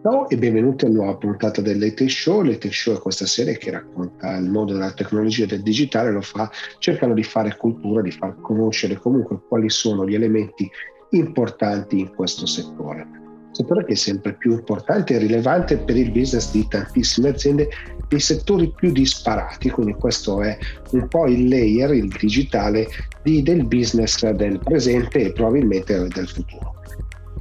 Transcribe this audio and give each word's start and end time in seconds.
Ciao 0.00 0.28
e 0.28 0.36
benvenuti 0.36 0.84
a 0.84 0.88
una 0.88 0.98
nuova 0.98 1.16
puntata 1.16 1.60
del 1.60 1.80
Late 1.80 2.08
Show. 2.08 2.42
Late 2.42 2.70
Show 2.70 2.94
è 2.94 3.00
questa 3.00 3.26
serie 3.26 3.58
che 3.58 3.72
racconta 3.72 4.36
il 4.36 4.48
mondo 4.48 4.72
della 4.72 4.92
tecnologia 4.92 5.42
e 5.42 5.48
del 5.48 5.62
digitale, 5.62 6.12
lo 6.12 6.20
fa 6.20 6.48
cercando 6.78 7.16
di 7.16 7.24
fare 7.24 7.56
cultura, 7.56 8.00
di 8.00 8.12
far 8.12 8.40
conoscere 8.40 8.94
comunque 8.94 9.40
quali 9.48 9.68
sono 9.68 10.06
gli 10.06 10.14
elementi 10.14 10.70
importanti 11.10 11.98
in 11.98 12.14
questo 12.14 12.46
settore. 12.46 13.08
Settore 13.50 13.84
che 13.84 13.94
è 13.94 13.96
sempre 13.96 14.34
più 14.34 14.52
importante 14.52 15.14
e 15.14 15.18
rilevante 15.18 15.76
per 15.78 15.96
il 15.96 16.12
business 16.12 16.52
di 16.52 16.64
tantissime 16.68 17.30
aziende 17.30 17.68
dei 18.06 18.20
settori 18.20 18.72
più 18.72 18.92
disparati, 18.92 19.68
quindi 19.68 19.94
questo 19.94 20.42
è 20.42 20.56
un 20.92 21.08
po' 21.08 21.26
il 21.26 21.48
layer, 21.48 21.92
il 21.92 22.06
digitale 22.06 22.86
di, 23.24 23.42
del 23.42 23.66
business 23.66 24.24
del 24.30 24.60
presente 24.60 25.24
e 25.24 25.32
probabilmente 25.32 26.06
del 26.06 26.28
futuro. 26.28 26.76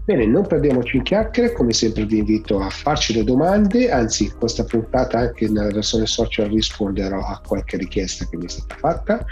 Bene, 0.08 0.26
non 0.26 0.48
perdiamoci 0.48 0.96
in 0.96 1.04
chiacchiere, 1.04 1.52
come 1.52 1.74
sempre 1.74 2.06
vi 2.06 2.20
invito 2.20 2.62
a 2.62 2.70
farci 2.70 3.14
le 3.14 3.26
domande, 3.26 3.92
anzi 3.92 4.32
questa 4.40 4.64
puntata 4.64 5.20
anche 5.20 5.50
nella 5.50 5.70
versione 5.70 6.06
social 6.06 6.48
risponderò 6.48 7.20
a 7.20 7.42
qualche 7.46 7.76
richiesta 7.76 8.26
che 8.26 8.38
mi 8.38 8.46
è 8.46 8.48
stata 8.48 8.76
fatta 8.76 9.26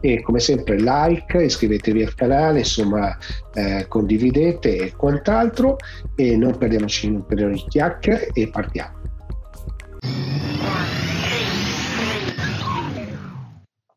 e 0.00 0.22
come 0.22 0.40
sempre 0.40 0.78
like, 0.80 1.36
iscrivetevi 1.36 2.02
al 2.02 2.14
canale, 2.14 2.60
insomma 2.60 3.14
eh, 3.52 3.84
condividete 3.88 4.76
e 4.76 4.96
quant'altro 4.96 5.76
e 6.14 6.34
non 6.34 6.56
perdiamoci 6.56 7.08
in 7.08 7.22
di 7.28 7.64
chiacchiere 7.68 8.30
e 8.32 8.48
partiamo. 8.48 8.96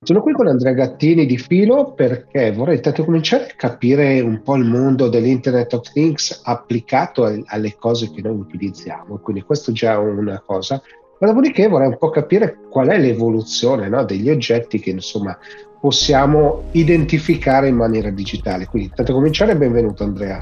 Sono 0.10 0.24
qui 0.24 0.34
con 0.34 0.48
Andrea 0.48 0.74
Gattini 0.74 1.28
di 1.28 1.38
Filo 1.38 1.94
perché 1.94 2.52
vorrei 2.52 2.78
intanto 2.78 3.06
cominciare 3.06 3.44
a 3.44 3.54
capire 3.56 4.20
un 4.22 4.42
po' 4.42 4.56
il 4.56 4.66
mondo 4.66 5.08
dell'Internet 5.08 5.72
of 5.74 5.92
Things 5.92 6.42
applicato 6.46 7.32
alle 7.46 7.76
cose 7.78 8.10
che 8.10 8.24
noi 8.24 8.40
utilizziamo, 8.40 9.20
quindi 9.20 9.44
questo 9.44 9.70
è 9.70 9.74
già 9.76 10.00
una 10.00 10.42
cosa. 10.44 10.82
Ma 11.20 11.28
dopodiché 11.28 11.68
vorrei 11.68 11.90
un 11.90 11.98
po' 12.00 12.10
capire 12.10 12.58
qual 12.72 12.88
è 12.88 12.98
l'evoluzione 12.98 13.88
no, 13.88 14.04
degli 14.04 14.32
oggetti 14.32 14.80
che 14.80 14.90
insomma 14.90 15.38
possiamo 15.80 16.70
identificare 16.72 17.68
in 17.68 17.76
maniera 17.76 18.10
digitale. 18.10 18.66
Quindi 18.66 18.90
intanto 18.90 19.14
cominciare, 19.14 19.56
benvenuto 19.56 20.06
Andrea. 20.06 20.42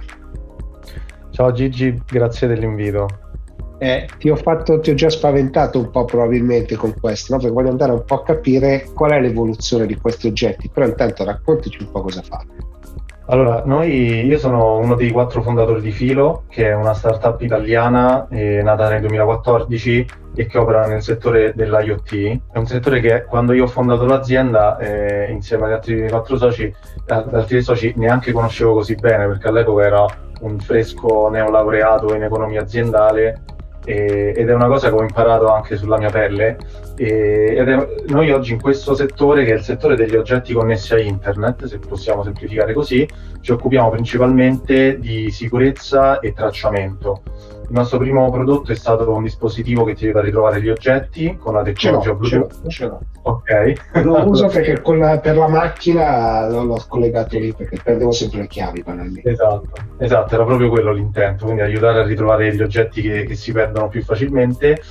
Ciao 1.32 1.52
Gigi, 1.52 2.02
grazie 2.10 2.48
dell'invito. 2.48 3.27
Eh, 3.80 4.08
ti, 4.18 4.30
ho 4.30 4.36
fatto, 4.36 4.80
ti 4.80 4.90
ho 4.90 4.94
già 4.96 5.10
spaventato 5.10 5.78
un 5.78 5.92
po' 5.92 6.06
probabilmente 6.06 6.76
con 6.76 6.96
questo, 7.00 7.34
no? 7.34 7.40
perché 7.40 7.54
voglio 7.54 7.70
andare 7.70 7.92
un 7.92 8.04
po' 8.06 8.16
a 8.16 8.24
capire 8.24 8.88
qual 8.94 9.12
è 9.12 9.20
l'evoluzione 9.20 9.86
di 9.86 9.96
questi 9.96 10.28
oggetti, 10.28 10.70
però 10.70 10.86
intanto 10.86 11.24
raccontaci 11.24 11.78
un 11.82 11.92
po' 11.92 12.02
cosa 12.02 12.22
fate. 12.24 12.68
Allora, 13.30 13.64
noi, 13.66 14.26
io 14.26 14.38
sono 14.38 14.78
uno 14.78 14.96
dei 14.96 15.12
quattro 15.12 15.42
fondatori 15.42 15.82
di 15.82 15.92
Filo, 15.92 16.46
che 16.48 16.70
è 16.70 16.74
una 16.74 16.94
startup 16.94 17.42
italiana 17.42 18.26
eh, 18.30 18.62
nata 18.64 18.88
nel 18.88 19.02
2014 19.02 20.08
e 20.34 20.46
che 20.46 20.58
opera 20.58 20.88
nel 20.88 21.02
settore 21.02 21.52
dell'IoT. 21.54 22.40
È 22.54 22.58
un 22.58 22.66
settore 22.66 23.02
che 23.02 23.26
quando 23.26 23.52
io 23.52 23.66
ho 23.66 23.68
fondato 23.68 24.06
l'azienda, 24.06 24.78
eh, 24.78 25.30
insieme 25.30 25.66
agli 25.66 25.74
altri 25.74 26.08
quattro 26.08 26.38
soci, 26.38 26.74
altri 27.08 27.62
soci, 27.62 27.92
neanche 27.98 28.32
conoscevo 28.32 28.76
così 28.76 28.96
bene, 28.96 29.28
perché 29.28 29.50
all'epoca 29.50 29.84
era 29.84 30.06
un 30.40 30.58
fresco 30.60 31.28
neolaureato 31.28 32.16
in 32.16 32.24
economia 32.24 32.62
aziendale 32.62 33.42
e, 33.88 34.34
ed 34.36 34.50
è 34.50 34.54
una 34.54 34.68
cosa 34.68 34.90
che 34.90 34.96
ho 34.96 35.02
imparato 35.02 35.48
anche 35.48 35.78
sulla 35.78 35.98
mia 35.98 36.10
pelle. 36.10 36.58
E, 36.98 37.56
ed 37.58 37.70
è, 37.70 37.88
noi 38.08 38.32
oggi 38.32 38.52
in 38.52 38.60
questo 38.60 38.94
settore, 38.94 39.46
che 39.46 39.54
è 39.54 39.56
il 39.56 39.64
settore 39.64 39.96
degli 39.96 40.16
oggetti 40.16 40.52
connessi 40.54 40.94
a 40.94 41.00
internet, 41.00 41.66
se 41.66 41.80
possiamo 41.80 42.22
semplificare 42.22 42.74
così, 42.74 43.08
ci 43.40 43.52
occupiamo 43.54 43.90
principalmente 43.90 45.00
di 45.00 45.32
sicurezza 45.32 46.20
e 46.20 46.34
tracciamento. 46.34 47.22
Il 47.70 47.74
nostro 47.76 47.98
primo 48.00 48.32
prodotto 48.32 48.72
è 48.72 48.76
stato 48.76 49.14
un 49.14 49.24
dispositivo 49.24 49.84
che 49.84 49.94
ti 49.94 50.06
aiuta 50.06 50.20
a 50.20 50.24
ritrovare 50.24 50.62
gli 50.62 50.70
oggetti 50.70 51.38
con 51.38 51.54
la 51.54 51.64
tecnologia 51.64 52.14
Bluetooth. 52.14 52.68
Ce 52.68 52.86
l'ho, 52.86 53.00
Ok. 53.24 54.02
Lo 54.04 54.24
uso 54.30 54.48
perché 54.48 54.82
la, 54.96 55.20
per 55.20 55.36
la 55.36 55.50
macchina 55.50 56.48
l'ho 56.48 56.82
collegato 56.88 57.38
lì 57.38 57.54
perché 57.54 57.78
perdevo 57.84 58.12
sempre 58.12 58.42
le 58.42 58.48
chiavi. 58.48 58.84
Esatto, 59.24 59.70
esatto, 59.98 60.34
era 60.34 60.46
proprio 60.46 60.70
quello 60.70 60.94
l'intento, 60.94 61.44
quindi 61.44 61.62
aiutare 61.62 62.00
a 62.00 62.06
ritrovare 62.06 62.56
gli 62.56 62.62
oggetti 62.62 63.02
che, 63.02 63.26
che 63.26 63.36
si 63.36 63.52
perdono 63.52 63.90
più 63.90 64.02
facilmente 64.02 64.82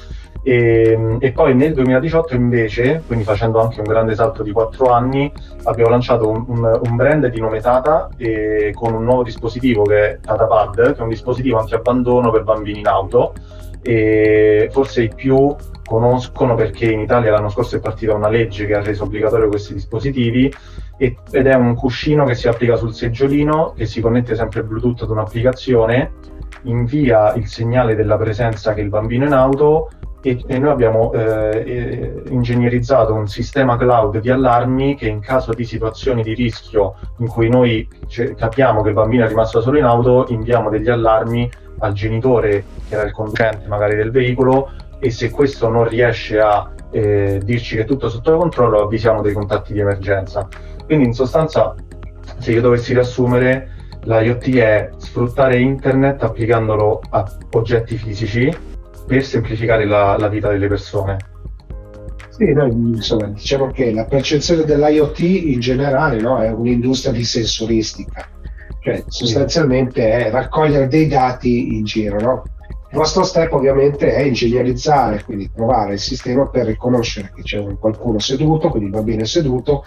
e, 0.46 0.92
ehm, 0.92 1.16
e, 1.18 1.32
poi 1.32 1.56
nel 1.56 1.74
2018 1.74 2.36
invece, 2.36 3.02
quindi 3.04 3.24
facendo 3.24 3.58
anche 3.60 3.80
un 3.80 3.86
grande 3.86 4.14
salto 4.14 4.44
di 4.44 4.52
4 4.52 4.92
anni, 4.92 5.30
abbiamo 5.64 5.90
lanciato 5.90 6.28
un, 6.28 6.44
un, 6.46 6.80
un 6.84 6.94
brand 6.94 7.26
di 7.26 7.40
nome 7.40 7.58
Tata 7.60 8.08
e 8.16 8.70
con 8.72 8.94
un 8.94 9.02
nuovo 9.02 9.24
dispositivo 9.24 9.82
che 9.82 10.10
è 10.10 10.18
TataPad, 10.20 10.92
che 10.92 11.00
è 11.00 11.02
un 11.02 11.08
dispositivo 11.08 11.58
anti-abbandono 11.58 12.30
per 12.30 12.44
bambini 12.44 12.78
in 12.78 12.86
auto. 12.86 13.34
E 13.82 14.68
forse 14.70 15.02
i 15.02 15.12
più 15.12 15.52
conoscono 15.84 16.54
perché 16.54 16.92
in 16.92 17.00
Italia 17.00 17.32
l'anno 17.32 17.48
scorso 17.48 17.76
è 17.76 17.80
partita 17.80 18.14
una 18.14 18.28
legge 18.28 18.66
che 18.66 18.74
ha 18.74 18.82
reso 18.82 19.02
obbligatorio 19.02 19.48
questi 19.48 19.74
dispositivi 19.74 20.52
ed 20.96 21.46
è 21.46 21.54
un 21.54 21.74
cuscino 21.74 22.24
che 22.24 22.34
si 22.34 22.48
applica 22.48 22.76
sul 22.76 22.94
seggiolino 22.94 23.74
che 23.76 23.86
si 23.86 24.00
connette 24.00 24.34
sempre 24.34 24.64
Bluetooth 24.64 25.02
ad 25.02 25.10
un'applicazione 25.10 26.14
invia 26.62 27.34
il 27.34 27.46
segnale 27.46 27.94
della 27.94 28.16
presenza 28.16 28.74
che 28.74 28.80
il 28.80 28.88
bambino 28.88 29.24
è 29.24 29.28
in 29.28 29.34
auto 29.34 29.90
e, 30.22 30.42
e 30.46 30.58
noi 30.58 30.70
abbiamo 30.70 31.12
eh, 31.12 32.22
ingegnerizzato 32.28 33.14
un 33.14 33.28
sistema 33.28 33.76
cloud 33.76 34.18
di 34.18 34.30
allarmi 34.30 34.96
che 34.96 35.08
in 35.08 35.20
caso 35.20 35.52
di 35.52 35.64
situazioni 35.64 36.22
di 36.22 36.34
rischio 36.34 36.94
in 37.18 37.28
cui 37.28 37.48
noi 37.48 37.88
capiamo 38.36 38.82
che 38.82 38.88
il 38.88 38.94
bambino 38.94 39.24
è 39.24 39.28
rimasto 39.28 39.60
solo 39.60 39.78
in 39.78 39.84
auto, 39.84 40.26
inviamo 40.28 40.70
degli 40.70 40.88
allarmi 40.88 41.48
al 41.78 41.92
genitore 41.92 42.64
che 42.88 42.94
era 42.94 43.04
il 43.04 43.12
conducente 43.12 43.66
magari 43.68 43.96
del 43.96 44.10
veicolo 44.10 44.70
e 44.98 45.10
se 45.10 45.30
questo 45.30 45.68
non 45.68 45.86
riesce 45.86 46.40
a 46.40 46.70
eh, 46.90 47.40
dirci 47.44 47.76
che 47.76 47.82
è 47.82 47.84
tutto 47.84 48.08
sotto 48.08 48.36
controllo 48.36 48.82
avvisiamo 48.82 49.20
dei 49.20 49.32
contatti 49.32 49.72
di 49.72 49.80
emergenza. 49.80 50.48
Quindi 50.84 51.06
in 51.06 51.12
sostanza 51.12 51.74
se 52.38 52.52
io 52.52 52.60
dovessi 52.60 52.92
riassumere 52.92 53.74
l'IoT 54.02 54.56
è 54.56 54.90
sfruttare 54.96 55.58
internet 55.58 56.22
applicandolo 56.22 57.00
a 57.10 57.24
oggetti 57.52 57.96
fisici 57.96 58.74
per 59.06 59.24
semplificare 59.24 59.86
la, 59.86 60.16
la 60.18 60.28
vita 60.28 60.50
delle 60.50 60.68
persone. 60.68 61.16
Sì, 62.30 62.52
noi, 62.52 62.70
insomma, 62.70 63.28
diciamo 63.28 63.70
che 63.70 63.92
la 63.92 64.04
percezione 64.04 64.64
dell'IoT 64.64 65.20
in 65.20 65.60
generale 65.60 66.20
no, 66.20 66.38
è 66.38 66.50
un'industria 66.50 67.12
di 67.12 67.24
sensoristica, 67.24 68.28
cioè 68.80 69.02
sostanzialmente 69.06 70.10
è 70.10 70.30
raccogliere 70.30 70.86
dei 70.86 71.06
dati 71.06 71.76
in 71.76 71.84
giro. 71.84 72.20
No? 72.20 72.42
Il 72.90 72.98
nostro 72.98 73.24
step 73.24 73.52
ovviamente 73.52 74.12
è 74.12 74.20
ingegnerizzare, 74.20 75.24
quindi 75.24 75.50
trovare 75.50 75.94
il 75.94 75.98
sistema 75.98 76.46
per 76.48 76.66
riconoscere 76.66 77.32
che 77.34 77.42
c'è 77.42 77.64
qualcuno 77.78 78.18
seduto, 78.18 78.68
quindi 78.68 78.88
il 78.88 78.94
bambino 78.94 79.22
è 79.22 79.26
seduto, 79.26 79.84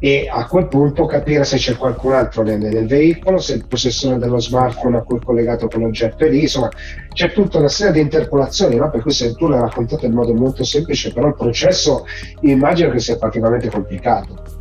e 0.00 0.28
a 0.30 0.46
quel 0.46 0.68
punto 0.68 1.06
capire 1.06 1.44
se 1.44 1.56
c'è 1.56 1.76
qualcun 1.76 2.12
altro 2.12 2.42
nel, 2.42 2.58
nel, 2.58 2.86
veicolo, 2.86 3.38
se 3.38 3.54
il 3.54 3.66
possessore 3.66 4.18
dello 4.18 4.38
smartphone 4.38 4.98
a 4.98 5.02
cui 5.02 5.16
è 5.16 5.24
collegato 5.24 5.68
quell'oggetto 5.68 6.24
è 6.24 6.28
lì, 6.28 6.42
insomma 6.42 6.68
c'è 7.12 7.32
tutta 7.32 7.58
una 7.58 7.68
serie 7.68 7.92
di 7.92 8.00
interpolazioni, 8.00 8.76
no? 8.76 8.90
per 8.90 9.02
cui 9.02 9.10
se 9.10 9.34
tu 9.34 9.48
l'hai 9.48 9.60
raccontato 9.60 10.06
in 10.06 10.12
modo 10.12 10.32
molto 10.34 10.64
semplice, 10.64 11.12
però 11.12 11.28
il 11.28 11.34
processo 11.34 12.04
immagino 12.42 12.90
che 12.90 13.00
sia 13.00 13.16
particolarmente 13.16 13.70
complicato. 13.70 14.56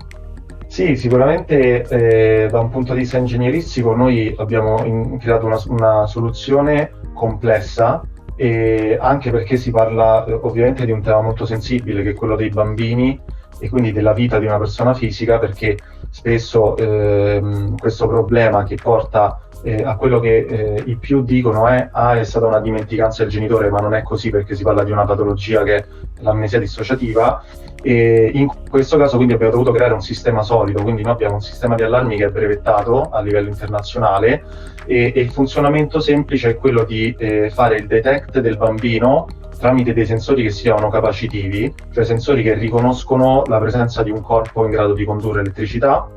Sì, 0.68 0.96
sicuramente 0.96 1.84
eh, 1.84 2.48
da 2.50 2.60
un 2.60 2.70
punto 2.70 2.94
di 2.94 3.00
vista 3.00 3.18
ingegneristico 3.18 3.96
noi 3.96 4.34
abbiamo 4.38 5.18
creato 5.18 5.46
una, 5.46 5.60
una 5.68 6.08
soluzione 6.08 6.92
complessa 7.14 8.02
e 8.36 8.98
anche 9.00 9.32
perché 9.32 9.58
si 9.58 9.72
parla 9.72 10.26
eh, 10.26 10.34
ovviamente 10.34 10.86
di 10.86 10.92
un 10.92 11.02
tema 11.02 11.22
molto 11.22 11.46
sensibile 11.46 12.04
che 12.04 12.12
è 12.12 12.14
quello 12.14 12.36
dei 12.36 12.50
bambini 12.50 13.20
e 13.60 13.70
quindi 13.70 13.92
della 13.92 14.14
vita 14.14 14.40
di 14.40 14.46
una 14.46 14.58
persona 14.58 14.94
fisica 14.94 15.40
perché 15.40 15.78
spesso 16.10 16.76
ehm, 16.78 17.78
questo 17.78 18.08
problema 18.08 18.64
che 18.64 18.76
porta 18.82 19.42
eh, 19.64 19.84
a 19.84 19.96
quello 19.96 20.20
che 20.20 20.46
eh, 20.48 20.84
i 20.86 20.98
più 20.98 21.24
dicono 21.24 21.68
è 21.68 21.90
ah 21.92 22.18
è 22.18 22.24
stata 22.24 22.46
una 22.46 22.60
dimenticanza 22.60 23.24
del 23.24 23.32
genitore 23.32 23.70
ma 23.70 23.80
non 23.80 23.94
è 23.94 24.04
così 24.04 24.30
perché 24.30 24.56
si 24.56 24.64
parla 24.64 24.84
di 24.84 24.92
una 24.92 25.06
patologia 25.06 25.64
che 25.64 25.76
è 25.76 25.86
l'amnesia 26.20 26.60
dissociativa 26.60 27.44
e 27.82 28.32
in 28.34 28.48
questo 28.70 28.98
caso 28.98 29.16
quindi 29.16 29.34
abbiamo 29.34 29.54
dovuto 29.54 29.72
creare 29.72 29.94
un 29.94 30.02
sistema 30.02 30.42
solido 30.42 30.82
quindi 30.84 31.04
noi 31.04 31.14
abbiamo 31.14 31.36
un 31.36 31.42
sistema 31.42 31.76
di 31.76 31.84
allarmi 31.84 32.18
che 32.18 32.26
è 32.26 32.30
brevettato 32.30 33.10
a 33.12 33.22
livello 33.22 33.50
internazionale 33.50 34.44
e, 34.86 35.12
e 35.16 35.22
il 35.22 35.30
funzionamento 35.30 36.00
semplice 36.00 36.52
è 36.52 36.56
quello 36.56 36.84
di 36.84 37.16
eh, 37.18 37.50
fare 37.50 37.78
il 37.78 37.88
detect 37.88 38.40
del 38.40 38.58
bambino 38.58 39.28
tramite 39.58 39.94
dei 39.94 40.06
sensori 40.06 40.44
che 40.44 40.52
siano 40.52 40.90
capacitivi, 40.90 41.74
cioè 41.92 42.06
sensori 42.06 42.44
che 42.44 42.54
riconoscono 42.54 43.44
la 43.48 43.60
presenza 43.60 44.04
di 44.04 44.12
un 44.12 44.22
corpo 44.22 44.66
in 44.66 44.72
grado 44.72 44.94
di 44.94 45.06
condurre 45.06 45.42
elettricità. 45.42 46.08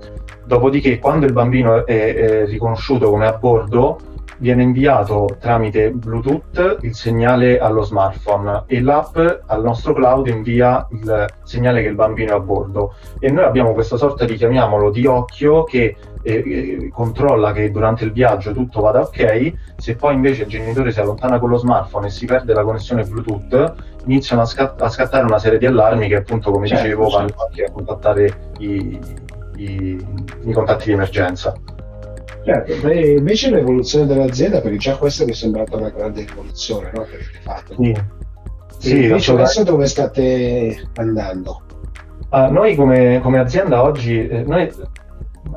Dopodiché, 0.44 0.98
quando 0.98 1.26
il 1.26 1.32
bambino 1.32 1.86
è, 1.86 2.14
è 2.14 2.46
riconosciuto 2.46 3.10
come 3.10 3.26
a 3.26 3.32
bordo, 3.32 3.98
viene 4.40 4.62
inviato 4.62 5.36
tramite 5.38 5.90
Bluetooth 5.90 6.78
il 6.80 6.94
segnale 6.94 7.58
allo 7.58 7.82
smartphone 7.82 8.64
e 8.66 8.80
l'app 8.80 9.16
al 9.46 9.62
nostro 9.62 9.92
cloud 9.92 10.26
invia 10.26 10.86
il 10.90 11.26
segnale 11.44 11.82
che 11.82 11.88
il 11.88 11.94
bambino 11.94 12.32
è 12.32 12.34
a 12.34 12.40
bordo. 12.40 12.94
E 13.18 13.30
noi 13.30 13.44
abbiamo 13.44 13.72
questa 13.72 13.96
sorta 13.96 14.24
di 14.24 14.34
chiamiamolo 14.34 14.90
di 14.90 15.06
occhio 15.06 15.64
che 15.64 15.96
eh, 16.22 16.32
eh, 16.32 16.90
controlla 16.92 17.52
che 17.52 17.70
durante 17.70 18.04
il 18.04 18.12
viaggio 18.12 18.52
tutto 18.52 18.80
vada 18.80 19.00
ok, 19.00 19.52
se 19.76 19.96
poi 19.96 20.14
invece 20.14 20.42
il 20.42 20.48
genitore 20.48 20.90
si 20.90 21.00
allontana 21.00 21.38
con 21.38 21.50
lo 21.50 21.56
smartphone 21.56 22.06
e 22.06 22.10
si 22.10 22.26
perde 22.26 22.52
la 22.52 22.62
connessione 22.62 23.04
Bluetooth, 23.04 23.74
iniziano 24.06 24.42
a, 24.42 24.46
scat- 24.46 24.80
a 24.80 24.88
scattare 24.88 25.24
una 25.24 25.38
serie 25.38 25.58
di 25.58 25.66
allarmi 25.66 26.08
che 26.08 26.16
appunto 26.16 26.50
come 26.50 26.66
certo, 26.66 26.84
dicevo 26.84 27.08
vanno 27.08 27.34
anche 27.46 27.64
a 27.64 27.70
contattare 27.70 28.52
i, 28.58 28.98
i, 29.56 30.06
i 30.44 30.52
contatti 30.52 30.86
di 30.86 30.92
emergenza. 30.92 31.54
Certo, 32.42 32.90
invece 32.90 33.50
l'evoluzione 33.50 34.06
dell'azienda, 34.06 34.60
perché 34.60 34.78
già 34.78 34.96
questa 34.96 35.24
mi 35.24 35.32
è 35.32 35.34
sembrata 35.34 35.76
una 35.76 35.90
grande 35.90 36.22
evoluzione 36.22 36.90
no? 36.94 37.04
che 37.04 37.14
avete 37.14 37.38
fatto. 37.42 37.74
Sì, 37.74 37.96
sì 38.78 39.02
invece 39.04 39.32
adesso 39.32 39.62
dove 39.62 39.86
state 39.86 40.88
andando? 40.94 41.62
Uh, 42.30 42.50
noi 42.50 42.76
come, 42.76 43.20
come, 43.20 43.38
azienda 43.38 43.82
oggi, 43.82 44.26
eh, 44.26 44.42
noi 44.44 44.70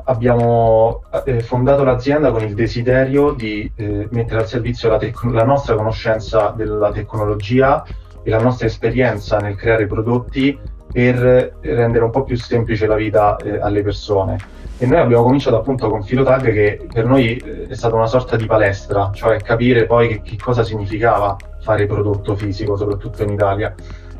abbiamo 0.04 1.04
eh, 1.24 1.40
fondato 1.40 1.84
l'azienda 1.84 2.30
con 2.30 2.42
il 2.42 2.54
desiderio 2.54 3.32
di 3.32 3.70
eh, 3.76 4.08
mettere 4.10 4.40
al 4.40 4.48
servizio 4.48 4.90
la, 4.90 4.98
tec- 4.98 5.24
la 5.24 5.44
nostra 5.44 5.76
conoscenza 5.76 6.52
della 6.54 6.90
tecnologia 6.90 7.84
e 8.22 8.30
la 8.30 8.40
nostra 8.40 8.66
esperienza 8.66 9.38
nel 9.38 9.54
creare 9.54 9.86
prodotti 9.86 10.58
per 10.94 11.56
rendere 11.60 12.04
un 12.04 12.10
po' 12.10 12.22
più 12.22 12.36
semplice 12.36 12.86
la 12.86 12.94
vita 12.94 13.34
eh, 13.38 13.58
alle 13.58 13.82
persone. 13.82 14.38
E 14.78 14.86
noi 14.86 15.00
abbiamo 15.00 15.24
cominciato 15.24 15.56
appunto 15.56 15.88
con 15.88 16.04
Filotag 16.04 16.52
che 16.52 16.86
per 16.92 17.04
noi 17.04 17.36
eh, 17.36 17.66
è 17.66 17.74
stata 17.74 17.96
una 17.96 18.06
sorta 18.06 18.36
di 18.36 18.46
palestra, 18.46 19.10
cioè 19.12 19.40
capire 19.42 19.86
poi 19.86 20.06
che, 20.06 20.22
che 20.22 20.36
cosa 20.40 20.62
significava 20.62 21.36
fare 21.62 21.86
prodotto 21.86 22.36
fisico, 22.36 22.76
soprattutto 22.76 23.24
in 23.24 23.30
Italia. 23.30 23.74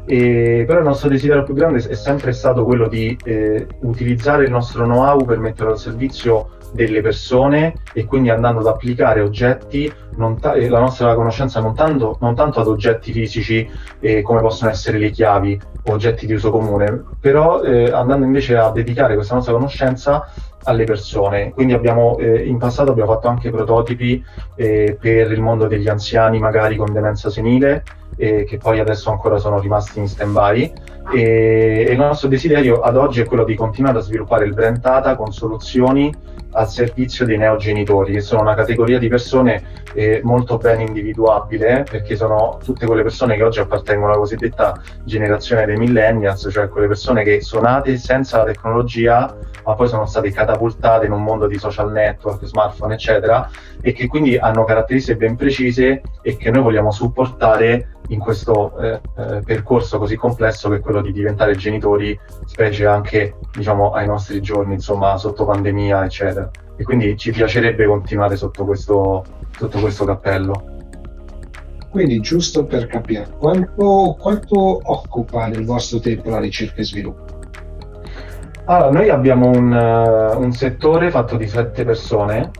E, 0.06 0.64
però 0.66 0.80
il 0.80 0.84
nostro 0.84 1.08
desiderio 1.08 1.44
più 1.44 1.54
grande 1.54 1.78
è 1.78 1.94
sempre 1.94 2.32
stato 2.32 2.64
quello 2.64 2.88
di 2.88 3.16
eh, 3.24 3.66
utilizzare 3.80 4.44
il 4.44 4.50
nostro 4.50 4.84
know-how 4.84 5.24
per 5.24 5.38
metterlo 5.38 5.72
al 5.72 5.78
servizio 5.78 6.50
delle 6.74 7.00
persone 7.02 7.74
e 7.92 8.04
quindi 8.04 8.30
andando 8.30 8.58
ad 8.58 8.66
applicare 8.66 9.20
oggetti, 9.20 9.90
ta- 10.40 10.56
la 10.56 10.80
nostra 10.80 11.14
conoscenza 11.14 11.60
non 11.60 11.74
tanto, 11.74 12.18
non 12.20 12.34
tanto 12.34 12.60
ad 12.60 12.66
oggetti 12.66 13.12
fisici 13.12 13.68
eh, 14.00 14.22
come 14.22 14.40
possono 14.40 14.70
essere 14.70 14.98
le 14.98 15.10
chiavi 15.10 15.60
o 15.84 15.92
oggetti 15.92 16.26
di 16.26 16.34
uso 16.34 16.50
comune, 16.50 17.04
però 17.20 17.62
eh, 17.62 17.90
andando 17.92 18.26
invece 18.26 18.56
a 18.56 18.72
dedicare 18.72 19.14
questa 19.14 19.34
nostra 19.34 19.52
conoscenza 19.52 20.28
alle 20.64 20.84
persone. 20.84 21.52
Quindi 21.52 21.74
abbiamo, 21.74 22.18
eh, 22.18 22.44
in 22.44 22.58
passato 22.58 22.90
abbiamo 22.90 23.12
fatto 23.12 23.28
anche 23.28 23.50
prototipi 23.50 24.24
eh, 24.56 24.96
per 25.00 25.30
il 25.30 25.40
mondo 25.40 25.68
degli 25.68 25.88
anziani, 25.88 26.40
magari 26.40 26.76
con 26.76 26.92
demenza 26.92 27.30
senile, 27.30 27.84
eh, 28.16 28.44
che 28.44 28.58
poi 28.58 28.80
adesso 28.80 29.10
ancora 29.10 29.38
sono 29.38 29.58
rimasti 29.60 29.98
in 29.98 30.08
stand-by. 30.08 30.72
E, 31.12 31.84
e 31.86 31.92
il 31.92 31.98
nostro 31.98 32.28
desiderio 32.28 32.80
ad 32.80 32.96
oggi 32.96 33.20
è 33.20 33.24
quello 33.24 33.44
di 33.44 33.54
continuare 33.54 33.98
a 33.98 34.00
sviluppare 34.00 34.46
il 34.46 34.54
brand 34.54 34.80
Tata 34.80 35.16
con 35.16 35.32
soluzioni 35.32 36.12
al 36.54 36.68
servizio 36.68 37.24
dei 37.24 37.36
neogenitori, 37.36 38.12
che 38.12 38.20
sono 38.20 38.42
una 38.42 38.54
categoria 38.54 38.98
di 38.98 39.08
persone 39.08 39.82
eh, 39.92 40.20
molto 40.22 40.56
ben 40.56 40.80
individuabile, 40.80 41.84
perché 41.88 42.16
sono 42.16 42.58
tutte 42.62 42.86
quelle 42.86 43.02
persone 43.02 43.36
che 43.36 43.42
oggi 43.42 43.60
appartengono 43.60 44.12
alla 44.12 44.20
cosiddetta 44.20 44.80
generazione 45.04 45.66
dei 45.66 45.76
millennials, 45.76 46.48
cioè 46.50 46.68
quelle 46.68 46.86
persone 46.86 47.24
che 47.24 47.40
sono 47.40 47.62
nate 47.62 47.96
senza 47.96 48.38
la 48.38 48.44
tecnologia, 48.44 49.36
ma 49.64 49.74
poi 49.74 49.88
sono 49.88 50.06
state 50.06 50.30
catapultate 50.30 51.06
in 51.06 51.12
un 51.12 51.22
mondo 51.22 51.46
di 51.46 51.58
social 51.58 51.90
network, 51.90 52.44
smartphone, 52.44 52.94
eccetera, 52.94 53.48
e 53.86 53.92
che 53.92 54.06
quindi 54.06 54.38
hanno 54.38 54.64
caratteristiche 54.64 55.18
ben 55.18 55.36
precise 55.36 56.00
e 56.22 56.36
che 56.38 56.50
noi 56.50 56.62
vogliamo 56.62 56.90
supportare 56.90 57.98
in 58.08 58.18
questo 58.18 58.78
eh, 58.78 58.98
eh, 59.18 59.42
percorso 59.44 59.98
così 59.98 60.16
complesso 60.16 60.70
che 60.70 60.76
è 60.76 60.80
quello 60.80 61.02
di 61.02 61.12
diventare 61.12 61.54
genitori, 61.54 62.18
specie 62.46 62.86
anche 62.86 63.36
diciamo, 63.54 63.92
ai 63.92 64.06
nostri 64.06 64.40
giorni, 64.40 64.72
insomma, 64.72 65.18
sotto 65.18 65.44
pandemia, 65.44 66.02
eccetera. 66.02 66.50
E 66.76 66.82
quindi 66.82 67.14
ci 67.18 67.30
piacerebbe 67.30 67.84
continuare 67.84 68.36
sotto 68.36 68.64
questo, 68.64 69.22
sotto 69.54 69.78
questo 69.78 70.06
cappello. 70.06 70.72
Quindi, 71.90 72.20
giusto 72.20 72.64
per 72.64 72.86
capire, 72.86 73.28
quanto, 73.38 74.16
quanto 74.18 74.80
occupa 74.82 75.46
nel 75.46 75.66
vostro 75.66 76.00
tempo 76.00 76.30
la 76.30 76.40
ricerca 76.40 76.80
e 76.80 76.84
sviluppo? 76.84 77.33
Allora, 78.66 78.90
noi 78.90 79.10
abbiamo 79.10 79.50
un, 79.50 79.72
uh, 79.72 80.40
un, 80.40 80.52
settore 80.52 81.10
fatto 81.10 81.36
di 81.36 81.46
sette 81.46 81.84
persone, 81.84 82.50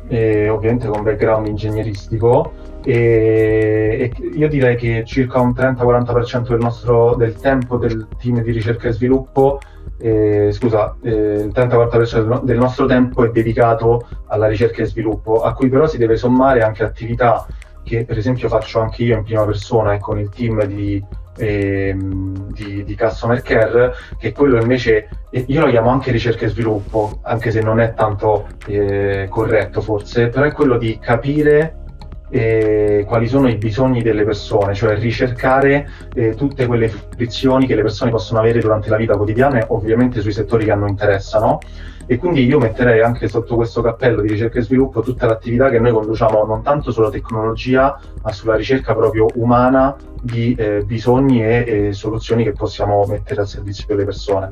ovviamente 0.50 0.86
con 0.86 1.02
background 1.02 1.46
ingegneristico, 1.46 2.52
e, 2.84 4.12
e 4.12 4.28
io 4.36 4.48
direi 4.48 4.76
che 4.76 5.04
circa 5.06 5.40
un 5.40 5.52
30-40% 5.56 6.48
del, 6.48 6.58
nostro, 6.58 7.14
del 7.14 7.36
tempo 7.36 7.78
del 7.78 8.06
team 8.18 8.42
di 8.42 8.50
ricerca 8.50 8.88
e 8.88 8.92
sviluppo, 8.92 9.60
eh, 9.98 10.50
scusa, 10.52 10.94
eh, 11.00 11.10
il 11.10 11.52
30-40% 11.54 12.42
del 12.42 12.58
nostro 12.58 12.84
tempo 12.84 13.24
è 13.24 13.30
dedicato 13.30 14.06
alla 14.26 14.46
ricerca 14.46 14.82
e 14.82 14.86
sviluppo, 14.86 15.40
a 15.40 15.54
cui 15.54 15.70
però 15.70 15.86
si 15.86 15.96
deve 15.96 16.16
sommare 16.16 16.60
anche 16.60 16.82
attività 16.82 17.46
che 17.82 18.04
per 18.04 18.18
esempio 18.18 18.48
faccio 18.48 18.80
anche 18.80 19.04
io 19.04 19.16
in 19.16 19.24
prima 19.24 19.44
persona 19.44 19.94
e 19.94 19.98
con 20.00 20.18
il 20.18 20.28
team 20.28 20.64
di, 20.64 21.02
eh, 21.36 21.96
di, 21.96 22.84
di, 22.84 22.96
Customer 22.96 23.42
Care, 23.42 23.92
che 24.18 24.32
quello 24.32 24.60
invece 24.60 25.08
io 25.30 25.60
lo 25.60 25.70
chiamo 25.70 25.90
anche 25.90 26.10
ricerca 26.10 26.46
e 26.46 26.48
sviluppo, 26.48 27.18
anche 27.22 27.50
se 27.50 27.60
non 27.60 27.80
è 27.80 27.94
tanto 27.94 28.46
eh, 28.66 29.26
corretto 29.28 29.80
forse, 29.80 30.28
però 30.28 30.46
è 30.46 30.52
quello 30.52 30.78
di 30.78 30.98
capire 31.00 31.82
eh, 32.30 33.04
quali 33.06 33.28
sono 33.28 33.48
i 33.48 33.56
bisogni 33.56 34.02
delle 34.02 34.24
persone, 34.24 34.74
cioè 34.74 34.98
ricercare 34.98 35.88
eh, 36.14 36.34
tutte 36.34 36.66
quelle 36.66 36.88
frizioni 36.88 37.66
che 37.66 37.76
le 37.76 37.82
persone 37.82 38.10
possono 38.10 38.40
avere 38.40 38.60
durante 38.60 38.88
la 38.88 38.96
vita 38.96 39.16
quotidiana, 39.16 39.64
ovviamente 39.68 40.20
sui 40.20 40.32
settori 40.32 40.64
che 40.64 40.72
a 40.72 40.76
noi 40.76 40.90
interessano. 40.90 41.58
E 42.06 42.18
quindi 42.18 42.44
io 42.44 42.58
metterei 42.58 43.00
anche 43.00 43.28
sotto 43.28 43.54
questo 43.54 43.80
cappello 43.80 44.20
di 44.20 44.28
ricerca 44.28 44.58
e 44.58 44.62
sviluppo 44.62 45.00
tutta 45.00 45.26
l'attività 45.26 45.70
che 45.70 45.78
noi 45.78 45.92
conduciamo 45.92 46.44
non 46.44 46.62
tanto 46.62 46.90
sulla 46.90 47.10
tecnologia, 47.10 47.98
ma 48.22 48.32
sulla 48.32 48.56
ricerca 48.56 48.94
proprio 48.94 49.26
umana 49.34 49.96
di 50.20 50.54
eh, 50.54 50.82
bisogni 50.84 51.42
e, 51.42 51.86
e 51.88 51.92
soluzioni 51.92 52.44
che 52.44 52.52
possiamo 52.52 53.04
mettere 53.06 53.40
al 53.40 53.48
servizio 53.48 53.86
delle 53.88 54.04
persone. 54.04 54.50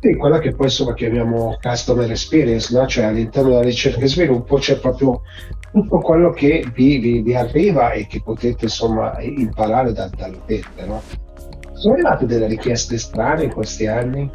Sì, 0.00 0.14
quella 0.14 0.38
che 0.38 0.54
poi 0.54 0.66
insomma 0.66 0.94
chiamiamo 0.94 1.58
customer 1.60 2.08
experience, 2.08 2.72
no? 2.76 2.86
cioè 2.86 3.06
all'interno 3.06 3.48
della 3.48 3.62
ricerca 3.62 4.00
e 4.00 4.06
sviluppo 4.06 4.56
c'è 4.56 4.78
proprio 4.78 5.22
tutto 5.72 5.98
quello 5.98 6.30
che 6.30 6.64
vi, 6.72 6.98
vi, 6.98 7.20
vi 7.20 7.34
arriva 7.34 7.90
e 7.90 8.06
che 8.06 8.22
potete 8.22 8.66
insomma 8.66 9.20
imparare 9.20 9.92
da, 9.92 10.08
dall'utente. 10.16 10.86
No? 10.86 11.02
Sono 11.72 11.94
arrivate 11.94 12.26
delle 12.26 12.46
richieste 12.46 12.96
strane 12.96 13.44
in 13.44 13.52
questi 13.52 13.88
anni? 13.88 14.30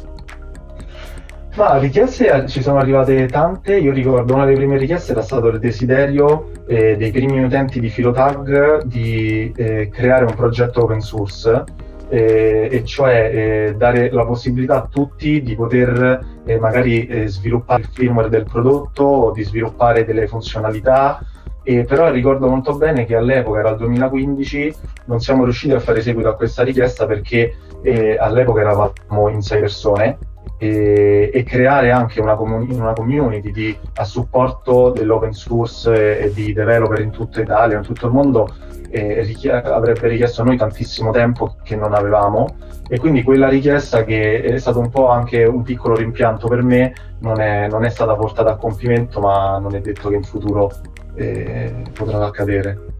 Ma 1.56 1.78
richieste 1.78 2.48
ci 2.48 2.62
sono 2.62 2.78
arrivate 2.78 3.26
tante, 3.28 3.76
io 3.76 3.92
ricordo 3.92 4.34
una 4.34 4.44
delle 4.44 4.56
prime 4.56 4.76
richieste 4.76 5.12
era 5.12 5.22
stato 5.22 5.46
il 5.46 5.60
desiderio 5.60 6.50
eh, 6.66 6.96
dei 6.96 7.12
primi 7.12 7.44
utenti 7.44 7.78
di 7.78 7.88
Filotag 7.90 8.82
di 8.82 9.52
eh, 9.54 9.88
creare 9.88 10.24
un 10.24 10.34
progetto 10.34 10.82
open 10.82 11.00
source 11.00 11.62
eh, 12.08 12.68
e 12.72 12.84
cioè 12.84 13.30
eh, 13.32 13.74
dare 13.76 14.10
la 14.10 14.24
possibilità 14.24 14.82
a 14.82 14.88
tutti 14.90 15.42
di 15.42 15.54
poter 15.54 16.42
eh, 16.44 16.58
magari 16.58 17.06
eh, 17.06 17.28
sviluppare 17.28 17.82
il 17.82 17.88
firmware 17.92 18.30
del 18.30 18.46
prodotto 18.50 19.04
o 19.04 19.30
di 19.30 19.44
sviluppare 19.44 20.04
delle 20.04 20.26
funzionalità. 20.26 21.20
E 21.62 21.84
però 21.84 22.10
ricordo 22.10 22.48
molto 22.48 22.74
bene 22.74 23.06
che 23.06 23.14
all'epoca, 23.14 23.60
era 23.60 23.70
il 23.70 23.76
2015, 23.76 24.74
non 25.06 25.20
siamo 25.20 25.44
riusciti 25.44 25.72
a 25.72 25.78
fare 25.78 26.02
seguito 26.02 26.28
a 26.28 26.34
questa 26.34 26.64
richiesta 26.64 27.06
perché 27.06 27.54
eh, 27.80 28.16
all'epoca 28.18 28.60
eravamo 28.60 29.28
in 29.28 29.40
sei 29.40 29.60
persone 29.60 30.18
e, 30.58 31.30
e 31.32 31.42
creare 31.42 31.90
anche 31.90 32.20
una, 32.20 32.34
comuni- 32.34 32.74
una 32.74 32.92
community 32.92 33.50
di, 33.50 33.76
a 33.94 34.04
supporto 34.04 34.90
dell'open 34.90 35.32
source 35.32 36.18
e, 36.18 36.24
e 36.24 36.32
di 36.32 36.52
developer 36.52 37.00
in 37.00 37.10
tutta 37.10 37.40
Italia, 37.40 37.76
in 37.76 37.82
tutto 37.82 38.06
il 38.06 38.12
mondo, 38.12 38.54
eh, 38.90 39.22
richie- 39.22 39.52
avrebbe 39.52 40.06
richiesto 40.08 40.42
a 40.42 40.44
noi 40.44 40.56
tantissimo 40.56 41.10
tempo 41.10 41.56
che 41.62 41.74
non 41.74 41.94
avevamo 41.94 42.56
e 42.88 42.98
quindi 42.98 43.22
quella 43.22 43.48
richiesta 43.48 44.04
che 44.04 44.42
è 44.42 44.58
stato 44.58 44.78
un 44.78 44.90
po' 44.90 45.08
anche 45.08 45.44
un 45.44 45.62
piccolo 45.62 45.96
rimpianto 45.96 46.48
per 46.48 46.62
me 46.62 46.92
non 47.20 47.40
è, 47.40 47.66
non 47.68 47.84
è 47.84 47.88
stata 47.88 48.14
portata 48.14 48.52
a 48.52 48.56
compimento 48.56 49.20
ma 49.20 49.58
non 49.58 49.74
è 49.74 49.80
detto 49.80 50.10
che 50.10 50.16
in 50.16 50.22
futuro 50.22 50.70
eh, 51.14 51.72
potrà 51.92 52.24
accadere. 52.26 52.93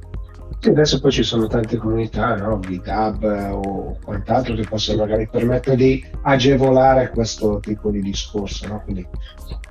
Sì, 0.64 0.71
adesso 0.71 0.99
poi 0.99 1.12
ci 1.12 1.23
sono 1.23 1.47
tante 1.47 1.76
comunità, 1.76 2.37
no? 2.37 2.59
GitHub 2.59 3.23
o 3.52 3.99
quant'altro 4.02 4.54
che 4.54 4.64
possono 4.66 5.00
magari 5.00 5.28
permettere 5.28 5.76
di 5.76 6.02
agevolare 6.23 7.11
questo 7.11 7.61
tipo 7.61 7.90
di 7.90 8.00
discorso. 8.00 8.66
No? 8.68 8.80
Quindi, 8.83 9.06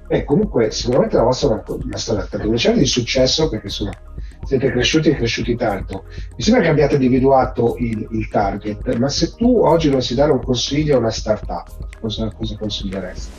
eh, 0.10 0.24
comunque, 0.24 0.70
sicuramente 0.70 1.16
la 1.16 1.24
vostra 1.24 1.50
è 1.50 1.64
una, 1.68 1.98
storia 1.98 2.28
commerciale 2.30 2.78
di 2.78 2.86
successo 2.86 3.50
perché 3.50 3.70
sono, 3.70 3.90
siete 4.44 4.70
cresciuti 4.70 5.10
e 5.10 5.16
cresciuti 5.16 5.56
tanto. 5.56 6.04
Mi 6.38 6.44
sembra 6.44 6.62
che 6.62 6.70
abbiate 6.70 6.94
individuato 6.94 7.76
il, 7.80 8.08
il, 8.12 8.28
target, 8.28 8.96
ma 8.98 9.10
se 9.10 9.34
tu 9.34 9.62
oggi 9.64 9.90
dovessi 9.90 10.14
dare 10.14 10.32
un 10.32 10.44
consiglio 10.44 10.98
a 10.98 11.00
una 11.00 11.10
startup, 11.10 11.70
cosa, 12.00 12.32
cosa 12.32 12.56
consiglieresti? 12.56 13.32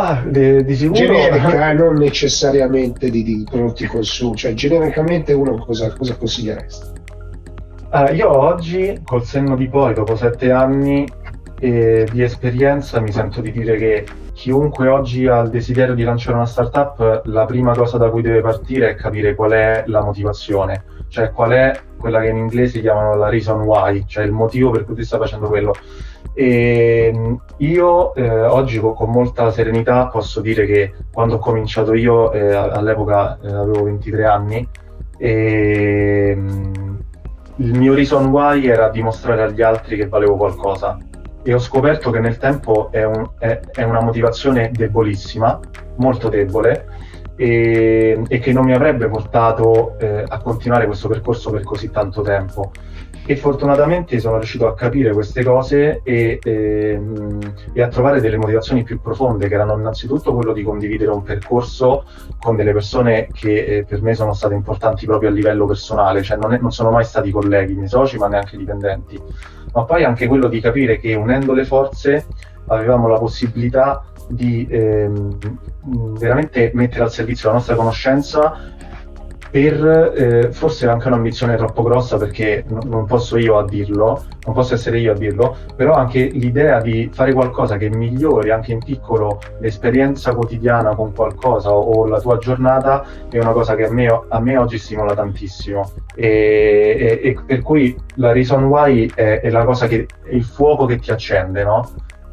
Ah, 0.00 0.22
di, 0.24 0.62
di 0.62 0.76
sicuro. 0.76 0.96
Generica, 0.96 1.72
non 1.72 1.94
necessariamente 1.94 3.10
di, 3.10 3.24
di 3.24 3.44
prodotti 3.50 3.84
consumo, 3.86 4.36
cioè 4.36 4.54
genericamente 4.54 5.32
uno 5.32 5.56
cosa, 5.56 5.92
cosa 5.92 6.16
consiglieresti? 6.16 6.86
Uh, 7.90 8.14
io 8.14 8.30
oggi, 8.30 9.00
col 9.02 9.24
senno 9.24 9.56
di 9.56 9.68
poi, 9.68 9.94
dopo 9.94 10.14
sette 10.14 10.52
anni 10.52 11.04
eh, 11.58 12.06
di 12.12 12.22
esperienza, 12.22 13.00
mi 13.00 13.10
sento 13.10 13.40
di 13.40 13.50
dire 13.50 13.76
che 13.76 14.06
chiunque 14.34 14.86
oggi 14.86 15.26
ha 15.26 15.40
il 15.40 15.50
desiderio 15.50 15.96
di 15.96 16.04
lanciare 16.04 16.36
una 16.36 16.46
startup, 16.46 17.22
la 17.24 17.44
prima 17.44 17.74
cosa 17.74 17.98
da 17.98 18.08
cui 18.08 18.22
deve 18.22 18.40
partire 18.40 18.90
è 18.90 18.94
capire 18.94 19.34
qual 19.34 19.50
è 19.50 19.82
la 19.86 20.04
motivazione, 20.04 20.84
cioè 21.08 21.32
qual 21.32 21.50
è 21.50 21.80
quella 21.98 22.20
che 22.20 22.28
in 22.28 22.36
inglese 22.36 22.80
chiamano 22.80 23.16
la 23.16 23.28
reason 23.28 23.62
why, 23.62 24.04
cioè 24.06 24.24
il 24.24 24.32
motivo 24.32 24.70
per 24.70 24.84
cui 24.84 24.94
ti 24.94 25.04
sta 25.04 25.18
facendo 25.18 25.48
quello. 25.48 25.74
E 26.34 27.38
io 27.56 28.14
eh, 28.14 28.40
oggi 28.42 28.78
con, 28.78 28.94
con, 28.94 29.10
molta 29.10 29.50
serenità 29.50 30.06
posso 30.06 30.40
dire 30.40 30.66
che 30.66 30.94
quando 31.12 31.36
ho 31.36 31.38
cominciato 31.38 31.94
io, 31.94 32.32
eh, 32.32 32.54
all'epoca 32.54 33.38
eh, 33.42 33.52
avevo 33.52 33.84
23 33.84 34.24
anni, 34.24 34.68
e, 35.18 36.34
mh, 36.36 36.98
il 37.56 37.76
mio 37.76 37.94
reason 37.94 38.26
why 38.26 38.64
era 38.64 38.88
dimostrare 38.88 39.42
agli 39.42 39.62
altri 39.62 39.96
che 39.96 40.06
valevo 40.06 40.36
qualcosa 40.36 40.96
e 41.42 41.54
ho 41.54 41.58
scoperto 41.58 42.10
che 42.10 42.20
nel 42.20 42.36
tempo 42.36 42.90
è, 42.92 43.04
un, 43.04 43.30
è, 43.38 43.60
è 43.72 43.82
una 43.82 44.00
motivazione 44.00 44.70
debolissima, 44.72 45.58
molto 45.96 46.28
debole 46.28 46.86
e, 47.38 48.20
e, 48.26 48.38
che 48.40 48.52
non 48.52 48.64
mi 48.64 48.72
avrebbe 48.72 49.06
portato 49.06 49.96
eh, 49.98 50.24
a 50.26 50.38
continuare 50.38 50.86
questo 50.86 51.06
percorso 51.06 51.52
per 51.52 51.62
così 51.62 51.88
tanto 51.90 52.20
tempo. 52.22 52.72
E 53.24 53.36
fortunatamente 53.36 54.18
sono 54.18 54.38
riuscito 54.38 54.66
a 54.66 54.74
capire 54.74 55.12
queste 55.12 55.44
cose 55.44 56.00
e, 56.02 56.40
e, 56.42 56.92
ehm, 56.92 57.38
e, 57.74 57.82
a 57.82 57.88
trovare 57.88 58.20
delle 58.20 58.38
motivazioni 58.38 58.82
più 58.82 59.00
profonde 59.00 59.48
che 59.48 59.54
erano 59.54 59.78
innanzitutto 59.78 60.34
quello 60.34 60.52
di 60.52 60.62
condividere 60.62 61.10
un 61.10 61.22
percorso 61.22 62.06
con 62.40 62.56
delle 62.56 62.72
persone 62.72 63.28
che 63.32 63.64
eh, 63.64 63.84
per 63.84 64.02
me 64.02 64.14
sono 64.14 64.32
state 64.32 64.54
importanti 64.54 65.06
proprio 65.06 65.28
a 65.28 65.32
livello 65.32 65.66
personale, 65.66 66.22
cioè 66.22 66.38
non, 66.38 66.54
è, 66.54 66.58
non 66.58 66.72
sono 66.72 66.90
mai 66.90 67.04
stati 67.04 67.30
colleghi, 67.30 67.74
miei 67.74 67.88
soci, 67.88 68.16
ma 68.16 68.28
neanche 68.28 68.56
dipendenti, 68.56 69.20
ma 69.74 69.84
poi 69.84 70.04
anche 70.04 70.26
quello 70.26 70.48
di 70.48 70.60
capire 70.60 70.98
che 70.98 71.14
unendo 71.14 71.52
le 71.52 71.66
forze 71.66 72.26
avevamo 72.66 73.08
la 73.08 73.18
possibilità 73.18 74.02
di 74.28 74.66
ehm, 74.70 75.38
veramente 76.18 76.70
mettere 76.74 77.04
al 77.04 77.10
servizio 77.10 77.48
la 77.48 77.56
nostra 77.56 77.74
conoscenza 77.74 78.76
per 79.50 80.12
eh, 80.14 80.52
forse 80.52 80.88
anche 80.88 81.08
un'ambizione 81.08 81.56
troppo 81.56 81.82
grossa 81.82 82.18
perché 82.18 82.64
n- 82.68 82.80
non 82.86 83.06
posso 83.06 83.38
io 83.38 83.58
a 83.58 83.64
dirlo, 83.64 84.24
non 84.44 84.54
posso 84.54 84.74
essere 84.74 84.98
io 84.98 85.12
a 85.12 85.14
dirlo, 85.16 85.56
però 85.74 85.94
anche 85.94 86.26
l'idea 86.26 86.80
di 86.80 87.08
fare 87.12 87.32
qualcosa 87.32 87.76
che 87.76 87.88
migliori 87.88 88.50
anche 88.50 88.72
in 88.72 88.82
piccolo 88.84 89.40
l'esperienza 89.60 90.34
quotidiana 90.34 90.94
con 90.94 91.14
qualcosa 91.14 91.70
o, 91.70 91.80
o 91.80 92.06
la 92.06 92.20
tua 92.20 92.36
giornata 92.38 93.04
è 93.30 93.38
una 93.38 93.52
cosa 93.52 93.74
che 93.74 93.84
a 93.84 93.92
me, 93.92 94.06
a 94.28 94.40
me 94.40 94.56
oggi 94.58 94.78
stimola 94.78 95.14
tantissimo 95.14 95.90
e, 96.14 97.20
e, 97.22 97.28
e, 97.28 97.38
per 97.46 97.62
cui 97.62 97.96
la 98.16 98.32
reason 98.32 98.64
why 98.64 99.10
è, 99.14 99.40
è 99.40 99.50
la 99.50 99.64
cosa 99.64 99.86
che 99.86 100.06
è 100.24 100.34
il 100.34 100.44
fuoco 100.44 100.84
che 100.84 100.98
ti 100.98 101.10
accende, 101.10 101.64
no? 101.64 101.88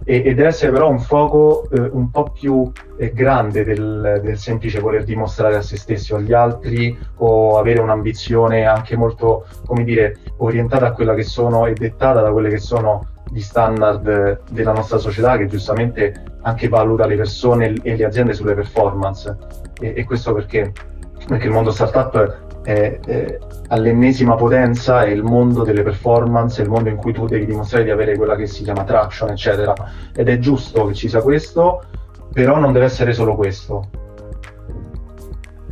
E, 0.08 0.24
e 0.24 0.44
essere 0.44 0.72
però 0.72 0.88
un 0.88 1.00
fuoco 1.00 1.68
eh, 1.72 1.80
un 1.80 2.12
po' 2.12 2.30
più 2.30 2.72
eh, 2.98 3.12
grande 3.12 3.64
del, 3.64 4.22
del, 4.24 4.38
semplice 4.38 4.80
voler 4.80 5.04
dimostrare 5.04 5.56
a 5.56 5.62
se 5.62 5.78
stessi 5.78 6.14
o 6.14 6.18
agli 6.18 6.32
altri 6.32 6.98
o 7.18 7.58
avere 7.58 7.80
un'ambizione 7.82 8.66
anche 8.66 8.96
molto, 8.96 9.48
come 9.66 9.84
dire, 9.84 10.18
orientata 10.38 10.86
a 10.86 10.92
quella 10.92 11.16
che 11.16 11.24
sono 11.24 11.66
e 11.66 11.74
dettata 11.74 12.22
da 12.22 12.32
quelle 12.32 12.50
che 12.50 12.60
sono 12.60 13.14
gli 13.32 13.42
standard 13.42 14.44
della 14.52 14.74
nostra 14.74 15.00
società 15.00 15.38
che 15.38 15.48
giustamente 15.48 16.38
anche 16.44 16.68
valuta 16.68 17.08
le 17.08 17.16
persone 17.16 17.74
e 17.82 17.96
le 17.96 18.06
aziende 18.06 18.34
sulle 18.34 18.54
performance. 18.54 19.36
E, 19.82 19.94
e 19.98 20.04
questo 20.04 20.34
perché? 20.34 20.72
Perché 21.28 21.48
il 21.48 21.52
mondo 21.52 21.72
startup 21.72 22.44
è, 22.66 23.00
è 23.00 23.38
all'ennesima 23.68 24.36
potenza 24.36 25.04
è 25.04 25.10
il 25.10 25.24
mondo 25.24 25.64
delle 25.64 25.84
performance, 25.84 26.62
è 26.62 26.66
il 26.66 26.72
mondo 26.72 26.90
in 26.90 26.96
cui 26.96 27.14
tu 27.14 27.28
devi 27.28 27.46
dimostrare 27.46 27.84
di 27.84 27.92
avere 27.92 28.18
quella 28.18 28.36
che 28.36 28.48
si 28.48 28.64
chiama 28.64 28.84
traction, 28.84 29.30
eccetera. 29.30 29.74
Ed 30.14 30.28
è 30.28 30.40
giusto 30.40 30.88
che 30.88 30.96
ci 30.96 31.08
sia 31.08 31.22
questo, 31.22 31.84
però 32.34 32.58
non 32.58 32.74
deve 32.74 32.86
essere 32.86 33.14
solo 33.14 33.36
questo. 33.36 33.88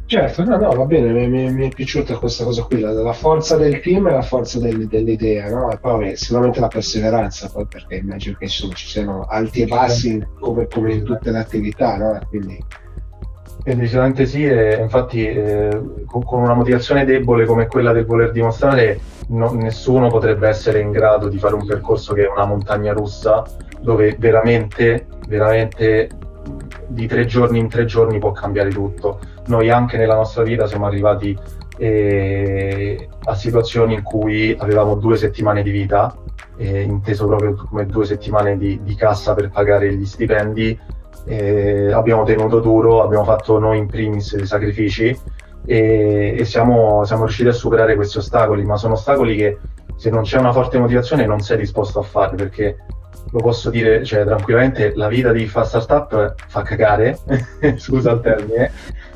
Certo, 0.06 0.44
no, 0.44 0.58
no, 0.58 0.70
va 0.76 0.86
bene, 0.86 1.28
mi, 1.28 1.52
mi, 1.52 1.68
è 1.68 1.74
piaciuta 1.74 2.18
questa 2.18 2.44
cosa 2.44 2.62
qui, 2.64 2.80
la, 2.80 2.92
la, 2.92 3.14
forza 3.14 3.58
del 3.58 3.80
team 3.80 4.08
e 4.08 4.12
la 4.12 4.22
forza 4.22 4.60
del, 4.60 4.86
dell'idea, 4.88 5.50
no? 5.50 5.72
E 5.72 5.78
poi 5.80 6.16
sicuramente 6.16 6.60
la 6.60 6.68
perseveranza, 6.68 7.50
poi 7.50 7.66
perché 7.66 7.96
immagino 7.96 8.36
che 8.38 8.44
insomma, 8.44 8.74
ci 8.76 8.86
siano 8.86 9.26
alti 9.28 9.62
e 9.62 9.66
bassi 9.66 10.24
come, 10.40 10.68
come 10.68 10.94
in 10.94 11.04
tutte 11.04 11.32
le 11.32 11.40
attività, 11.40 11.98
no? 11.98 12.20
Quindi 12.30 12.64
e 13.64 13.76
decisamente 13.76 14.26
sì, 14.26 14.46
e 14.46 14.76
infatti 14.76 15.26
eh, 15.26 15.82
con, 16.06 16.24
con, 16.24 16.42
una 16.42 16.54
motivazione 16.54 17.06
debole 17.06 17.46
come 17.46 17.68
quella 17.68 17.94
del 17.94 18.06
voler 18.06 18.32
dimostrare, 18.32 19.00
no, 19.30 19.54
nessuno 19.54 20.10
potrebbe 20.10 20.50
essere 20.50 20.82
in 20.82 20.92
grado 20.92 21.30
di 21.30 21.38
fare 21.38 21.56
un 21.56 21.66
percorso 21.66 22.14
che 22.14 22.26
è 22.26 22.30
una 22.30 22.46
montagna 22.46 22.92
russa, 22.92 23.44
dove 23.80 24.16
veramente, 24.20 25.08
veramente 25.28 26.10
di 26.88 27.08
tre 27.08 27.26
giorni 27.26 27.60
in 27.60 27.70
tre 27.70 27.86
giorni 27.86 28.20
può 28.20 28.34
cambiare 28.34 28.70
tutto. 28.70 29.20
Noi 29.48 29.70
anche 29.70 29.98
nella 29.98 30.16
nostra 30.16 30.44
vita 30.44 30.68
siamo 30.68 30.86
arrivati 30.86 31.38
eh, 31.78 33.10
a 33.24 33.34
situazioni 33.34 33.94
in 33.94 34.04
cui 34.04 34.56
avevamo 34.60 34.96
due 34.96 35.16
settimane 35.16 35.64
di 35.64 35.72
vita, 35.72 36.14
eh, 36.58 36.82
inteso 36.82 37.28
proprio 37.28 37.56
come 37.56 37.86
due 37.86 38.06
settimane 38.06 38.58
di, 38.58 38.82
di 38.84 38.96
cassa 38.96 39.34
per 39.34 39.50
pagare 39.50 39.94
gli 39.94 40.06
stipendi 40.06 40.78
eh, 41.26 41.92
abbiamo 41.92 42.24
tenuto 42.24 42.60
duro, 42.60 43.04
abbiamo 43.04 43.24
fatto 43.24 43.60
noi 43.60 43.78
in 43.78 43.88
primis 43.88 44.36
dei 44.36 44.46
sacrifici 44.46 45.18
e, 45.66 46.36
e 46.38 46.46
siamo, 46.46 47.04
siamo, 47.06 47.24
riusciti 47.24 47.50
a 47.50 47.54
superare 47.54 47.96
questi 47.96 48.18
ostacoli, 48.18 48.64
ma 48.64 48.78
sono 48.78 48.94
ostacoli 48.94 49.36
che 49.36 49.58
se 49.96 50.10
non 50.10 50.24
c'è 50.24 50.38
una 50.38 50.52
forte 50.52 50.80
motivazione 50.80 51.26
non 51.26 51.40
sei 51.40 51.58
disposto 51.58 52.00
a 52.00 52.04
fare 52.04 52.36
perché 52.36 52.78
lo 53.32 53.40
posso 53.40 53.70
dire 53.70 54.04
cioè, 54.04 54.26
tranquillamente, 54.26 54.94
la 54.96 55.08
vita 55.08 55.32
di 55.32 55.48
fa 55.48 55.64
startup 55.64 56.36
fa 56.48 56.62
cagare, 56.62 57.18
scusa 57.78 58.12
il 58.12 58.20
termine, 58.20 58.72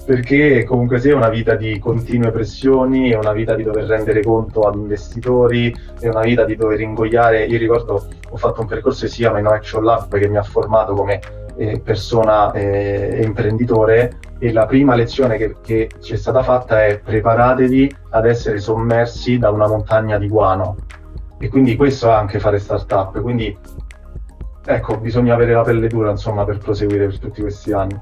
perché 0.05 0.63
comunque 0.63 0.99
sia 0.99 1.15
una 1.15 1.29
vita 1.29 1.55
di 1.55 1.77
continue 1.77 2.31
pressioni, 2.31 3.11
è 3.11 3.15
una 3.15 3.33
vita 3.33 3.53
di 3.53 3.63
dover 3.63 3.85
rendere 3.85 4.23
conto 4.23 4.61
ad 4.61 4.75
investitori, 4.75 5.75
è 5.99 6.07
una 6.07 6.21
vita 6.21 6.45
di 6.45 6.55
dover 6.55 6.79
ingoiare. 6.79 7.45
Io 7.45 7.57
ricordo 7.57 8.07
ho 8.29 8.37
fatto 8.37 8.61
un 8.61 8.67
percorso 8.67 9.05
che 9.05 9.11
si 9.11 9.17
chiama 9.17 9.39
Innovation 9.39 9.83
Lab 9.83 10.17
che 10.17 10.27
mi 10.27 10.37
ha 10.37 10.43
formato 10.43 10.93
come 10.93 11.19
eh, 11.57 11.79
persona 11.79 12.51
eh, 12.51 13.21
imprenditore 13.23 14.19
e 14.39 14.51
la 14.51 14.65
prima 14.65 14.95
lezione 14.95 15.37
che, 15.37 15.55
che, 15.61 15.89
ci 15.99 16.13
è 16.13 16.17
stata 16.17 16.43
fatta 16.43 16.85
è 16.85 16.99
preparatevi 16.99 17.95
ad 18.11 18.25
essere 18.25 18.59
sommersi 18.59 19.37
da 19.37 19.49
una 19.49 19.67
montagna 19.67 20.17
di 20.17 20.27
guano. 20.27 20.75
E 21.39 21.49
quindi 21.49 21.75
questo 21.75 22.09
è 22.09 22.13
anche 22.13 22.39
fare 22.39 22.57
startup 22.59 23.21
quindi 23.21 23.55
ecco 24.65 24.97
bisogna 24.97 25.33
avere 25.33 25.53
la 25.53 25.61
pelle 25.61 25.87
dura 25.87 26.09
insomma 26.09 26.43
per 26.43 26.57
proseguire 26.57 27.07
per 27.07 27.19
tutti 27.19 27.41
questi 27.41 27.71
anni. 27.71 27.99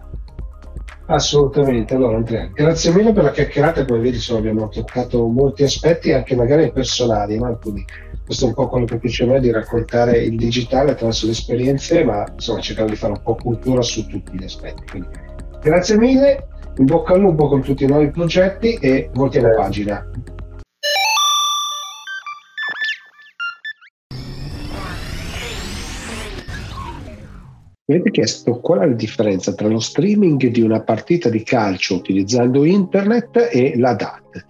Assolutamente, 1.08 1.94
allora 1.94 2.18
Andrea, 2.18 2.50
grazie 2.52 2.92
mille 2.92 3.14
per 3.14 3.26
la 3.26 3.32
chiacchierata, 3.32 3.86
come 3.86 4.00
vedi 4.00 4.16
insomma, 4.16 4.40
abbiamo 4.40 4.68
toccato 4.70 5.28
molti 5.28 5.64
aspetti 5.64 6.12
anche 6.12 6.36
magari 6.36 6.72
personali, 6.72 7.38
no? 7.38 7.56
quindi 7.62 7.86
questo 8.26 8.46
è 8.46 8.48
un 8.48 8.56
po' 8.56 8.68
quello 8.68 8.86
che 8.86 8.98
piace 8.98 9.24
a 9.24 9.28
me 9.28 9.40
di 9.40 9.52
raccontare 9.52 10.18
il 10.18 10.36
digitale 10.36 10.92
attraverso 10.92 11.28
le 11.28 11.34
esperienze, 11.34 12.04
ma 12.04 12.26
insomma 12.34 12.60
cercare 12.60 12.90
di 12.90 12.96
fare 12.96 13.14
un 13.14 13.22
po' 13.22 13.36
cultura 13.36 13.84
su 13.84 14.08
tutti 14.08 14.36
gli 14.36 14.44
aspetti. 14.44 14.84
Quindi, 14.90 15.10
grazie 15.62 15.96
mille, 15.98 16.48
in 16.78 16.86
bocca 16.86 17.14
al 17.14 17.20
lupo 17.20 17.48
con 17.48 17.62
tutti 17.62 17.84
i 17.84 17.88
nuovi 17.88 18.10
progetti 18.10 18.74
e 18.76 19.12
voltiamo 19.14 19.54
pagina. 19.54 20.10
Mi 27.88 27.94
avete 27.94 28.10
chiesto 28.10 28.60
qual 28.60 28.80
è 28.80 28.88
la 28.88 28.96
differenza 28.96 29.54
tra 29.54 29.68
lo 29.68 29.80
streaming 29.80 30.48
di 30.48 30.62
una 30.62 30.82
partita 30.82 31.30
di 31.30 31.44
calcio 31.44 31.94
utilizzando 31.94 32.66
internet 32.66 33.50
e 33.52 33.78
la 33.78 33.94
DAT. 33.94 34.46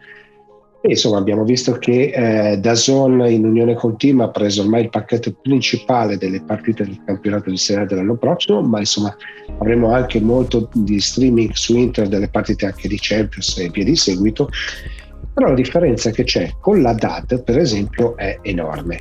E 0.86 0.90
insomma 0.90 1.18
abbiamo 1.18 1.44
visto 1.44 1.72
che 1.80 2.12
eh, 2.14 2.58
Dazon 2.60 3.26
in 3.28 3.44
unione 3.44 3.74
con 3.74 3.98
Team 3.98 4.22
ha 4.22 4.30
preso 4.30 4.62
ormai 4.62 4.84
il 4.84 4.92
pacchetto 4.92 5.34
principale 5.42 6.16
delle 6.16 6.44
partite 6.44 6.84
del 6.84 7.02
campionato 7.04 7.50
di 7.50 7.58
Serie 7.58 7.86
A 7.86 7.86
dell'anno 7.88 8.18
prossimo, 8.18 8.62
ma 8.62 8.78
insomma 8.78 9.16
avremo 9.58 9.92
anche 9.92 10.22
molto 10.22 10.70
di 10.74 11.00
streaming 11.00 11.54
su 11.54 11.76
internet 11.76 12.14
delle 12.14 12.30
partite 12.30 12.68
anche 12.68 12.88
di 12.88 13.00
Champions 13.02 13.58
e 13.58 13.70
via 13.70 13.84
di 13.84 13.96
seguito. 13.96 14.48
Però 15.34 15.48
la 15.48 15.56
differenza 15.56 16.12
che 16.12 16.24
c'è 16.24 16.52
con 16.60 16.84
la 16.84 16.94
DAT, 16.94 17.42
per 17.42 17.58
esempio, 17.58 18.16
è 18.16 18.38
enorme 18.44 19.00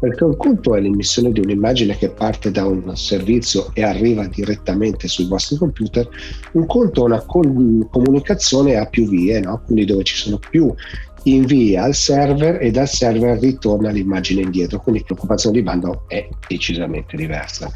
perché 0.00 0.24
un 0.24 0.36
conto 0.36 0.74
è 0.74 0.80
l'emissione 0.80 1.30
di 1.30 1.40
un'immagine 1.40 1.96
che 1.96 2.08
parte 2.08 2.50
da 2.50 2.64
un 2.64 2.96
servizio 2.96 3.70
e 3.74 3.82
arriva 3.82 4.26
direttamente 4.26 5.06
sui 5.06 5.26
vostri 5.26 5.56
computer, 5.56 6.08
un 6.52 6.64
conto 6.64 7.02
è 7.02 7.04
una 7.04 7.22
comunicazione 7.22 8.76
a 8.76 8.86
più 8.86 9.06
vie, 9.06 9.40
no? 9.40 9.60
quindi 9.66 9.84
dove 9.84 10.02
ci 10.02 10.16
sono 10.16 10.38
più 10.38 10.74
invia 11.24 11.84
al 11.84 11.94
server 11.94 12.62
e 12.62 12.70
dal 12.70 12.88
server 12.88 13.38
ritorna 13.38 13.90
l'immagine 13.90 14.42
indietro, 14.42 14.80
quindi 14.80 15.04
l'occupazione 15.06 15.58
di 15.58 15.62
banda 15.62 15.90
è 16.06 16.28
decisamente 16.48 17.16
diversa. 17.16 17.70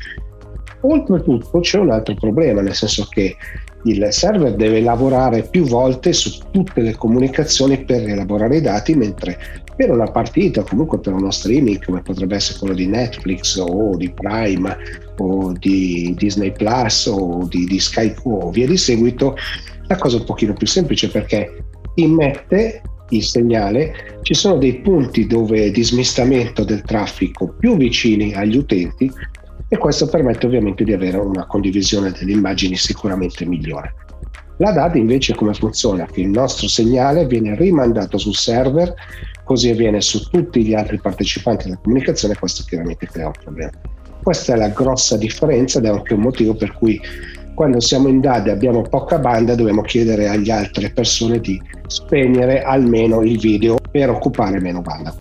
Oltretutto 0.80 1.60
c'è 1.60 1.78
un 1.78 1.90
altro 1.90 2.14
problema, 2.14 2.60
nel 2.60 2.74
senso 2.74 3.06
che 3.08 3.36
il 3.84 4.06
server 4.10 4.54
deve 4.54 4.80
lavorare 4.80 5.42
più 5.42 5.64
volte 5.64 6.12
su 6.12 6.40
tutte 6.50 6.80
le 6.80 6.94
comunicazioni 6.94 7.84
per 7.84 8.08
elaborare 8.08 8.56
i 8.56 8.60
dati, 8.60 8.94
mentre 8.94 9.38
per 9.76 9.90
una 9.90 10.10
partita 10.10 10.60
o 10.60 10.64
comunque 10.64 11.00
per 11.00 11.12
uno 11.12 11.30
streaming 11.30 11.84
come 11.84 12.00
potrebbe 12.00 12.36
essere 12.36 12.58
quello 12.58 12.74
di 12.74 12.86
Netflix 12.86 13.56
o 13.56 13.96
di 13.96 14.10
Prime 14.10 14.76
o 15.18 15.52
di 15.52 16.14
Disney 16.16 16.52
Plus 16.52 17.06
o 17.06 17.46
di, 17.48 17.64
di 17.64 17.78
Sky 17.78 18.14
o 18.24 18.50
via 18.50 18.66
di 18.66 18.76
seguito, 18.76 19.36
la 19.86 19.96
cosa 19.96 20.16
è 20.16 20.20
un 20.20 20.26
pochino 20.26 20.52
più 20.54 20.66
semplice 20.66 21.08
perché 21.08 21.64
immette 21.96 22.82
il 23.10 23.22
segnale, 23.22 24.18
ci 24.22 24.34
sono 24.34 24.56
dei 24.56 24.80
punti 24.80 25.26
dove 25.26 25.70
di 25.70 25.84
smistamento 25.84 26.64
del 26.64 26.82
traffico 26.82 27.54
più 27.58 27.76
vicini 27.76 28.34
agli 28.34 28.56
utenti 28.56 29.10
e 29.68 29.76
questo 29.76 30.08
permette 30.08 30.46
ovviamente 30.46 30.84
di 30.84 30.92
avere 30.92 31.18
una 31.18 31.46
condivisione 31.46 32.12
delle 32.12 32.32
immagini 32.32 32.76
sicuramente 32.76 33.44
migliore. 33.44 33.94
La 34.58 34.70
DAD 34.70 34.94
invece 34.96 35.34
come 35.34 35.52
funziona? 35.52 36.06
Che 36.06 36.20
il 36.20 36.28
nostro 36.28 36.68
segnale 36.68 37.26
viene 37.26 37.56
rimandato 37.56 38.18
sul 38.18 38.36
server, 38.36 38.94
così 39.42 39.70
avviene 39.70 40.00
su 40.00 40.28
tutti 40.30 40.64
gli 40.64 40.74
altri 40.74 41.00
partecipanti 41.00 41.64
della 41.64 41.80
comunicazione 41.82 42.34
e 42.34 42.38
questo 42.38 42.62
chiaramente 42.66 43.06
crea 43.06 43.26
un 43.26 43.32
problema. 43.42 43.72
Questa 44.22 44.54
è 44.54 44.56
la 44.56 44.68
grossa 44.68 45.16
differenza 45.16 45.78
ed 45.78 45.86
è 45.86 45.88
anche 45.88 46.14
un 46.14 46.20
motivo 46.20 46.54
per 46.54 46.72
cui 46.72 47.00
quando 47.54 47.80
siamo 47.80 48.08
in 48.08 48.20
DAD 48.20 48.48
e 48.48 48.50
abbiamo 48.50 48.82
poca 48.82 49.18
banda 49.18 49.54
dobbiamo 49.54 49.82
chiedere 49.82 50.28
agli 50.28 50.50
altre 50.50 50.90
persone 50.90 51.38
di 51.40 51.60
spegnere 51.86 52.62
almeno 52.62 53.22
il 53.22 53.38
video 53.38 53.78
per 53.90 54.10
occupare 54.10 54.60
meno 54.60 54.80
banda. 54.80 55.14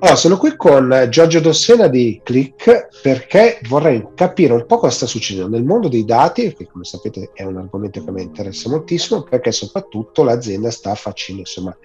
Allora, 0.00 0.16
sono 0.16 0.36
qui 0.36 0.54
con 0.54 1.08
Giorgio 1.10 1.40
Dossena 1.40 1.88
di 1.88 2.20
Click 2.22 2.86
perché 3.02 3.58
vorrei 3.68 4.06
capire 4.14 4.52
un 4.52 4.64
po' 4.64 4.78
cosa 4.78 4.94
sta 4.94 5.06
succedendo 5.06 5.48
nel 5.48 5.64
mondo 5.64 5.88
dei 5.88 6.04
dati, 6.04 6.54
che 6.54 6.68
come 6.68 6.84
sapete 6.84 7.30
è 7.34 7.42
un 7.42 7.56
argomento 7.56 8.04
che 8.04 8.12
mi 8.12 8.22
interessa 8.22 8.70
moltissimo, 8.70 9.22
perché 9.22 9.50
soprattutto 9.50 10.22
l'azienda 10.22 10.70
sta 10.70 10.94
facendo 10.94 11.40
insomma, 11.40 11.76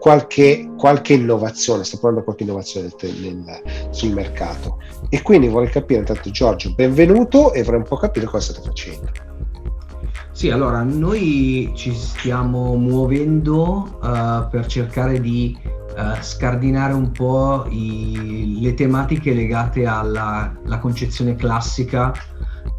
qualche, 0.00 0.68
qualche 0.76 1.12
innovazione, 1.12 1.84
sta 1.84 1.96
provando 1.98 2.24
qualche 2.24 2.42
innovazione 2.42 2.90
nel, 3.20 3.62
sul 3.90 4.14
mercato. 4.14 4.78
E 5.08 5.22
quindi 5.22 5.46
vorrei 5.46 5.70
capire 5.70 6.00
intanto 6.00 6.28
Giorgio, 6.30 6.74
benvenuto 6.74 7.52
e 7.52 7.62
vorrei 7.62 7.80
un 7.80 7.86
po' 7.86 7.96
capire 7.96 8.26
cosa 8.26 8.52
state 8.52 8.66
facendo. 8.66 9.10
Sì, 10.32 10.50
allora 10.50 10.82
noi 10.82 11.70
ci 11.76 11.94
stiamo 11.94 12.74
muovendo 12.74 13.98
uh, 14.02 14.48
per 14.50 14.66
cercare 14.66 15.20
di 15.20 15.56
uh, 15.96 16.20
scardinare 16.20 16.92
un 16.92 17.10
po' 17.10 17.66
i, 17.68 18.58
le 18.60 18.74
tematiche 18.74 19.32
legate 19.32 19.86
alla, 19.86 20.52
concezione 20.80 21.36
classica 21.36 22.12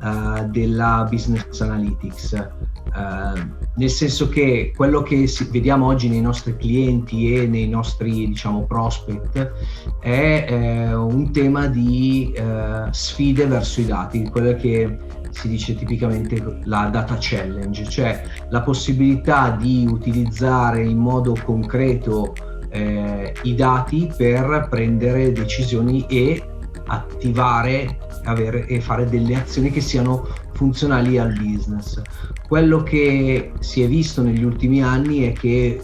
uh, 0.01 0.45
della 0.49 1.07
business 1.09 1.59
analytics. 1.61 2.49
Uh, 2.93 3.59
nel 3.75 3.89
senso 3.89 4.27
che 4.27 4.73
quello 4.75 5.01
che 5.01 5.27
si, 5.27 5.47
vediamo 5.49 5.85
oggi 5.85 6.09
nei 6.09 6.21
nostri 6.21 6.57
clienti 6.57 7.33
e 7.33 7.47
nei 7.47 7.69
nostri 7.69 8.27
diciamo, 8.27 8.65
prospect 8.65 9.51
è 10.01 10.45
eh, 10.49 10.93
un 10.93 11.31
tema 11.31 11.67
di 11.67 12.33
eh, 12.35 12.87
sfide 12.91 13.45
verso 13.45 13.79
i 13.79 13.85
dati, 13.85 14.27
quello 14.29 14.55
che 14.55 14.97
si 15.29 15.47
dice 15.47 15.75
tipicamente 15.75 16.59
la 16.65 16.89
data 16.91 17.15
challenge, 17.17 17.87
cioè 17.87 18.23
la 18.49 18.61
possibilità 18.61 19.51
di 19.51 19.87
utilizzare 19.89 20.83
in 20.83 20.97
modo 20.97 21.35
concreto 21.45 22.33
eh, 22.71 23.33
i 23.43 23.55
dati 23.55 24.11
per 24.15 24.67
prendere 24.69 25.31
decisioni 25.31 26.05
e 26.07 26.43
attivare 26.87 27.97
avere, 28.23 28.65
e 28.67 28.81
fare 28.81 29.07
delle 29.09 29.35
azioni 29.35 29.71
che 29.71 29.81
siano 29.81 30.27
funzionali 30.53 31.17
al 31.17 31.33
business. 31.33 32.01
Quello 32.47 32.83
che 32.83 33.51
si 33.59 33.81
è 33.81 33.87
visto 33.87 34.21
negli 34.21 34.43
ultimi 34.43 34.83
anni 34.83 35.21
è 35.21 35.33
che 35.33 35.81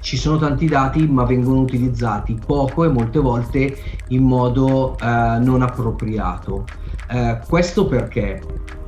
ci 0.00 0.16
sono 0.16 0.38
tanti 0.38 0.66
dati 0.66 1.06
ma 1.06 1.24
vengono 1.24 1.60
utilizzati 1.60 2.38
poco 2.44 2.84
e 2.84 2.88
molte 2.88 3.18
volte 3.18 3.76
in 4.08 4.22
modo 4.22 4.96
eh, 4.98 5.38
non 5.40 5.62
appropriato. 5.62 6.64
Eh, 7.08 7.40
questo 7.48 7.86
perché? 7.86 8.42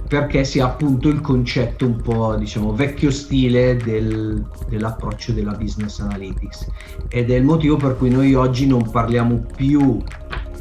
Perché 0.08 0.44
si 0.44 0.60
ha 0.60 0.66
appunto 0.66 1.08
il 1.08 1.20
concetto 1.20 1.84
un 1.84 2.00
po' 2.00 2.36
diciamo 2.36 2.72
vecchio 2.72 3.10
stile 3.10 3.76
del, 3.76 4.44
dell'approccio 4.68 5.32
della 5.32 5.52
business 5.52 5.99
analytics 6.00 6.66
ed 7.08 7.30
è 7.30 7.34
il 7.34 7.45
motivo 7.45 7.76
per 7.76 7.97
cui 7.97 8.10
noi 8.10 8.34
oggi 8.34 8.66
non 8.66 8.88
parliamo 8.90 9.45
più 9.56 10.02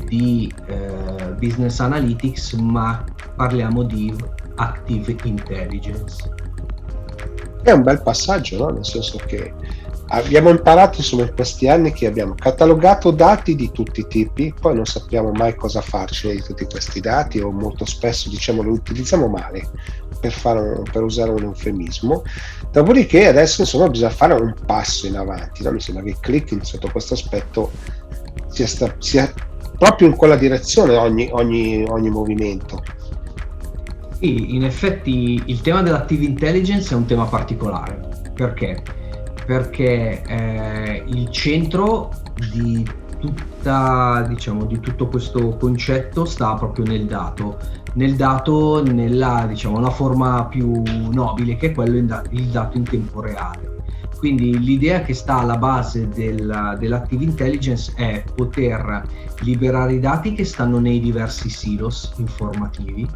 di 0.08 0.52
eh, 0.68 1.34
business 1.38 1.80
analytics 1.80 2.54
ma 2.54 3.04
parliamo 3.36 3.84
di 3.84 4.14
active 4.56 5.16
intelligence 5.24 6.34
è 7.62 7.72
un 7.72 7.84
bel 7.84 8.02
passaggio 8.02 8.58
no? 8.58 8.70
nel 8.70 8.86
senso 8.86 9.20
che 9.26 9.54
abbiamo 10.08 10.50
imparato 10.50 10.98
insomma 10.98 11.24
in 11.24 11.34
questi 11.34 11.68
anni 11.68 11.92
che 11.92 12.06
abbiamo 12.06 12.36
catalogato 12.36 13.12
dati 13.12 13.56
di 13.56 13.72
tutti 13.72 14.02
i 14.02 14.08
tipi, 14.08 14.54
poi 14.60 14.76
non 14.76 14.86
sappiamo 14.86 15.32
mai 15.32 15.56
cosa 15.56 15.82
farci 15.82 16.30
di 16.30 16.42
tutti 16.42 16.66
questi 16.66 17.00
dati 17.00 17.40
o 17.40 17.52
molto 17.52 17.86
spesso 17.86 18.30
diciamo 18.30 18.62
li 18.62 18.70
utilizziamo 18.70 19.28
male 19.28 19.68
per, 20.20 20.34
un, 20.44 20.84
per 20.92 21.04
usare 21.04 21.32
un 21.32 21.44
eufemismo. 21.44 22.24
Dopodiché 22.72 23.28
adesso 23.28 23.62
insomma 23.62 23.88
bisogna 23.88 24.12
fare 24.12 24.34
un 24.34 24.54
passo 24.66 25.08
in 25.08 25.18
avanti, 25.18 25.64
no? 25.64 25.72
mi 25.72 25.80
sembra 25.80 26.04
che 26.04 26.16
Clicking 26.20 26.62
sotto 26.62 26.90
questo 26.92 27.16
aspetto 27.16 27.72
sia, 28.48 28.68
sta, 28.68 28.94
sia 29.00 29.32
proprio 29.78 30.08
in 30.08 30.16
quella 30.16 30.36
direzione 30.36 30.96
ogni, 30.96 31.30
ogni, 31.32 31.84
ogni 31.88 32.10
movimento. 32.10 32.84
Sì, 34.20 34.56
in 34.56 34.64
effetti 34.64 35.42
il 35.46 35.62
tema 35.62 35.82
dell'active 35.82 36.26
intelligence 36.26 36.94
è 36.94 36.98
un 36.98 37.06
tema 37.06 37.26
particolare 37.26 38.00
perché 38.34 38.82
perché 39.46 40.24
eh, 40.24 41.04
il 41.06 41.30
centro 41.30 42.12
di, 42.52 42.86
tutta, 43.20 44.26
diciamo, 44.28 44.66
di 44.66 44.80
tutto 44.80 45.08
questo 45.08 45.56
concetto 45.58 46.26
sta 46.26 46.56
proprio 46.56 46.86
nel 46.86 47.06
dato, 47.06 47.60
nel 47.94 48.16
dato 48.16 48.84
nella 48.84 49.46
diciamo, 49.48 49.90
forma 49.90 50.46
più 50.46 50.82
nobile 51.12 51.56
che 51.56 51.68
è 51.68 51.74
quello 51.74 51.98
in 51.98 52.08
da- 52.08 52.24
il 52.30 52.46
dato 52.48 52.78
in 52.78 52.84
tempo 52.84 53.22
reale. 53.22 53.75
Quindi 54.18 54.58
l'idea 54.60 55.02
che 55.02 55.14
sta 55.14 55.40
alla 55.40 55.58
base 55.58 56.08
del, 56.08 56.78
dell'active 56.80 57.24
intelligence 57.24 57.94
è 57.96 58.24
poter 58.34 59.04
liberare 59.42 59.94
i 59.94 60.00
dati 60.00 60.34
che 60.34 60.46
stanno 60.46 60.80
nei 60.80 61.00
diversi 61.00 61.50
silos 61.50 62.14
informativi, 62.18 63.08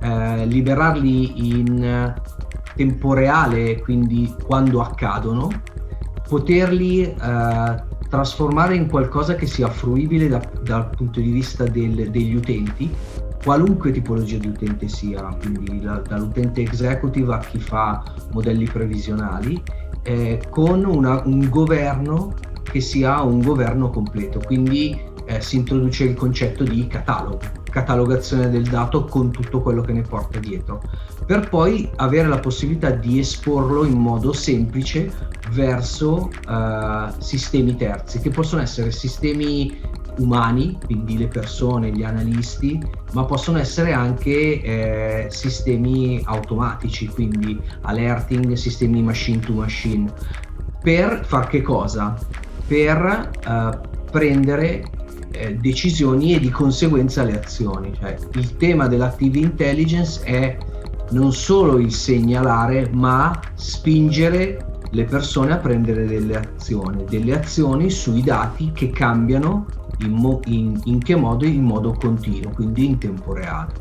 eh, 0.00 0.46
liberarli 0.46 1.58
in 1.58 2.14
tempo 2.76 3.12
reale, 3.14 3.80
quindi 3.80 4.32
quando 4.44 4.80
accadono, 4.80 5.50
poterli 6.28 7.02
eh, 7.02 7.16
trasformare 8.08 8.76
in 8.76 8.88
qualcosa 8.88 9.34
che 9.34 9.46
sia 9.46 9.68
fruibile 9.68 10.28
da, 10.28 10.40
dal 10.62 10.90
punto 10.90 11.20
di 11.20 11.30
vista 11.30 11.64
del, 11.64 12.10
degli 12.10 12.34
utenti, 12.34 12.94
qualunque 13.42 13.90
tipologia 13.90 14.38
di 14.38 14.48
utente 14.48 14.88
sia, 14.88 15.22
quindi 15.40 15.82
la, 15.82 16.02
dall'utente 16.06 16.60
executive 16.60 17.34
a 17.34 17.38
chi 17.38 17.58
fa 17.58 18.02
modelli 18.32 18.64
previsionali, 18.64 19.62
eh, 20.08 20.40
con 20.48 20.84
una, 20.86 21.22
un 21.26 21.50
governo 21.50 22.34
che 22.62 22.80
sia 22.80 23.20
un 23.20 23.42
governo 23.42 23.90
completo. 23.90 24.40
Quindi 24.40 24.98
eh, 25.26 25.42
si 25.42 25.56
introduce 25.56 26.04
il 26.04 26.14
concetto 26.14 26.64
di 26.64 26.86
catalogo, 26.86 27.40
catalogazione 27.64 28.48
del 28.48 28.64
dato 28.64 29.04
con 29.04 29.30
tutto 29.30 29.60
quello 29.60 29.82
che 29.82 29.92
ne 29.92 30.00
porta 30.00 30.38
dietro, 30.38 30.80
per 31.26 31.50
poi 31.50 31.90
avere 31.96 32.26
la 32.26 32.38
possibilità 32.38 32.90
di 32.90 33.18
esporlo 33.18 33.84
in 33.84 33.98
modo 33.98 34.32
semplice 34.32 35.12
verso 35.50 36.30
uh, 36.46 37.12
sistemi 37.18 37.76
terzi, 37.76 38.20
che 38.20 38.30
possono 38.30 38.62
essere 38.62 38.90
sistemi 38.90 39.78
umani, 40.18 40.78
quindi 40.84 41.18
le 41.18 41.28
persone, 41.28 41.90
gli 41.90 42.02
analisti, 42.02 42.80
ma 43.12 43.24
possono 43.24 43.58
essere 43.58 43.92
anche 43.92 44.60
eh, 44.62 45.26
sistemi 45.30 46.20
automatici, 46.24 47.06
quindi 47.06 47.60
alerting, 47.82 48.52
sistemi 48.52 49.02
machine 49.02 49.40
to 49.40 49.52
machine, 49.52 50.12
per 50.82 51.24
far 51.24 51.48
che 51.48 51.62
cosa? 51.62 52.16
Per 52.66 53.30
uh, 53.46 54.10
prendere 54.10 54.84
eh, 55.32 55.54
decisioni 55.56 56.34
e 56.34 56.40
di 56.40 56.50
conseguenza 56.50 57.22
le 57.22 57.38
azioni. 57.38 57.92
Cioè, 57.98 58.16
il 58.34 58.56
tema 58.56 58.86
dell'active 58.86 59.38
intelligence 59.38 60.22
è 60.22 60.56
non 61.10 61.32
solo 61.32 61.78
il 61.78 61.92
segnalare, 61.92 62.90
ma 62.92 63.38
spingere 63.54 64.66
le 64.90 65.04
persone 65.04 65.52
a 65.52 65.56
prendere 65.56 66.06
delle 66.06 66.36
azioni, 66.36 67.04
delle 67.08 67.38
azioni 67.38 67.90
sui 67.90 68.22
dati 68.22 68.72
che 68.72 68.90
cambiano 68.90 69.66
in, 70.00 70.12
mo- 70.12 70.40
in, 70.46 70.80
in 70.84 71.02
che 71.02 71.16
modo? 71.16 71.44
In 71.44 71.64
modo 71.64 71.92
continuo, 71.92 72.50
quindi 72.50 72.86
in 72.86 72.98
tempo 72.98 73.32
reale. 73.32 73.72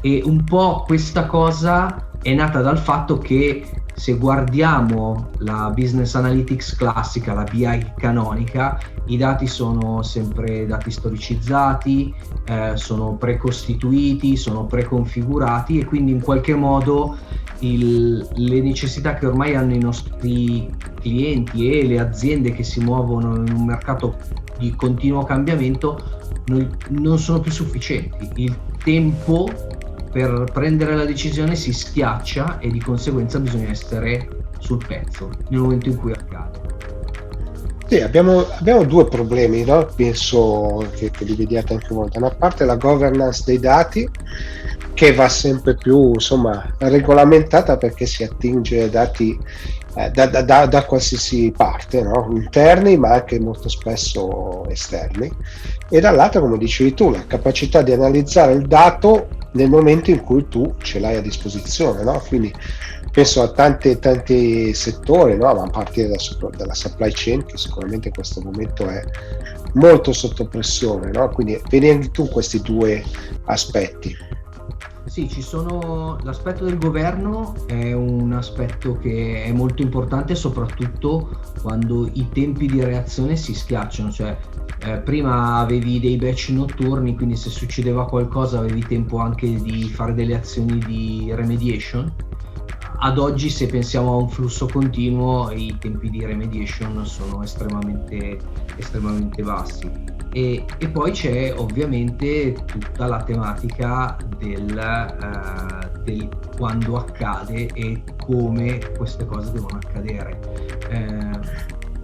E 0.00 0.22
un 0.24 0.44
po' 0.44 0.84
questa 0.86 1.26
cosa 1.26 2.10
è 2.20 2.34
nata 2.34 2.60
dal 2.60 2.78
fatto 2.78 3.18
che 3.18 3.66
se 3.94 4.16
guardiamo 4.16 5.30
la 5.38 5.72
business 5.74 6.14
analytics 6.14 6.74
classica, 6.74 7.32
la 7.32 7.44
BI 7.44 7.92
canonica, 7.96 8.78
i 9.06 9.16
dati 9.16 9.46
sono 9.46 10.02
sempre 10.02 10.66
dati 10.66 10.90
storicizzati, 10.90 12.12
eh, 12.46 12.72
sono 12.74 13.14
precostituiti, 13.14 14.36
sono 14.36 14.64
preconfigurati 14.64 15.78
e 15.78 15.84
quindi 15.84 16.10
in 16.10 16.20
qualche 16.20 16.54
modo 16.54 17.16
il, 17.60 18.26
le 18.32 18.60
necessità 18.60 19.14
che 19.14 19.26
ormai 19.26 19.54
hanno 19.54 19.74
i 19.74 19.78
nostri 19.80 20.68
clienti 21.00 21.70
e 21.70 21.86
le 21.86 22.00
aziende 22.00 22.52
che 22.52 22.64
si 22.64 22.80
muovono 22.80 23.36
in 23.36 23.52
un 23.54 23.64
mercato 23.64 24.16
di 24.58 24.74
continuo 24.74 25.24
cambiamento 25.24 25.98
non, 26.46 26.76
non 26.90 27.18
sono 27.18 27.40
più 27.40 27.50
sufficienti. 27.50 28.28
Il 28.36 28.56
tempo 28.82 29.48
per 30.12 30.44
prendere 30.52 30.94
la 30.94 31.04
decisione 31.04 31.56
si 31.56 31.72
schiaccia 31.72 32.58
e 32.58 32.68
di 32.68 32.80
conseguenza 32.80 33.40
bisogna 33.40 33.70
essere 33.70 34.28
sul 34.58 34.84
pezzo 34.86 35.30
nel 35.48 35.60
momento 35.60 35.88
in 35.88 35.96
cui 35.96 36.12
accade. 36.12 36.93
Sì, 37.94 38.00
abbiamo, 38.00 38.44
abbiamo 38.58 38.82
due 38.82 39.06
problemi, 39.06 39.62
no? 39.62 39.86
penso 39.94 40.84
che, 40.96 41.12
che 41.12 41.22
li 41.22 41.36
vediate 41.36 41.74
anche 41.74 41.94
voi. 41.94 42.08
Da 42.10 42.18
una 42.18 42.30
parte 42.30 42.64
la 42.64 42.74
governance 42.74 43.44
dei 43.46 43.60
dati, 43.60 44.10
che 44.94 45.14
va 45.14 45.28
sempre 45.28 45.76
più 45.76 46.08
insomma, 46.12 46.74
regolamentata 46.78 47.76
perché 47.76 48.04
si 48.06 48.24
attinge 48.24 48.90
dati 48.90 49.38
eh, 49.94 50.10
da, 50.10 50.26
da, 50.26 50.66
da, 50.66 50.84
qualsiasi 50.86 51.52
parte, 51.56 52.02
no? 52.02 52.32
interni 52.32 52.96
ma 52.96 53.12
anche 53.12 53.38
molto 53.38 53.68
spesso 53.68 54.68
esterni. 54.68 55.30
E 55.88 56.00
dall'altra, 56.00 56.40
come 56.40 56.58
dicevi 56.58 56.94
tu, 56.94 57.12
la 57.12 57.24
capacità 57.28 57.82
di 57.82 57.92
analizzare 57.92 58.54
il 58.54 58.66
dato 58.66 59.28
nel 59.52 59.68
momento 59.68 60.10
in 60.10 60.24
cui 60.24 60.48
tu 60.48 60.74
ce 60.82 60.98
l'hai 60.98 61.14
a 61.14 61.22
disposizione. 61.22 62.02
No? 62.02 62.20
Quindi 62.26 62.52
penso 63.14 63.42
a 63.42 63.48
tanti, 63.48 63.96
tanti 64.00 64.74
settori, 64.74 65.36
no? 65.36 65.46
a 65.46 65.70
partire 65.70 66.08
da, 66.08 66.48
dalla 66.56 66.74
supply 66.74 67.12
chain, 67.14 67.44
che 67.44 67.56
sicuramente 67.56 68.08
in 68.08 68.14
questo 68.14 68.40
momento 68.40 68.88
è 68.88 69.04
molto 69.74 70.12
sotto 70.12 70.46
pressione. 70.46 71.12
No? 71.12 71.28
Quindi 71.28 71.54
anche 71.70 72.10
tu 72.10 72.28
questi 72.28 72.60
due 72.60 73.04
aspetti. 73.44 74.16
Sì, 75.04 75.28
ci 75.28 75.42
sono 75.42 76.18
l'aspetto 76.24 76.64
del 76.64 76.78
governo 76.78 77.54
è 77.66 77.92
un 77.92 78.32
aspetto 78.32 78.98
che 78.98 79.44
è 79.44 79.52
molto 79.52 79.82
importante 79.82 80.34
soprattutto 80.34 81.28
quando 81.60 82.08
i 82.14 82.30
tempi 82.32 82.66
di 82.66 82.82
reazione 82.82 83.36
si 83.36 83.54
schiacciano, 83.54 84.10
cioè 84.10 84.36
eh, 84.80 84.96
prima 84.98 85.58
avevi 85.58 86.00
dei 86.00 86.16
batch 86.16 86.48
notturni, 86.48 87.14
quindi 87.14 87.36
se 87.36 87.50
succedeva 87.50 88.06
qualcosa 88.06 88.58
avevi 88.58 88.84
tempo 88.84 89.18
anche 89.18 89.54
di 89.54 89.84
fare 89.84 90.14
delle 90.14 90.36
azioni 90.36 90.78
di 90.78 91.30
remediation. 91.32 92.12
Ad 93.04 93.18
oggi 93.18 93.50
se 93.50 93.66
pensiamo 93.66 94.12
a 94.12 94.16
un 94.16 94.30
flusso 94.30 94.66
continuo 94.66 95.50
i 95.50 95.76
tempi 95.78 96.08
di 96.08 96.24
remediation 96.24 97.04
sono 97.04 97.42
estremamente, 97.42 98.38
estremamente 98.76 99.42
bassi 99.42 99.90
e, 100.32 100.64
e, 100.78 100.88
poi 100.88 101.10
c'è 101.10 101.52
ovviamente 101.54 102.54
tutta 102.64 103.06
la 103.06 103.22
tematica 103.22 104.16
del, 104.38 104.72
uh, 105.20 106.02
del, 106.02 106.30
quando 106.56 106.96
accade 106.96 107.66
e 107.74 108.02
come 108.24 108.78
queste 108.96 109.26
cose 109.26 109.52
devono 109.52 109.78
accadere. 109.84 110.40
Uh, 110.90 111.40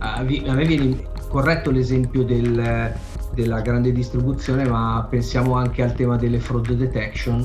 a 0.01 0.23
me 0.23 0.65
viene 0.67 1.03
corretto 1.29 1.71
l'esempio 1.71 2.25
del, 2.25 2.95
della 3.33 3.61
grande 3.63 3.91
distribuzione, 3.91 4.69
ma 4.69 5.07
pensiamo 5.09 5.55
anche 5.55 5.83
al 5.83 5.95
tema 5.95 6.17
delle 6.17 6.41
fraud 6.41 6.73
detection, 6.73 7.43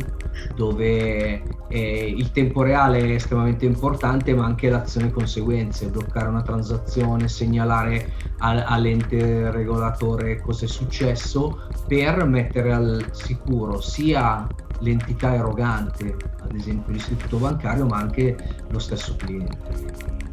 dove 0.55 1.41
eh, 1.75 2.05
il 2.07 2.31
tempo 2.31 2.61
reale 2.61 2.99
è 2.99 3.11
estremamente 3.11 3.65
importante, 3.65 4.33
ma 4.33 4.45
anche 4.45 4.69
l'azione 4.69 5.11
conseguenze, 5.11 5.89
bloccare 5.89 6.29
una 6.29 6.41
transazione, 6.41 7.27
segnalare 7.27 8.11
al, 8.37 8.63
all'ente 8.65 9.51
regolatore 9.51 10.39
cosa 10.39 10.63
è 10.63 10.67
successo 10.69 11.59
per 11.85 12.23
mettere 12.25 12.71
al 12.71 13.09
sicuro 13.11 13.81
sia 13.81 14.47
l'entità 14.79 15.33
erogante, 15.33 16.15
ad 16.39 16.55
esempio 16.55 16.93
l'istituto 16.93 17.37
bancario, 17.37 17.85
ma 17.85 17.97
anche 17.97 18.37
lo 18.69 18.79
stesso 18.79 19.15
cliente. 19.17 20.24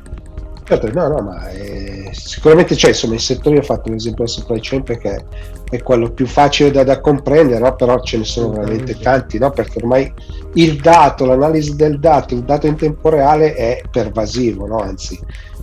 Certo, 0.64 0.90
no, 0.92 1.08
no, 1.08 1.20
ma 1.22 1.48
è... 1.48 2.10
sicuramente 2.12 2.74
c'è, 2.74 2.88
insomma, 2.88 3.14
il 3.14 3.20
settore 3.20 3.58
ha 3.58 3.62
fatto 3.62 3.90
l'esempio 3.90 4.24
del 4.24 4.32
supply 4.32 4.58
chain 4.60 4.82
perché 4.82 5.26
è 5.68 5.82
quello 5.82 6.10
più 6.10 6.26
facile 6.26 6.70
da, 6.70 6.84
da 6.84 7.00
comprendere, 7.00 7.58
no? 7.58 7.74
però 7.74 8.00
ce 8.00 8.18
ne 8.18 8.24
sono 8.24 8.50
veramente 8.50 8.98
tanti, 8.98 9.38
no? 9.38 9.50
perché 9.50 9.78
ormai 9.78 10.12
il 10.54 10.76
dato, 10.80 11.24
l'analisi 11.24 11.74
del 11.74 11.98
dato, 11.98 12.34
il 12.34 12.42
dato 12.42 12.66
in 12.66 12.76
tempo 12.76 13.08
reale 13.08 13.54
è 13.54 13.82
pervasivo, 13.90 14.66
no? 14.66 14.78
anzi 14.78 15.18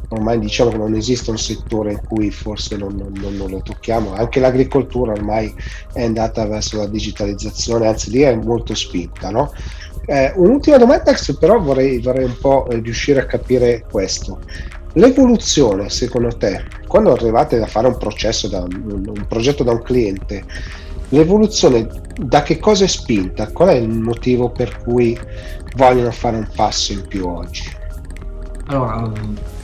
ormai 0.09 0.39
diciamo 0.39 0.71
che 0.71 0.77
non 0.77 0.95
esiste 0.95 1.29
un 1.29 1.37
settore 1.37 1.91
in 1.91 2.01
cui 2.07 2.31
forse 2.31 2.75
non, 2.77 2.95
non, 2.95 3.33
non, 3.35 3.49
lo 3.49 3.61
tocchiamo, 3.61 4.13
anche 4.13 4.39
l'agricoltura 4.39 5.11
ormai 5.11 5.53
è 5.93 6.03
andata 6.03 6.45
verso 6.47 6.77
la 6.77 6.87
digitalizzazione, 6.87 7.87
anzi 7.87 8.09
lì 8.09 8.21
è 8.21 8.35
molto 8.35 8.73
spinta. 8.73 9.29
No? 9.29 9.51
Eh, 10.05 10.33
un'ultima 10.35 10.77
domanda, 10.77 11.15
però 11.39 11.59
vorrei, 11.59 12.01
vorrei 12.01 12.25
un 12.25 12.37
po' 12.39 12.65
riuscire 12.69 13.19
a 13.19 13.25
capire 13.25 13.85
questo. 13.89 14.39
L'evoluzione, 14.93 15.89
secondo 15.89 16.29
te, 16.29 16.63
quando 16.87 17.13
arrivate 17.13 17.61
a 17.61 17.67
fare 17.67 17.87
un 17.87 17.97
processo, 17.97 18.47
da 18.47 18.61
un, 18.61 19.03
un 19.05 19.25
progetto 19.27 19.63
da 19.63 19.71
un 19.71 19.81
cliente, 19.81 20.43
l'evoluzione 21.09 21.87
da 22.15 22.41
che 22.41 22.59
cosa 22.59 22.85
è 22.85 22.87
spinta? 22.87 23.51
Qual 23.51 23.69
è 23.69 23.75
il 23.75 23.89
motivo 23.89 24.49
per 24.49 24.81
cui 24.81 25.17
vogliono 25.75 26.11
fare 26.11 26.37
un 26.37 26.47
passo 26.55 26.93
in 26.93 27.05
più 27.07 27.27
oggi? 27.27 27.63
Allora, 28.67 29.11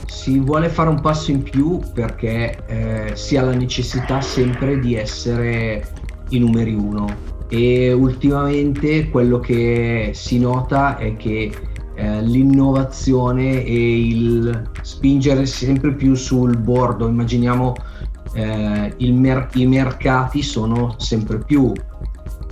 si 0.06 0.38
vuole 0.38 0.68
fare 0.68 0.88
un 0.88 1.00
passo 1.00 1.30
in 1.30 1.42
più 1.42 1.80
perché 1.92 2.56
eh, 2.66 3.10
si 3.14 3.36
ha 3.36 3.42
la 3.42 3.54
necessità 3.54 4.20
sempre 4.20 4.78
di 4.78 4.94
essere 4.94 5.86
i 6.30 6.38
numeri 6.38 6.74
uno 6.74 7.34
e 7.48 7.92
ultimamente 7.92 9.08
quello 9.08 9.38
che 9.38 10.10
si 10.14 10.38
nota 10.38 10.96
è 10.96 11.16
che 11.16 11.52
eh, 11.96 12.22
l'innovazione 12.22 13.64
e 13.64 14.06
il 14.06 14.70
spingere 14.82 15.46
sempre 15.46 15.92
più 15.94 16.14
sul 16.14 16.56
bordo. 16.58 17.08
Immaginiamo 17.08 17.74
eh, 18.34 18.94
mer- 18.98 19.48
i 19.54 19.66
mercati 19.66 20.42
sono 20.42 20.94
sempre 20.98 21.38
più 21.38 21.72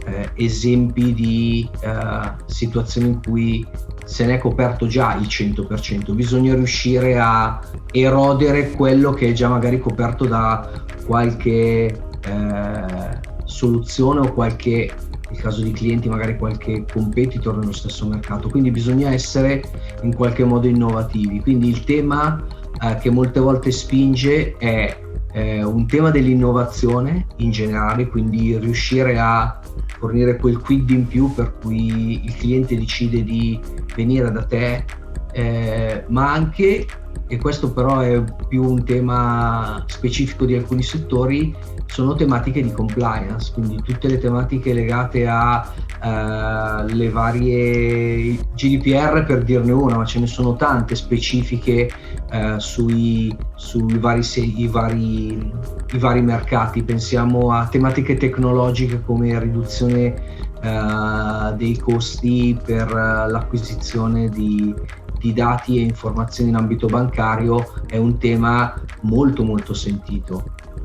eh, 0.06 0.30
esempi 0.34 1.12
di 1.12 1.68
eh, 1.80 2.32
situazioni 2.46 3.08
in 3.08 3.22
cui 3.22 3.66
se 4.04 4.26
ne 4.26 4.34
è 4.34 4.38
coperto 4.38 4.86
già 4.86 5.14
il 5.14 5.26
100%, 5.26 6.14
bisogna 6.14 6.54
riuscire 6.54 7.18
a 7.18 7.60
erodere 7.90 8.70
quello 8.70 9.12
che 9.12 9.28
è 9.28 9.32
già 9.32 9.48
magari 9.48 9.78
coperto 9.78 10.26
da 10.26 10.70
qualche 11.06 11.86
eh, 11.86 13.20
soluzione 13.44 14.20
o 14.20 14.32
qualche 14.32 14.90
il 15.30 15.38
caso 15.38 15.62
di 15.62 15.72
clienti 15.72 16.08
magari 16.08 16.36
qualche 16.36 16.84
competitor 16.90 17.56
nello 17.56 17.72
stesso 17.72 18.06
mercato, 18.06 18.48
quindi 18.48 18.70
bisogna 18.70 19.10
essere 19.10 19.62
in 20.02 20.14
qualche 20.14 20.44
modo 20.44 20.66
innovativi. 20.66 21.40
Quindi 21.40 21.68
il 21.68 21.84
tema 21.84 22.44
eh, 22.80 22.96
che 22.98 23.10
molte 23.10 23.40
volte 23.40 23.70
spinge 23.70 24.56
è 24.56 24.96
eh, 25.32 25.64
un 25.64 25.86
tema 25.86 26.10
dell'innovazione 26.10 27.26
in 27.36 27.50
generale, 27.50 28.06
quindi 28.06 28.56
riuscire 28.58 29.18
a 29.18 29.60
fornire 29.98 30.36
quel 30.36 30.58
quid 30.58 30.90
in 30.90 31.06
più 31.06 31.32
per 31.34 31.54
cui 31.60 32.24
il 32.24 32.36
cliente 32.36 32.76
decide 32.76 33.24
di 33.24 33.58
venire 33.96 34.30
da 34.30 34.44
te, 34.44 34.84
eh, 35.32 36.04
ma 36.08 36.32
anche, 36.32 36.86
e 37.26 37.38
questo 37.38 37.72
però 37.72 37.98
è 37.98 38.22
più 38.48 38.62
un 38.62 38.84
tema 38.84 39.82
specifico 39.88 40.44
di 40.44 40.54
alcuni 40.54 40.82
settori, 40.82 41.52
sono 41.86 42.14
tematiche 42.14 42.62
di 42.62 42.72
compliance, 42.72 43.52
quindi 43.52 43.80
tutte 43.82 44.08
le 44.08 44.18
tematiche 44.18 44.72
legate 44.72 45.26
alle 45.26 47.06
uh, 47.06 47.10
varie 47.10 48.36
GDPR 48.54 49.24
per 49.24 49.44
dirne 49.44 49.72
una, 49.72 49.96
ma 49.98 50.04
ce 50.04 50.20
ne 50.20 50.26
sono 50.26 50.56
tante 50.56 50.94
specifiche 50.94 51.90
uh, 52.32 52.58
sui, 52.58 53.34
sui 53.54 53.98
vari, 53.98 54.22
i, 54.56 54.66
vari, 54.66 55.52
i, 55.92 55.98
vari, 55.98 56.22
mercati. 56.22 56.82
Pensiamo 56.82 57.52
a 57.52 57.66
tematiche 57.68 58.16
tecnologiche 58.16 59.00
come 59.02 59.38
riduzione 59.38 60.14
uh, 60.62 61.54
dei 61.54 61.78
costi 61.78 62.58
per 62.64 62.92
l'acquisizione 62.92 64.28
di, 64.30 64.74
di 65.18 65.32
dati 65.32 65.78
e 65.78 65.82
informazioni 65.82 66.50
in 66.50 66.56
ambito 66.56 66.86
bancario 66.88 67.64
è 67.86 67.98
un 67.98 68.18
tema 68.18 68.74
molto 69.02 69.44
molto 69.44 69.74
sentito 69.74 70.44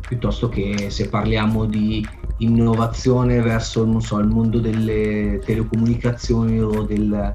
piuttosto 0.10 0.50
che 0.50 0.90
se 0.90 1.08
parliamo 1.08 1.66
di 1.66 2.04
innovazione 2.38 3.42
verso 3.42 4.00
so, 4.02 4.18
il 4.18 4.26
mondo 4.26 4.58
delle 4.58 5.40
telecomunicazioni 5.46 6.60
o 6.60 6.82
del, 6.82 7.32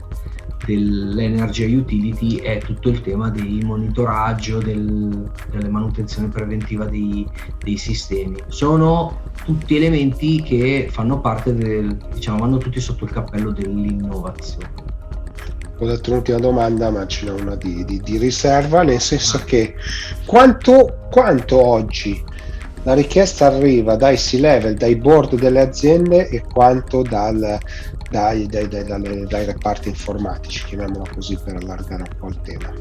dell'energy 0.66 1.72
utility 1.72 2.38
è 2.38 2.58
tutto 2.58 2.88
il 2.88 3.00
tema 3.00 3.30
del 3.30 3.64
monitoraggio, 3.64 4.58
del, 4.58 5.30
della 5.52 5.68
manutenzione 5.68 6.26
preventiva 6.26 6.86
dei, 6.86 7.24
dei, 7.62 7.76
sistemi. 7.76 8.42
Sono 8.48 9.20
tutti 9.44 9.76
elementi 9.76 10.42
che 10.42 10.88
fanno 10.90 11.20
parte 11.20 11.54
del, 11.54 11.96
diciamo, 12.12 12.38
vanno 12.38 12.58
tutti 12.58 12.80
sotto 12.80 13.04
il 13.04 13.12
cappello 13.12 13.52
dell'innovazione. 13.52 14.72
ho 15.78 15.86
detto 15.86 16.12
l'ultima 16.12 16.38
domanda, 16.38 16.90
ma 16.90 17.06
ce 17.06 17.26
n'è 17.26 17.40
una 17.40 17.54
di, 17.54 17.84
di, 17.84 18.00
di 18.00 18.18
riserva, 18.18 18.82
nel 18.82 19.00
senso 19.00 19.40
che 19.44 19.76
quanto, 20.26 21.06
quanto 21.08 21.64
oggi 21.64 22.32
la 22.84 22.94
richiesta 22.94 23.46
arriva 23.46 23.96
dai 23.96 24.16
C-level, 24.16 24.74
dai 24.74 24.96
board 24.96 25.36
delle 25.36 25.60
aziende 25.60 26.28
e 26.28 26.42
quanto 26.42 27.02
dal, 27.02 27.58
dai, 28.10 28.46
dai, 28.46 28.68
dai, 28.68 28.84
dai, 28.84 29.44
reparti 29.44 29.88
informatici, 29.88 30.64
chiamiamolo 30.64 31.06
così 31.14 31.38
per 31.42 31.56
allargare 31.56 32.02
un 32.02 32.16
po' 32.18 32.28
il 32.28 32.40
tema. 32.42 32.72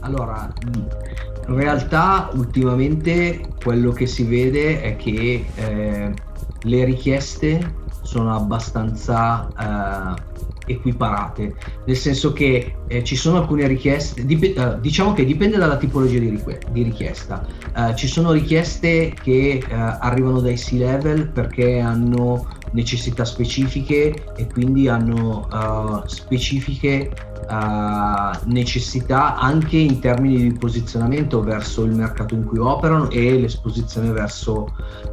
Allora, 0.00 0.52
in 0.74 1.56
realtà 1.56 2.30
ultimamente 2.34 3.40
quello 3.62 3.92
che 3.92 4.06
si 4.06 4.24
vede 4.24 4.82
è 4.82 4.96
che 4.96 5.44
eh, 5.54 6.14
le 6.62 6.84
richieste 6.84 7.78
sono 8.02 8.34
abbastanza 8.34 9.48
eh, 9.58 10.29
equiparate, 10.70 11.54
nel 11.86 11.96
senso 11.96 12.32
che 12.32 12.74
eh, 12.88 13.04
ci 13.04 13.16
sono 13.16 13.38
alcune 13.38 13.66
richieste, 13.66 14.24
dip- 14.24 14.56
eh, 14.56 14.78
diciamo 14.80 15.12
che 15.12 15.24
dipende 15.24 15.56
dalla 15.56 15.76
tipologia 15.76 16.18
di, 16.18 16.28
rique- 16.30 16.60
di 16.70 16.82
richiesta. 16.82 17.46
Eh, 17.76 17.94
ci 17.96 18.06
sono 18.06 18.32
richieste 18.32 19.14
che 19.22 19.62
eh, 19.66 19.74
arrivano 19.74 20.40
dai 20.40 20.56
C-level 20.56 21.28
perché 21.28 21.78
hanno 21.78 22.46
necessità 22.72 23.24
specifiche 23.24 24.14
e 24.36 24.46
quindi 24.46 24.88
hanno 24.88 25.48
uh, 25.50 26.06
specifiche 26.06 27.10
uh, 27.48 28.48
necessità 28.50 29.36
anche 29.36 29.76
in 29.76 29.98
termini 29.98 30.36
di 30.36 30.52
posizionamento 30.52 31.42
verso 31.42 31.84
il 31.84 31.92
mercato 31.92 32.34
in 32.34 32.44
cui 32.44 32.58
operano 32.58 33.10
e 33.10 33.38
l'esposizione 33.38 34.12
verso 34.12 34.68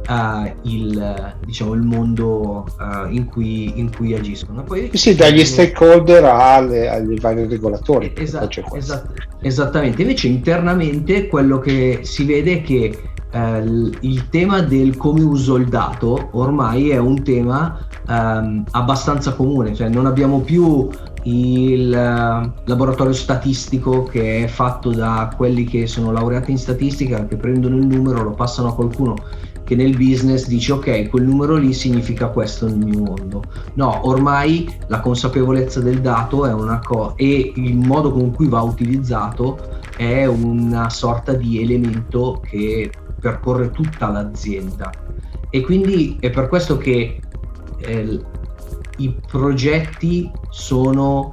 uh, 0.08 0.52
il, 0.62 1.36
diciamo, 1.44 1.72
il 1.74 1.82
mondo 1.82 2.66
in 3.10 3.26
cui, 3.26 3.78
in, 3.78 3.94
cui, 3.94 4.14
agiscono. 4.14 4.62
Poi, 4.62 4.90
sì, 4.94 5.14
dagli 5.14 5.44
stakeholder 5.44 6.24
alle, 6.24 6.88
agli 6.88 7.18
vari 7.18 7.46
regolatori. 7.46 8.12
Esatto, 8.16 8.74
esatto, 8.74 9.14
esattamente, 9.40 10.02
invece 10.02 10.28
internamente 10.28 11.26
quello 11.26 11.58
che 11.58 12.00
si 12.02 12.24
vede 12.24 12.58
è 12.58 12.62
che 12.62 12.98
eh, 13.30 13.58
il 14.00 14.28
tema 14.30 14.60
del 14.60 14.96
come 14.96 15.22
uso 15.22 15.56
il 15.56 15.68
dato 15.68 16.28
ormai 16.32 16.90
è 16.90 16.98
un 16.98 17.22
tema 17.22 17.78
ehm, 18.08 18.64
abbastanza 18.70 19.34
comune, 19.34 19.74
cioè 19.74 19.88
non 19.88 20.06
abbiamo 20.06 20.40
più 20.40 20.88
il 21.24 21.88
uh, 21.88 22.52
laboratorio 22.64 23.12
statistico 23.12 24.04
che 24.04 24.44
è 24.44 24.46
fatto 24.46 24.90
da 24.92 25.30
quelli 25.36 25.64
che 25.64 25.86
sono 25.86 26.10
laureati 26.10 26.52
in 26.52 26.58
statistica, 26.58 27.26
che 27.26 27.36
prendono 27.36 27.76
il 27.76 27.86
numero, 27.86 28.22
lo 28.22 28.32
passano 28.32 28.68
a 28.68 28.74
qualcuno 28.74 29.16
che 29.64 29.74
nel 29.74 29.98
business 29.98 30.46
dice 30.46 30.72
ok, 30.72 31.10
quel 31.10 31.24
numero 31.24 31.56
lì 31.56 31.74
significa 31.74 32.28
questo 32.28 32.66
nel 32.66 32.78
mio 32.78 33.00
mondo. 33.00 33.42
No, 33.74 34.08
ormai 34.08 34.66
la 34.86 35.00
consapevolezza 35.00 35.80
del 35.80 36.00
dato 36.00 36.46
è 36.46 36.52
una 36.54 36.78
cosa 36.78 37.12
e 37.16 37.52
il 37.54 37.76
modo 37.76 38.10
con 38.10 38.30
cui 38.32 38.48
va 38.48 38.62
utilizzato 38.62 39.58
è 39.94 40.24
una 40.24 40.88
sorta 40.88 41.34
di 41.34 41.60
elemento 41.60 42.40
che 42.48 42.90
percorre 43.18 43.70
tutta 43.70 44.08
l'azienda 44.10 44.90
e 45.50 45.60
quindi 45.62 46.16
è 46.20 46.30
per 46.30 46.48
questo 46.48 46.76
che 46.76 47.20
eh, 47.78 48.20
i 48.96 49.20
progetti 49.26 50.30
sono 50.50 51.32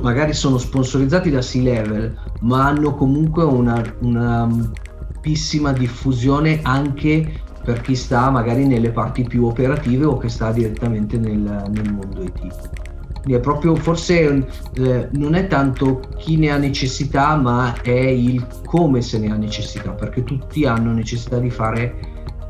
magari 0.00 0.32
sono 0.32 0.56
sponsorizzati 0.56 1.30
da 1.30 1.40
C-Level 1.40 2.18
ma 2.40 2.66
hanno 2.66 2.94
comunque 2.94 3.44
una, 3.44 3.82
una 4.00 4.42
ampissima 4.42 5.72
diffusione 5.72 6.60
anche 6.62 7.40
per 7.62 7.82
chi 7.82 7.94
sta 7.94 8.30
magari 8.30 8.66
nelle 8.66 8.90
parti 8.90 9.22
più 9.24 9.44
operative 9.44 10.06
o 10.06 10.16
che 10.16 10.30
sta 10.30 10.50
direttamente 10.50 11.18
nel, 11.18 11.40
nel 11.68 11.92
mondo 11.92 12.22
IT. 12.22 12.79
È 13.22 13.38
proprio 13.40 13.74
forse 13.76 14.46
eh, 14.74 15.08
non 15.12 15.34
è 15.34 15.46
tanto 15.46 16.00
chi 16.16 16.36
ne 16.36 16.50
ha 16.50 16.56
necessità, 16.56 17.36
ma 17.36 17.80
è 17.82 17.90
il 17.90 18.46
come 18.64 19.02
se 19.02 19.18
ne 19.18 19.30
ha 19.30 19.36
necessità, 19.36 19.90
perché 19.92 20.24
tutti 20.24 20.64
hanno 20.64 20.92
necessità 20.92 21.38
di 21.38 21.50
fare 21.50 21.94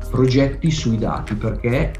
progetti 0.09 0.71
sui 0.71 0.97
dati, 0.97 1.35
perché 1.35 1.99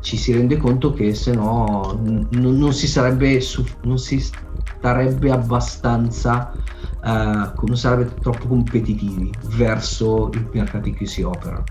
ci 0.00 0.16
si 0.16 0.32
rende 0.32 0.56
conto 0.56 0.92
che 0.92 1.14
se 1.14 1.32
no 1.32 1.98
n- 2.02 2.26
non, 2.30 2.72
si 2.72 2.86
sarebbe 2.86 3.40
non 3.82 3.98
si 3.98 4.20
starebbe 4.78 5.30
abbastanza 5.30 6.54
uh, 7.02 7.66
non 7.66 7.76
sarebbe 7.76 8.16
troppo 8.20 8.46
competitivi 8.46 9.30
verso 9.56 10.30
i 10.32 10.46
mercati 10.52 10.90
in 10.90 10.96
cui 10.96 11.06
si 11.06 11.22
opera. 11.22 11.62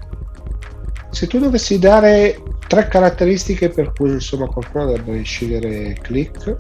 Se 1.10 1.28
tu 1.28 1.40
dovessi 1.40 1.80
dare 1.80 2.42
tre 2.70 2.88
caratteristiche 2.88 3.70
per 3.70 3.92
cui 3.94 4.12
insomma 4.12 4.46
qualcuno 4.46 4.86
dovrebbe 4.86 5.24
scegliere 5.24 5.98
Click 6.00 6.58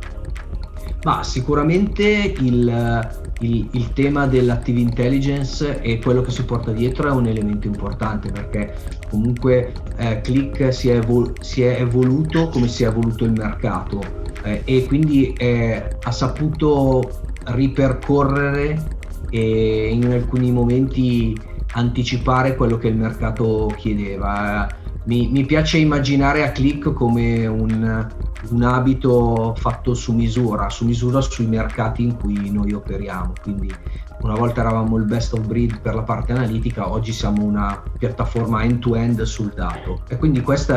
ma 1.03 1.23
sicuramente 1.23 2.03
il, 2.39 3.09
il, 3.41 3.67
il, 3.71 3.93
tema 3.93 4.25
dell'active 4.25 4.79
intelligence 4.79 5.79
e 5.81 5.99
quello 5.99 6.21
che 6.21 6.31
si 6.31 6.43
porta 6.43 6.71
dietro 6.71 7.09
è 7.09 7.11
un 7.11 7.27
elemento 7.27 7.67
importante 7.67 8.31
perché 8.31 8.73
comunque 9.07 9.71
eh, 9.97 10.19
Click 10.21 10.73
si 10.73 10.89
è, 10.89 10.95
evol- 10.95 11.33
si 11.41 11.61
è, 11.61 11.79
evoluto 11.79 12.49
come 12.49 12.67
si 12.67 12.83
è 12.83 12.87
evoluto 12.87 13.23
il 13.23 13.33
mercato 13.33 14.01
eh, 14.43 14.63
e 14.65 14.85
quindi 14.87 15.31
eh, 15.33 15.95
ha 16.01 16.11
saputo 16.11 17.21
ripercorrere 17.45 18.97
e 19.29 19.89
in 19.93 20.11
alcuni 20.11 20.51
momenti 20.51 21.37
anticipare 21.73 22.55
quello 22.55 22.77
che 22.77 22.87
il 22.87 22.95
mercato 22.95 23.71
chiedeva. 23.77 24.67
Mi, 25.05 25.27
mi 25.29 25.45
piace 25.45 25.77
immaginare 25.77 26.43
a 26.45 26.51
Click 26.51 26.93
come 26.93 27.47
un, 27.47 28.07
un, 28.49 28.63
abito 28.63 29.55
fatto 29.57 29.93
su 29.93 30.13
misura, 30.13 30.69
su 30.69 30.85
misura 30.85 31.21
sui 31.21 31.47
mercati 31.47 32.03
in 32.03 32.17
cui 32.17 32.51
noi 32.51 32.73
operiamo. 32.73 33.33
Quindi 33.41 33.73
una 34.21 34.35
volta 34.35 34.59
eravamo 34.59 34.97
il 34.97 35.05
best 35.05 35.33
of 35.33 35.45
breed 35.45 35.79
per 35.79 35.95
la 35.95 36.03
parte 36.03 36.33
analitica, 36.33 36.91
oggi 36.91 37.13
siamo 37.13 37.43
una 37.43 37.81
piattaforma 37.97 38.63
end-to-end 38.63 39.21
sul 39.23 39.53
dato. 39.55 40.01
E 40.09 40.17
quindi 40.17 40.41
questo 40.41 40.73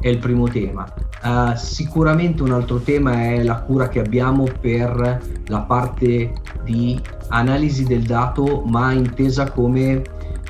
è 0.00 0.08
il 0.08 0.18
primo 0.18 0.48
tema. 0.48 0.90
Uh, 1.22 1.54
sicuramente 1.56 2.42
un 2.42 2.52
altro 2.52 2.78
tema 2.78 3.12
è 3.24 3.42
la 3.42 3.60
cura 3.60 3.88
che 3.88 4.00
abbiamo 4.00 4.44
per 4.60 5.20
la 5.46 5.60
parte 5.60 6.32
di 6.64 7.00
analisi 7.28 7.84
del 7.84 8.02
dato, 8.02 8.62
ma 8.66 8.92
intesa 8.92 9.50
come 9.50 10.02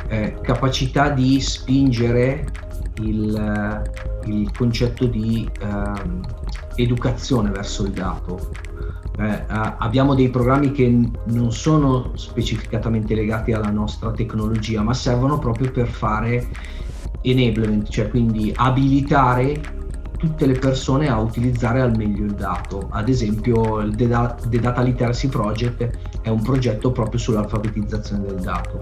eh, 0.08 0.38
capacità 0.40 1.08
di 1.10 1.40
spingere 1.40 2.46
il, 3.00 3.82
il 4.24 4.52
concetto 4.52 5.06
di 5.06 5.48
eh, 5.61 6.82
educazione 6.82 7.50
verso 7.50 7.85
il 7.85 7.92
dato. 7.92 8.50
Eh, 9.18 9.44
abbiamo 9.48 10.14
dei 10.14 10.28
programmi 10.28 10.72
che 10.72 11.11
non 11.24 11.50
sono 11.50 12.12
specificatamente 12.16 13.14
legati 13.14 13.52
alla 13.52 13.70
nostra 13.70 14.11
tecnologia, 14.11 14.82
ma 14.82 14.92
servono 14.92 15.38
proprio 15.38 15.70
per 15.70 15.88
fare 15.88 16.48
enablement, 17.22 17.88
cioè 17.88 18.09
quindi 18.09 18.52
abilitare 18.54 19.61
tutte 20.16 20.46
le 20.46 20.59
persone 20.59 21.09
a 21.09 21.18
utilizzare 21.18 21.80
al 21.80 21.96
meglio 21.96 22.24
il 22.24 22.35
dato. 22.35 22.88
Ad 22.90 23.09
esempio 23.09 23.80
il 23.80 23.94
The 23.94 24.59
Data 24.61 24.82
Literacy 24.82 25.28
Project 25.28 26.20
è 26.22 26.28
un 26.28 26.42
progetto 26.42 26.90
proprio 26.92 27.18
sull'alfabetizzazione 27.18 28.24
del 28.24 28.40
dato. 28.40 28.78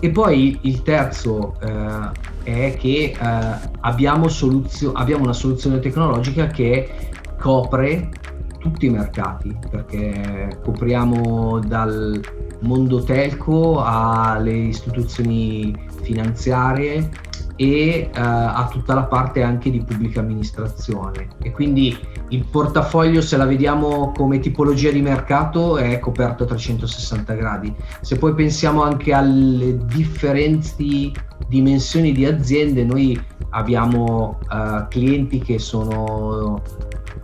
E 0.00 0.10
poi 0.10 0.58
il 0.62 0.82
terzo 0.82 1.54
eh, 1.60 2.10
è 2.44 2.76
che 2.76 3.16
eh, 3.18 3.70
abbiamo, 3.80 4.28
soluzio- 4.28 4.92
abbiamo 4.92 5.24
una 5.24 5.32
soluzione 5.32 5.78
tecnologica 5.78 6.46
che 6.48 7.10
copre 7.38 8.10
tutti 8.58 8.86
i 8.86 8.90
mercati, 8.90 9.56
perché 9.70 10.58
copriamo 10.62 11.60
dal 11.60 12.20
mondo 12.60 13.02
telco 13.02 13.82
alle 13.82 14.52
istituzioni 14.52 15.74
finanziarie 16.02 17.08
e 17.56 18.10
uh, 18.14 18.18
a 18.18 18.68
tutta 18.70 18.94
la 18.94 19.04
parte 19.04 19.42
anche 19.42 19.70
di 19.70 19.82
pubblica 19.82 20.20
amministrazione. 20.20 21.28
E 21.42 21.50
quindi 21.52 21.96
il 22.28 22.44
portafoglio 22.44 23.20
se 23.20 23.36
la 23.36 23.46
vediamo 23.46 24.12
come 24.12 24.38
tipologia 24.38 24.90
di 24.90 25.00
mercato 25.00 25.78
è 25.78 25.98
coperto 25.98 26.44
a 26.44 26.46
360 26.46 27.34
gradi. 27.34 27.74
Se 28.02 28.16
poi 28.16 28.34
pensiamo 28.34 28.82
anche 28.82 29.12
alle 29.12 29.78
differenti 29.86 31.12
dimensioni 31.48 32.12
di 32.12 32.24
aziende 32.24 32.84
noi 32.84 33.18
abbiamo 33.50 34.38
uh, 34.50 34.86
clienti 34.88 35.38
che 35.38 35.58
sono 35.58 36.62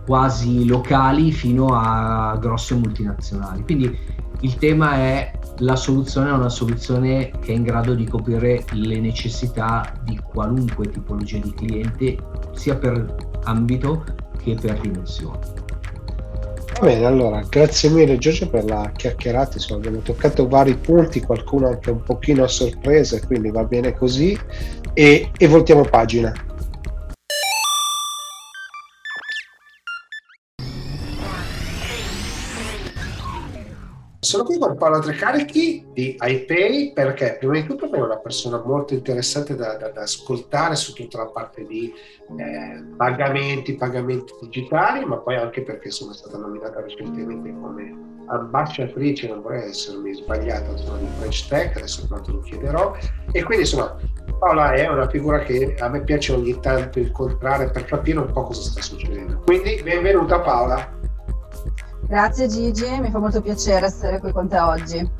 quasi 0.05 0.65
locali 0.65 1.31
fino 1.31 1.67
a 1.73 2.35
grosse 2.39 2.75
multinazionali. 2.75 3.63
Quindi 3.63 3.97
il 4.43 4.55
tema 4.57 4.95
è 4.95 5.31
la 5.57 5.75
soluzione 5.75 6.29
è 6.29 6.33
una 6.33 6.49
soluzione 6.49 7.31
che 7.39 7.51
è 7.51 7.55
in 7.55 7.63
grado 7.63 7.93
di 7.93 8.05
coprire 8.05 8.65
le 8.71 8.99
necessità 8.99 9.93
di 10.03 10.19
qualunque 10.21 10.89
tipologia 10.89 11.37
di 11.37 11.53
cliente, 11.53 12.17
sia 12.53 12.75
per 12.75 13.15
ambito 13.43 14.03
che 14.41 14.55
per 14.59 14.79
dimensione. 14.79 15.39
Va 16.79 16.87
bene, 16.87 17.05
allora 17.05 17.41
grazie 17.47 17.89
mille 17.89 18.17
Giorgio 18.17 18.49
per 18.49 18.65
la 18.65 18.91
chiacchierata, 18.93 19.53
insomma 19.53 19.79
abbiamo 19.79 19.99
toccato 19.99 20.47
vari 20.47 20.75
punti, 20.75 21.21
qualcuno 21.21 21.67
anche 21.67 21.91
un 21.91 22.01
pochino 22.01 22.43
a 22.43 22.47
sorpresa, 22.47 23.19
quindi 23.25 23.51
va 23.51 23.63
bene 23.63 23.93
così 23.93 24.37
e, 24.93 25.29
e 25.37 25.47
voltiamo 25.47 25.83
pagina. 25.83 26.33
Sono 34.33 34.45
qui 34.45 34.57
con 34.57 34.75
Paolo 34.75 34.97
Trecarichi 34.97 35.85
di 35.93 36.17
iPay 36.19 36.91
perché 36.91 37.35
prima 37.37 37.53
di 37.53 37.67
tutto 37.67 37.87
è 37.91 38.01
una 38.01 38.17
persona 38.17 38.59
molto 38.65 38.95
interessante 38.95 39.55
da, 39.55 39.75
da, 39.75 39.89
da, 39.89 40.01
ascoltare 40.01 40.73
su 40.73 40.93
tutta 40.93 41.19
la 41.19 41.27
parte 41.27 41.63
di 41.67 41.93
eh, 42.39 42.83
pagamenti, 42.97 43.75
pagamenti 43.75 44.33
digitali, 44.41 45.05
ma 45.05 45.17
poi 45.17 45.35
anche 45.35 45.61
perché 45.61 45.91
sono 45.91 46.13
stata 46.13 46.39
nominata 46.39 46.81
recentemente 46.81 47.53
come 47.61 47.95
ambasciatrice, 48.25 49.27
non 49.27 49.43
vorrei 49.43 49.69
essermi 49.69 50.15
sbagliata, 50.15 50.71
insomma, 50.71 50.97
di 50.97 51.07
French 51.19 51.47
Tech, 51.47 51.77
adesso 51.77 52.07
quanto 52.07 52.31
lo 52.31 52.39
chiederò. 52.39 52.95
E 53.31 53.43
quindi 53.43 53.65
insomma 53.65 53.95
Paola 54.39 54.73
è 54.73 54.87
una 54.87 55.07
figura 55.09 55.43
che 55.43 55.75
a 55.77 55.89
me 55.89 56.03
piace 56.03 56.33
ogni 56.33 56.59
tanto 56.59 56.97
incontrare 56.97 57.69
per 57.69 57.85
capire 57.85 58.17
un 58.17 58.31
po' 58.31 58.45
cosa 58.45 58.63
sta 58.63 58.81
succedendo. 58.81 59.43
Quindi 59.45 59.79
benvenuta 59.83 60.39
Paola. 60.39 61.01
Grazie 62.07 62.47
Gigi, 62.47 62.99
mi 62.99 63.09
fa 63.09 63.19
molto 63.19 63.41
piacere 63.41 63.85
essere 63.85 64.19
qui 64.19 64.31
con 64.31 64.47
te 64.47 64.59
oggi. 64.59 65.11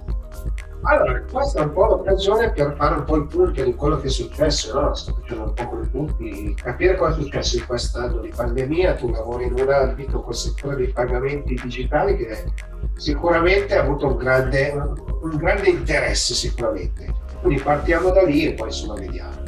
Allora, 0.86 1.22
questa 1.32 1.62
è 1.62 1.64
un 1.64 1.72
po' 1.72 1.86
l'occasione 1.86 2.52
per 2.52 2.76
fare 2.78 2.96
un 2.96 3.04
po' 3.06 3.16
il 3.16 3.28
punto 3.28 3.64
di 3.64 3.74
quello 3.74 4.02
che 4.02 4.08
è 4.08 4.10
successo, 4.10 4.82
no? 4.82 4.94
sto 4.94 5.14
facendo 5.14 5.44
un 5.44 5.54
po' 5.54 5.68
con 5.70 5.90
tutti, 5.90 6.54
capire 6.56 6.98
cosa 6.98 7.18
è 7.18 7.22
successo 7.22 7.58
in 7.58 7.66
quest'anno 7.66 8.20
di 8.20 8.34
pandemia. 8.36 8.96
Tu 8.96 9.10
lavori 9.10 9.46
in 9.46 9.54
un 9.54 9.72
ambito 9.72 10.22
col 10.22 10.36
settore 10.36 10.76
dei 10.76 10.92
pagamenti 10.92 11.54
digitali 11.56 12.18
che 12.18 12.52
sicuramente 12.98 13.78
ha 13.78 13.82
avuto 13.82 14.08
un 14.08 14.18
grande, 14.18 14.74
un 14.74 15.38
grande 15.38 15.70
interesse, 15.70 16.34
sicuramente. 16.34 17.14
Quindi 17.42 17.62
partiamo 17.62 18.10
da 18.10 18.24
lì 18.24 18.48
e 18.48 18.54
poi 18.54 18.68
insomma 18.68 18.96
vediamo. 18.96 19.43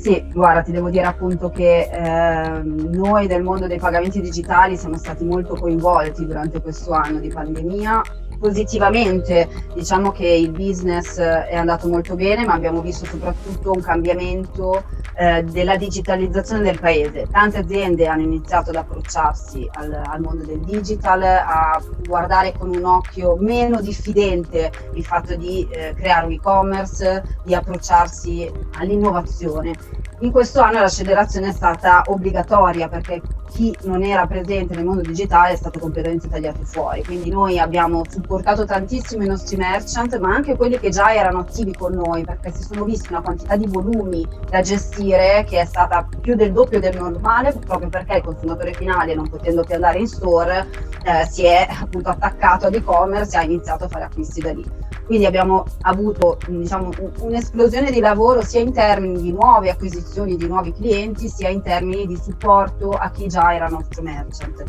Sì, 0.00 0.24
guarda, 0.32 0.62
ti 0.62 0.72
devo 0.72 0.88
dire 0.88 1.04
appunto 1.04 1.50
che 1.50 1.90
eh, 1.92 2.62
noi 2.62 3.26
del 3.26 3.42
mondo 3.42 3.66
dei 3.66 3.78
pagamenti 3.78 4.22
digitali 4.22 4.78
siamo 4.78 4.96
stati 4.96 5.24
molto 5.24 5.54
coinvolti 5.56 6.24
durante 6.24 6.62
questo 6.62 6.92
anno 6.92 7.20
di 7.20 7.28
pandemia 7.28 8.00
positivamente. 8.40 9.48
Diciamo 9.74 10.10
che 10.10 10.26
il 10.26 10.50
business 10.50 11.18
eh, 11.18 11.46
è 11.48 11.56
andato 11.56 11.86
molto 11.86 12.16
bene, 12.16 12.44
ma 12.44 12.54
abbiamo 12.54 12.80
visto 12.80 13.04
soprattutto 13.04 13.70
un 13.70 13.82
cambiamento 13.82 14.82
eh, 15.16 15.44
della 15.44 15.76
digitalizzazione 15.76 16.62
del 16.62 16.80
paese. 16.80 17.28
Tante 17.30 17.58
aziende 17.58 18.06
hanno 18.06 18.22
iniziato 18.22 18.70
ad 18.70 18.76
approcciarsi 18.76 19.68
al, 19.74 20.02
al, 20.04 20.20
mondo 20.20 20.44
del 20.44 20.60
digital, 20.60 21.22
a 21.22 21.80
guardare 22.06 22.54
con 22.58 22.70
un 22.70 22.84
occhio 22.84 23.36
meno 23.38 23.80
diffidente 23.80 24.72
il 24.94 25.04
fatto 25.04 25.36
di 25.36 25.68
eh, 25.70 25.94
creare 25.94 26.26
un 26.26 26.32
e-commerce, 26.32 27.38
di 27.44 27.54
approcciarsi 27.54 28.50
all'innovazione. 28.78 29.74
In 30.20 30.32
questo 30.32 30.60
anno 30.60 30.80
l'accelerazione 30.80 31.48
è 31.48 31.52
stata 31.52 32.02
obbligatoria 32.06 32.88
perché 32.88 33.20
chi 33.50 33.76
non 33.82 34.02
era 34.02 34.26
presente 34.26 34.74
nel 34.74 34.84
mondo 34.84 35.02
digitale 35.02 35.52
è 35.52 35.56
stato 35.56 35.78
completamente 35.78 36.28
tagliato 36.28 36.64
fuori. 36.64 37.04
Quindi 37.04 37.30
noi 37.30 37.58
abbiamo 37.58 38.02
supportato 38.08 38.64
tantissimo 38.64 39.24
i 39.24 39.26
nostri 39.26 39.56
merchant, 39.56 40.18
ma 40.18 40.34
anche 40.34 40.56
quelli 40.56 40.78
che 40.78 40.90
già 40.90 41.12
erano 41.12 41.40
attivi 41.40 41.74
con 41.74 41.92
noi, 41.92 42.24
perché 42.24 42.52
si 42.52 42.62
sono 42.62 42.84
visti 42.84 43.12
una 43.12 43.22
quantità 43.22 43.56
di 43.56 43.66
volumi 43.66 44.26
da 44.48 44.60
gestire 44.60 45.44
che 45.46 45.60
è 45.60 45.64
stata 45.64 46.06
più 46.20 46.34
del 46.36 46.52
doppio 46.52 46.80
del 46.80 46.96
normale, 46.96 47.52
proprio 47.52 47.88
perché 47.88 48.16
il 48.16 48.22
consumatore 48.22 48.72
finale, 48.72 49.14
non 49.14 49.28
potendo 49.28 49.62
più 49.62 49.74
andare 49.74 49.98
in 49.98 50.06
store, 50.06 50.68
eh, 51.04 51.26
si 51.26 51.44
è 51.44 51.66
appunto 51.68 52.10
attaccato 52.10 52.66
ad 52.66 52.74
e-commerce 52.74 53.36
e 53.36 53.40
ha 53.40 53.42
iniziato 53.42 53.84
a 53.84 53.88
fare 53.88 54.04
acquisti 54.04 54.40
da 54.40 54.52
lì. 54.52 54.64
Quindi 55.10 55.26
abbiamo 55.26 55.64
avuto 55.80 56.38
diciamo, 56.46 56.90
un'esplosione 57.18 57.90
di 57.90 57.98
lavoro 57.98 58.42
sia 58.42 58.60
in 58.60 58.72
termini 58.72 59.20
di 59.20 59.32
nuove 59.32 59.68
acquisizioni 59.68 60.36
di 60.36 60.46
nuovi 60.46 60.72
clienti, 60.72 61.28
sia 61.28 61.48
in 61.48 61.62
termini 61.62 62.06
di 62.06 62.16
supporto 62.16 62.90
a 62.90 63.10
chi 63.10 63.26
già 63.26 63.39
era 63.54 63.68
nostro 63.68 64.02
merchant. 64.02 64.62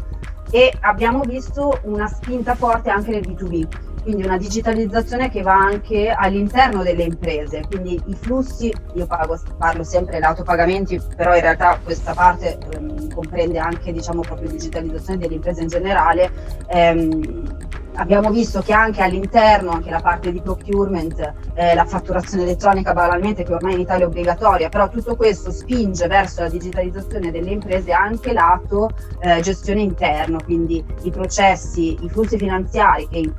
E 0.50 0.74
abbiamo 0.82 1.22
visto 1.22 1.80
una 1.84 2.08
spinta 2.08 2.56
forte 2.56 2.90
anche 2.90 3.12
nel 3.12 3.22
B2B, 3.22 3.68
quindi 4.04 4.24
una 4.24 4.38
digitalizzazione 4.38 5.30
che 5.30 5.42
va 5.42 5.54
anche 5.54 6.10
all'interno 6.10 6.84
delle 6.84 7.04
imprese, 7.04 7.64
quindi 7.68 8.02
i 8.06 8.16
flussi, 8.16 8.74
io 8.96 9.06
pago, 9.06 9.40
parlo 9.58 9.84
sempre 9.84 10.18
di 10.18 10.24
autopagamenti, 10.26 11.00
però 11.16 11.36
in 11.36 11.42
realtà 11.42 11.80
questa 11.82 12.14
parte 12.14 12.58
ehm, 12.74 13.14
comprende 13.14 13.60
anche 13.60 13.94
diciamo 13.94 14.22
proprio 14.22 14.50
digitalizzazione 14.50 15.20
delle 15.20 15.36
imprese 15.36 15.62
in 15.62 15.68
generale. 15.68 16.32
Ehm, 16.68 17.70
abbiamo 17.96 18.32
visto 18.32 18.62
che 18.62 18.74
anche 18.74 19.02
all'interno, 19.02 19.72
anche 19.72 19.90
la 19.90 20.00
parte 20.00 20.32
di 20.32 20.42
procurement, 20.42 21.34
eh, 21.54 21.76
la 21.76 21.86
fatturazione 21.86 22.44
elettronica 22.44 22.94
banalmente 22.94 23.44
che 23.44 23.54
ormai 23.54 23.74
in 23.74 23.80
Italia 23.82 24.06
è 24.06 24.08
obbligatoria, 24.08 24.70
però 24.70 24.90
tutto 24.90 25.16
questo 25.16 25.52
spinge 25.52 26.08
verso 26.08 26.42
la 26.42 26.50
digitalizzazione 26.50 27.32
delle 27.32 27.52
imprese 27.52 27.92
anche 27.92 28.34
lato 28.34 28.90
eh, 29.20 29.42
gestione 29.42 29.82
interno, 29.82 30.40
quindi 30.44 30.84
i 31.04 31.12
processi, 31.12 31.98
i 32.02 32.10
flussi 32.10 32.38
finanziari 32.38 33.08
che 33.08 33.32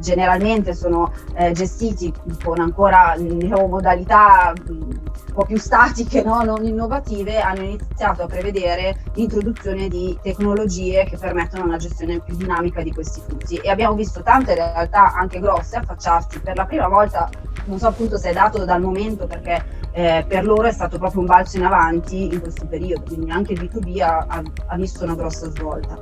generalmente 0.00 0.74
sono 0.74 1.12
eh, 1.34 1.52
gestiti 1.52 2.12
con 2.42 2.60
ancora 2.60 3.14
modalità 3.68 4.52
un 4.68 5.00
po' 5.32 5.44
più 5.44 5.58
statiche, 5.58 6.22
no? 6.22 6.42
non 6.42 6.64
innovative, 6.64 7.40
hanno 7.40 7.62
iniziato 7.62 8.22
a 8.22 8.26
prevedere 8.26 9.02
l'introduzione 9.14 9.88
di 9.88 10.16
tecnologie 10.22 11.04
che 11.04 11.16
permettono 11.16 11.64
una 11.64 11.76
gestione 11.76 12.20
più 12.20 12.36
dinamica 12.36 12.82
di 12.82 12.92
questi 12.92 13.20
flussi 13.20 13.56
e 13.56 13.70
abbiamo 13.70 13.94
visto 13.94 14.22
tante 14.22 14.54
realtà 14.54 15.12
anche 15.14 15.40
grosse 15.40 15.76
affacciarsi 15.76 16.40
per 16.40 16.56
la 16.56 16.66
prima 16.66 16.88
volta, 16.88 17.28
non 17.64 17.78
so 17.78 17.86
appunto 17.88 18.16
se 18.16 18.30
è 18.30 18.32
dato 18.32 18.64
dal 18.64 18.80
momento 18.80 19.26
perché 19.26 19.76
eh, 19.92 20.24
per 20.28 20.44
loro 20.44 20.68
è 20.68 20.72
stato 20.72 20.98
proprio 20.98 21.20
un 21.20 21.26
balzo 21.26 21.56
in 21.56 21.64
avanti 21.64 22.32
in 22.32 22.40
questo 22.40 22.66
periodo, 22.66 23.02
quindi 23.06 23.30
anche 23.30 23.52
il 23.52 23.60
B2B 23.60 24.00
ha, 24.00 24.26
ha, 24.28 24.42
ha 24.66 24.76
visto 24.76 25.04
una 25.04 25.14
grossa 25.14 25.50
svolta 25.50 25.98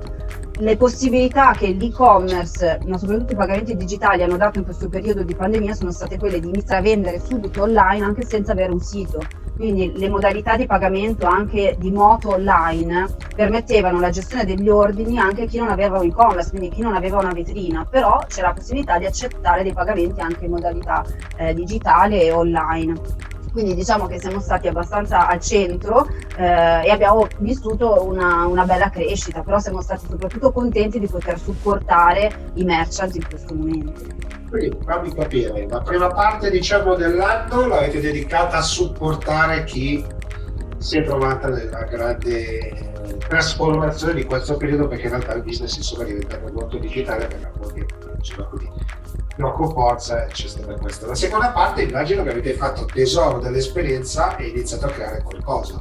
le 0.59 0.77
possibilità 0.77 1.53
che 1.53 1.69
l'e-commerce, 1.69 2.81
ma 2.87 2.97
soprattutto 2.97 3.33
i 3.33 3.37
pagamenti 3.37 3.77
digitali 3.77 4.23
hanno 4.23 4.37
dato 4.37 4.59
in 4.59 4.65
questo 4.65 4.89
periodo 4.89 5.23
di 5.23 5.35
pandemia 5.35 5.75
sono 5.75 5.91
state 5.91 6.19
quelle 6.19 6.41
di 6.41 6.49
iniziare 6.49 6.79
a 6.79 6.83
vendere 6.83 7.21
subito 7.21 7.63
online 7.63 8.05
anche 8.05 8.25
senza 8.25 8.53
avere 8.53 8.73
un 8.73 8.81
sito. 8.81 9.21
Quindi 9.55 9.93
le 9.97 10.09
modalità 10.09 10.57
di 10.57 10.67
pagamento 10.67 11.27
anche 11.27 11.77
di 11.79 11.91
moto 11.91 12.35
online 12.35 13.07
permettevano 13.35 14.01
la 14.01 14.11
gestione 14.11 14.45
degli 14.45 14.69
ordini 14.69 15.19
anche 15.19 15.43
a 15.43 15.47
chi 15.47 15.59
non 15.59 15.69
aveva 15.69 15.99
un 15.99 16.07
e-commerce, 16.07 16.51
quindi 16.51 16.71
chi 16.71 16.83
non 16.83 16.95
aveva 16.95 17.19
una 17.19 17.33
vetrina, 17.33 17.85
però 17.85 18.23
c'era 18.27 18.49
la 18.49 18.55
possibilità 18.55 18.99
di 18.99 19.07
accettare 19.07 19.63
dei 19.63 19.73
pagamenti 19.73 20.21
anche 20.21 20.45
in 20.45 20.51
modalità 20.51 21.05
eh, 21.37 21.55
digitale 21.55 22.23
e 22.23 22.33
online 22.33 23.35
quindi 23.57 23.75
diciamo 23.75 24.07
che 24.07 24.21
siamo 24.21 24.39
stati 24.39 24.69
abbastanza 24.69 25.29
al 25.29 25.41
centro 25.41 26.07
eh, 26.37 26.85
e 26.85 26.91
abbiamo 26.91 27.27
vissuto 27.39 28.05
una, 28.05 28.45
una, 28.45 28.67
bella 28.67 28.91
crescita, 28.91 29.41
però 29.41 29.59
siamo 29.59 29.81
stati 29.81 30.05
soprattutto 30.11 30.53
contenti 30.53 30.99
di 31.01 31.07
poter 31.07 31.39
supportare 31.39 32.51
i 32.57 32.65
merchant 32.65 33.15
in 33.15 33.27
questo 33.27 33.55
momento. 33.55 33.93
Quindi 34.51 34.77
fammi 34.85 35.15
capire, 35.15 35.67
la 35.71 35.81
prima 35.81 36.09
parte 36.09 36.51
diciamo 36.51 36.97
dell'anno 36.97 37.67
l'avete 37.67 37.99
dedicata 37.99 38.59
a 38.59 38.63
supportare 38.63 39.65
chi 39.65 40.05
si 40.77 40.99
è 40.99 41.03
trovata 41.03 41.49
nella 41.49 41.85
grande 41.85 42.93
trasformazione 43.27 44.13
di 44.13 44.25
questo 44.25 44.59
periodo 44.59 44.87
perché 44.87 45.05
in 45.05 45.13
realtà 45.13 45.33
il 45.33 45.43
business 45.43 45.75
insomma 45.79 46.03
è 46.03 46.09
diventato 46.09 46.53
molto 46.53 46.77
digitale 46.77 47.27
per 47.27 47.53
diciamo 48.19 48.49
così 48.51 48.69
con 49.37 49.71
forza 49.71 50.25
c'è 50.27 50.49
stata 50.49 50.75
questa. 50.75 51.07
La 51.07 51.15
seconda 51.15 51.51
parte 51.51 51.83
immagino 51.83 52.23
che 52.23 52.31
avete 52.31 52.55
fatto 52.55 52.85
tesoro 52.87 53.39
dell'esperienza 53.39 54.37
e 54.37 54.49
iniziato 54.49 54.87
a 54.87 54.91
creare 54.91 55.23
qualcosa. 55.23 55.79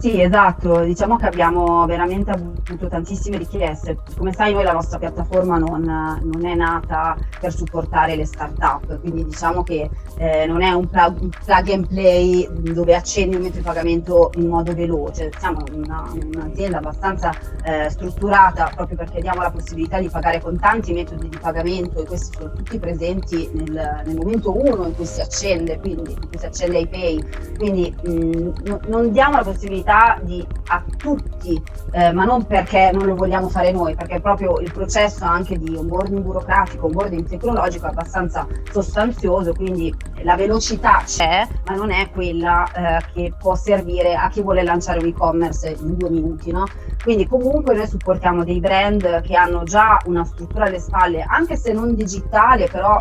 Sì, 0.00 0.18
esatto, 0.18 0.80
diciamo 0.80 1.16
che 1.16 1.26
abbiamo 1.26 1.84
veramente 1.84 2.30
avuto 2.30 2.88
tantissime 2.88 3.36
richieste. 3.36 3.98
Come 4.16 4.32
sai 4.32 4.54
noi 4.54 4.64
la 4.64 4.72
nostra 4.72 4.96
piattaforma 4.98 5.58
non, 5.58 5.82
non 5.82 6.46
è 6.46 6.54
nata 6.54 7.14
per 7.38 7.52
supportare 7.52 8.16
le 8.16 8.24
start-up, 8.24 8.98
quindi 9.00 9.26
diciamo 9.26 9.62
che 9.62 9.90
eh, 10.16 10.46
non 10.46 10.62
è 10.62 10.70
un 10.72 10.88
plug, 10.88 11.28
plug, 11.44 11.68
and 11.68 11.86
play 11.86 12.48
dove 12.72 12.94
accendi 12.94 13.36
un 13.36 13.42
metodo 13.42 13.58
di 13.58 13.64
pagamento 13.64 14.30
in 14.36 14.48
modo 14.48 14.72
veloce, 14.72 15.30
siamo 15.38 15.62
una, 15.74 16.10
un'azienda 16.14 16.78
abbastanza 16.78 17.34
eh, 17.64 17.90
strutturata 17.90 18.72
proprio 18.74 18.96
perché 18.96 19.20
diamo 19.20 19.42
la 19.42 19.50
possibilità 19.50 19.98
di 19.98 20.08
pagare 20.08 20.40
con 20.40 20.58
tanti 20.58 20.94
metodi 20.94 21.28
di 21.28 21.36
pagamento 21.38 22.00
e 22.00 22.06
questi 22.06 22.38
sono 22.38 22.52
tutti 22.52 22.78
presenti 22.78 23.50
nel, 23.52 24.02
nel 24.06 24.16
momento 24.16 24.56
1 24.58 24.86
in 24.86 24.94
cui 24.94 25.04
si 25.04 25.20
accende, 25.20 25.78
quindi 25.78 26.12
in 26.12 26.26
cui 26.26 26.38
si 26.38 26.46
accende 26.46 26.78
iPay, 26.78 27.24
quindi 27.58 27.94
mh, 28.02 28.86
non 28.88 29.12
diamo 29.12 29.36
la 29.36 29.42
possibilità 29.42 29.88
possibilità 29.90 30.18
di, 30.22 30.46
a 30.68 30.84
tutti, 30.96 31.60
eh, 31.92 32.12
ma 32.12 32.24
non 32.24 32.46
perché 32.46 32.90
non 32.92 33.06
lo 33.06 33.16
vogliamo 33.16 33.48
fare 33.48 33.72
noi, 33.72 33.94
perché 33.96 34.20
proprio 34.20 34.60
il 34.60 34.72
processo 34.72 35.24
anche 35.24 35.58
di 35.58 35.74
onboarding 35.74 36.20
burocratico, 36.20 36.86
onboarding 36.86 37.28
tecnologico 37.28 37.86
è 37.86 37.90
abbastanza 37.90 38.46
sostanzioso, 38.70 39.52
quindi 39.52 39.92
la 40.22 40.36
velocità 40.36 41.02
c'è, 41.04 41.46
ma 41.66 41.74
non 41.74 41.90
è 41.90 42.10
quella 42.10 42.64
eh, 42.72 43.04
che 43.12 43.34
può 43.36 43.56
servire 43.56 44.14
a 44.14 44.28
chi 44.28 44.42
vuole 44.42 44.62
lanciare 44.62 45.00
un 45.00 45.06
e-commerce 45.06 45.76
in 45.80 45.96
due 45.96 46.10
minuti. 46.10 46.52
No? 46.52 46.64
Quindi 47.02 47.26
comunque 47.26 47.74
noi 47.74 47.88
supportiamo 47.88 48.44
dei 48.44 48.60
brand 48.60 49.22
che 49.22 49.34
hanno 49.34 49.64
già 49.64 49.98
una 50.04 50.24
struttura 50.24 50.66
alle 50.66 50.78
spalle, 50.78 51.24
anche 51.26 51.56
se 51.56 51.72
non 51.72 51.94
digitale, 51.94 52.68
però 52.68 52.98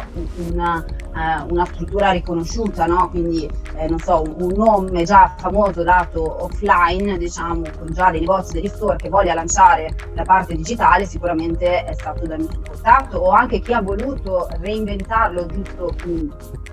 una, 0.51 0.83
eh, 0.85 1.51
una 1.51 1.65
struttura 1.65 2.11
riconosciuta, 2.11 2.85
no? 2.85 3.09
quindi 3.09 3.49
eh, 3.75 3.87
non 3.87 3.99
so, 3.99 4.23
un 4.37 4.53
nome 4.55 5.03
già 5.03 5.33
famoso 5.37 5.83
dato 5.83 6.45
offline 6.45 6.78
offline, 6.79 7.17
diciamo, 7.17 7.63
con 7.77 7.91
già 7.91 8.09
dei 8.11 8.21
negozi, 8.21 8.53
degli 8.53 8.67
store 8.67 8.95
che 8.95 9.09
voglia 9.09 9.33
lanciare 9.33 9.93
la 10.13 10.23
parte 10.23 10.55
digitale, 10.55 11.05
sicuramente 11.05 11.83
è 11.83 11.93
stato 11.93 12.25
da 12.25 12.37
noi 12.37 12.47
supportato, 12.51 13.17
o 13.17 13.31
anche 13.31 13.59
chi 13.59 13.73
ha 13.73 13.81
voluto 13.81 14.47
reinventarlo 14.61 15.45
giusto, 15.47 15.93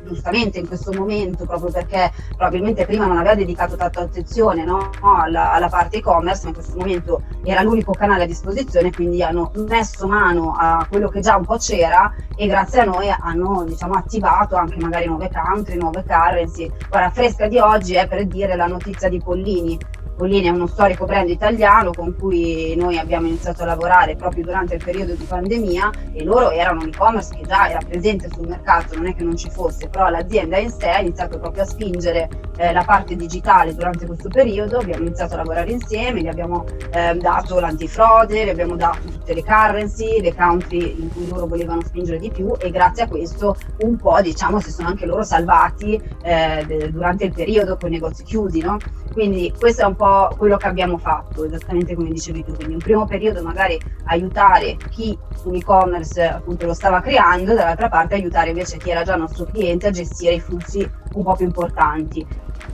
giustamente 0.07 0.59
in 0.59 0.67
questo 0.67 0.93
momento, 0.93 1.45
proprio 1.45 1.71
perché 1.71 2.11
probabilmente 2.29 2.87
prima 2.87 3.07
non 3.07 3.19
aveva 3.19 3.35
dedicato 3.35 3.77
tanta 3.77 4.01
attenzione 4.01 4.65
no? 4.65 4.91
alla, 5.03 5.53
alla, 5.53 5.69
parte 5.69 5.99
e-commerce, 5.99 6.43
ma 6.45 6.49
in 6.49 6.55
questo 6.55 6.77
momento 6.77 7.23
era 7.45 7.63
l'unico 7.63 7.93
canale 7.93 8.25
a 8.25 8.27
disposizione, 8.27 8.93
quindi 8.93 9.23
hanno 9.23 9.51
messo 9.69 10.07
mano 10.07 10.55
a 10.57 10.87
quello 10.89 11.09
che 11.09 11.21
già 11.21 11.37
un 11.37 11.45
po' 11.45 11.57
c'era 11.57 12.15
e 12.37 12.47
grazie 12.47 12.81
a 12.81 12.85
noi 12.85 13.09
hanno 13.11 13.65
diciamo, 13.65 13.95
attivato 13.95 14.57
anche 14.57 14.77
magari 14.79 15.07
nuove 15.07 15.31
country, 15.31 15.77
nuove 15.77 16.05
currency. 16.07 16.71
Guarda, 16.89 17.11
fresca 17.11 17.47
di 17.47 17.59
oggi 17.59 17.95
è 17.95 18.07
per 18.07 18.27
dire 18.27 18.57
la 18.57 18.67
notizia 18.67 19.09
di 19.09 19.21
Pollini 19.21 19.79
Pollini 20.17 20.47
è 20.47 20.51
uno 20.51 20.67
storico 20.67 21.05
brand 21.05 21.29
italiano 21.29 21.93
con 21.93 22.17
cui 22.17 22.75
noi 22.75 22.97
abbiamo 22.99 23.27
iniziato 23.27 23.63
a 23.63 23.67
lavorare 23.67 24.17
proprio 24.17 24.45
durante 24.45 24.77
il 24.77 24.83
periodo 24.83 25.15
di 25.15 25.25
pandemia 25.25 25.91
e 26.13 26.25
loro 26.25 26.51
erano 26.51 26.81
un 26.81 26.89
e-commerce 26.89 27.35
che 27.35 27.43
già 27.47 27.69
era 27.69 27.81
presente 27.87 28.31
sul 28.33 28.49
mercato, 28.49 28.97
non 28.97 29.09
è 29.09 29.15
che 29.15 29.25
non 29.25 29.37
ci 29.37 29.51
fosse, 29.51 29.89
però 29.89 30.09
l'azienda 30.09 30.57
in 30.57 30.71
sé 30.71 30.89
ha 30.89 31.01
iniziato 31.01 31.39
proprio 31.39 31.65
a 31.65 31.67
spingere 31.67 32.29
eh, 32.57 32.73
la 32.73 32.85
parte 32.85 33.17
digitale 33.17 33.75
durante 33.75 34.07
questo 34.07 34.29
periodo, 34.29 34.79
abbiamo 34.79 35.05
iniziato 35.05 35.35
a 35.35 35.39
lavorare 35.39 35.71
insieme, 35.71 36.23
gli 36.23 36.29
abbiamo 36.29 36.65
eh, 36.93 37.15
dato 37.17 37.61
l'antifrode, 37.61 38.45
gli 38.45 38.49
abbiamo 38.49 38.77
dato 38.77 39.01
tutte 39.07 39.35
le 39.35 39.45
currency, 39.45 40.21
le 40.21 40.35
country 40.35 41.01
in 41.01 41.13
cui 41.13 41.29
loro 41.29 41.47
volevano 41.47 41.83
spingere 41.83 42.19
di 42.19 42.31
più 42.31 42.55
e 42.59 42.71
grazie 42.71 43.05
a 43.05 43.09
questo 43.09 43.57
un 43.81 43.97
po' 43.97 44.21
diciamo 44.21 44.61
si 44.61 44.71
sono 44.71 44.89
anche 44.89 45.07
loro 45.07 45.23
salvati 45.23 46.01
eh, 46.23 46.91
durante 46.91 47.25
il 47.25 47.33
periodo 47.33 47.77
con 47.77 47.91
i 47.91 47.93
negozi 47.93 48.23
chiusi, 48.25 48.61
no? 48.61 48.79
Quindi 49.13 49.53
questo 49.59 49.83
è 49.83 49.87
un 49.87 49.97
po' 49.97 50.35
quello 50.37 50.59
che 50.59 50.67
abbiamo 50.67 50.99
fatto, 50.99 51.45
esattamente 51.45 51.95
come 51.95 52.11
dicevi 52.11 52.45
tu. 52.45 52.53
Quindi 52.53 52.75
un 52.75 52.81
primo 52.81 53.07
periodo 53.07 53.43
magari 53.43 53.81
aiutare 54.05 54.77
chi 54.91 55.17
un 55.45 55.55
e-commerce 55.55 56.23
appunto 56.23 56.67
lo 56.67 56.75
stava 56.75 57.01
creando, 57.01 57.55
dall'altra 57.55 57.89
parte 57.89 58.15
aiutare 58.15 58.51
invece 58.51 58.77
chi 58.77 58.91
era 58.91 59.05
già 59.05 59.17
nostro 59.17 59.47
cliente 59.47 59.87
a 59.87 59.91
gestire 59.91 60.35
i 60.35 60.41
flussi 60.41 60.87
un 61.15 61.23
po' 61.23 61.35
più 61.35 61.47
importanti. 61.47 62.27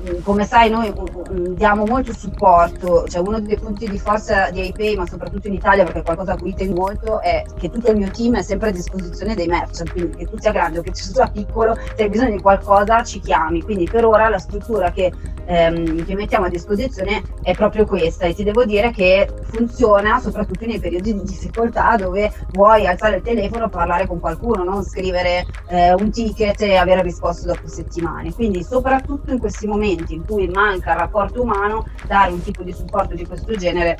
Mm, 0.02 0.22
come 0.22 0.44
sai 0.44 0.68
noi 0.68 0.90
mm, 0.90 1.32
mm, 1.32 1.54
diamo 1.54 1.84
molto 1.84 2.12
supporto, 2.12 3.06
cioè 3.06 3.20
uno 3.20 3.40
dei 3.40 3.58
punti 3.58 3.88
di 3.88 3.98
forza 3.98 4.50
di 4.50 4.66
iPay, 4.68 4.96
ma 4.96 5.06
soprattutto 5.06 5.46
in 5.46 5.54
Italia, 5.54 5.84
perché 5.84 6.00
è 6.00 6.02
qualcosa 6.02 6.32
a 6.32 6.36
cui 6.36 6.54
tengo 6.54 6.80
molto, 6.80 7.20
è 7.20 7.44
che 7.58 7.70
tutto 7.70 7.90
il 7.90 7.98
mio 7.98 8.10
team 8.10 8.36
è 8.36 8.42
sempre 8.42 8.70
a 8.70 8.72
disposizione 8.72 9.34
dei 9.34 9.46
merchant, 9.46 9.92
quindi 9.92 10.16
che 10.16 10.26
tu 10.26 10.38
sia 10.38 10.50
grande 10.50 10.78
o 10.78 10.82
che 10.82 10.90
tu 10.90 10.96
sia 10.96 11.28
piccolo, 11.28 11.76
se 11.96 12.02
hai 12.02 12.08
bisogno 12.08 12.36
di 12.36 12.40
qualcosa 12.40 13.02
ci 13.04 13.20
chiami. 13.20 13.62
Quindi 13.62 13.84
per 13.84 14.04
ora 14.04 14.28
la 14.28 14.38
struttura 14.38 14.90
che, 14.90 15.12
ehm, 15.44 16.04
che 16.04 16.14
mettiamo 16.14 16.46
a 16.46 16.48
disposizione 16.48 17.22
è 17.42 17.54
proprio 17.54 17.86
questa 17.86 18.26
e 18.26 18.34
ti 18.34 18.42
devo 18.42 18.64
dire 18.64 18.90
che 18.90 19.28
funziona 19.42 20.18
soprattutto 20.20 20.66
nei 20.66 20.80
periodi 20.80 21.14
di 21.14 21.22
difficoltà 21.22 21.96
dove 21.96 22.32
vuoi 22.52 22.86
alzare 22.86 23.16
il 23.16 23.22
telefono, 23.22 23.68
parlare 23.68 24.06
con 24.06 24.18
qualcuno, 24.18 24.64
non 24.64 24.82
scrivere 24.82 25.46
eh, 25.68 25.92
un 25.92 26.10
ticket 26.10 26.60
e 26.62 26.76
avere 26.76 27.02
risposto 27.02 27.46
dopo 27.46 27.68
settimane. 27.68 28.32
Quindi 28.32 28.64
soprattutto 28.64 29.30
in 29.30 29.38
questi 29.38 29.66
momenti 29.66 29.81
momenti 29.82 30.14
in 30.14 30.24
cui 30.24 30.46
manca 30.48 30.92
il 30.92 30.98
rapporto 30.98 31.42
umano, 31.42 31.86
dare 32.06 32.32
un 32.32 32.40
tipo 32.40 32.62
di 32.62 32.72
supporto 32.72 33.14
di 33.14 33.26
questo 33.26 33.54
genere 33.56 33.98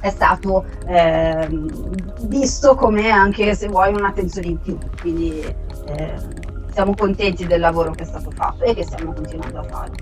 è 0.00 0.10
stato 0.10 0.64
eh, 0.86 1.48
visto 2.22 2.74
come 2.76 3.10
anche 3.10 3.54
se 3.54 3.66
vuoi 3.66 3.92
un'attenzione 3.92 4.46
in 4.46 4.60
più. 4.60 4.78
Quindi 5.00 5.40
eh, 5.40 6.14
siamo 6.72 6.94
contenti 6.94 7.46
del 7.46 7.60
lavoro 7.60 7.90
che 7.90 8.04
è 8.04 8.06
stato 8.06 8.30
fatto 8.30 8.62
e 8.62 8.74
che 8.74 8.84
stiamo 8.84 9.12
continuando 9.12 9.58
a 9.58 9.62
fare. 9.64 9.92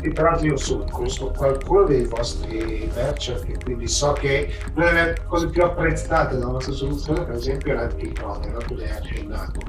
Sì, 0.00 0.10
peraltro 0.10 0.46
io 0.46 0.56
so, 0.58 0.84
conosco 0.90 1.30
qualcuno 1.30 1.84
dei 1.84 2.04
vostri 2.04 2.90
merchant 2.94 3.48
e 3.48 3.56
quindi 3.62 3.88
so 3.88 4.12
che 4.12 4.52
una 4.74 4.90
delle 4.90 5.16
cose 5.26 5.48
più 5.48 5.62
apprezzate 5.62 6.36
della 6.36 6.50
vostra 6.50 6.74
soluzione 6.74 7.24
per 7.24 7.36
esempio 7.36 7.72
è 7.72 7.76
l'antifrode, 7.76 8.48
no? 8.50 8.58
tu 8.58 8.74
l'hai 8.74 8.90
accennato. 8.90 9.60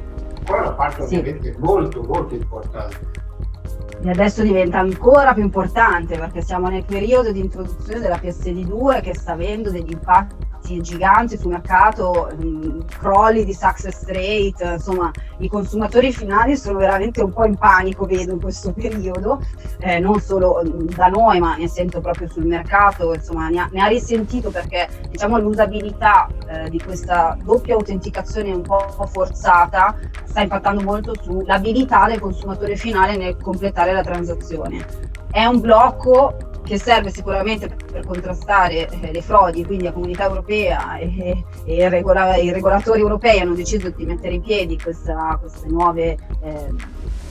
Qua 0.46 0.58
è 0.58 0.60
una 0.60 0.74
parte 0.74 1.08
sì. 1.08 1.16
ovviamente 1.16 1.56
molto 1.60 2.04
molto 2.04 2.36
importante 2.36 3.24
e 4.02 4.10
adesso 4.10 4.44
diventa 4.44 4.80
ancora 4.80 5.34
più 5.34 5.44
importante 5.44 6.18
perché 6.18 6.42
siamo 6.42 6.68
nel 6.68 6.86
periodo 6.86 7.32
di 7.32 7.40
introduzione 7.40 8.00
della 8.00 8.18
PSD2 8.18 9.02
che 9.02 9.16
sta 9.16 9.32
avendo 9.34 9.72
degli 9.72 9.92
impatti 9.92 10.36
impatti 10.66 10.82
giganti 10.82 11.38
sul 11.38 11.52
mercato, 11.52 12.30
mh, 12.38 12.86
crolli 13.00 13.46
di 13.46 13.54
success 13.54 14.06
rate, 14.08 14.74
insomma 14.74 15.12
i 15.38 15.48
consumatori 15.48 16.12
finali 16.12 16.58
sono 16.58 16.80
veramente 16.80 17.22
un 17.22 17.32
po' 17.32 17.46
in 17.46 17.56
panico, 17.56 18.06
vedo 18.06 18.34
in 18.34 18.42
questo 18.42 18.74
periodo, 18.74 19.42
eh, 19.80 20.00
non 20.00 20.20
solo 20.20 20.62
da 20.96 21.08
noi 21.08 21.40
ma 21.40 21.56
ne 21.56 21.68
sento 21.68 22.02
proprio 22.02 22.28
sul 22.28 22.46
mercato, 22.46 23.14
insomma 23.14 23.50
ne 23.50 23.60
ha, 23.60 23.70
ne 23.72 23.82
ha 23.82 23.88
risentito 23.88 24.50
perché 24.50 24.88
diciamo 25.10 25.38
l'usabilità 25.40 26.28
eh, 26.48 26.70
di 26.70 26.80
questa 26.80 27.38
doppia 27.44 27.76
autenticazione 27.76 28.52
un 28.52 28.62
po' 28.62 29.08
forzata 29.12 29.98
sta 30.24 30.42
impattando 30.42 30.82
molto 30.82 31.14
sull'abilità 31.22 32.08
del 32.08 32.20
consumatore 32.20 32.76
finale 32.76 33.16
nel 33.18 33.38
completare 33.38 33.94
la 33.94 34.02
transazione. 34.02 34.86
È 35.32 35.46
un 35.46 35.60
blocco 35.60 36.54
che 36.66 36.80
serve 36.80 37.12
sicuramente 37.12 37.68
per 37.68 38.06
contrastare 38.06 38.90
eh, 38.90 39.12
le 39.12 39.22
frodi, 39.22 39.64
quindi 39.64 39.86
la 39.86 39.92
comunità 39.92 40.26
europea 40.26 40.98
e, 40.98 41.46
e 41.64 41.90
regola, 41.90 42.36
i, 42.36 42.52
regolatori 42.52 43.00
europei 43.00 43.40
hanno 43.40 43.54
deciso 43.54 43.90
di 43.90 44.06
mettere 44.06 44.34
in 44.34 44.42
piedi 44.42 44.78
questa, 44.78 45.38
queste 45.40 45.68
nuove 45.68 46.18
eh, 46.42 46.74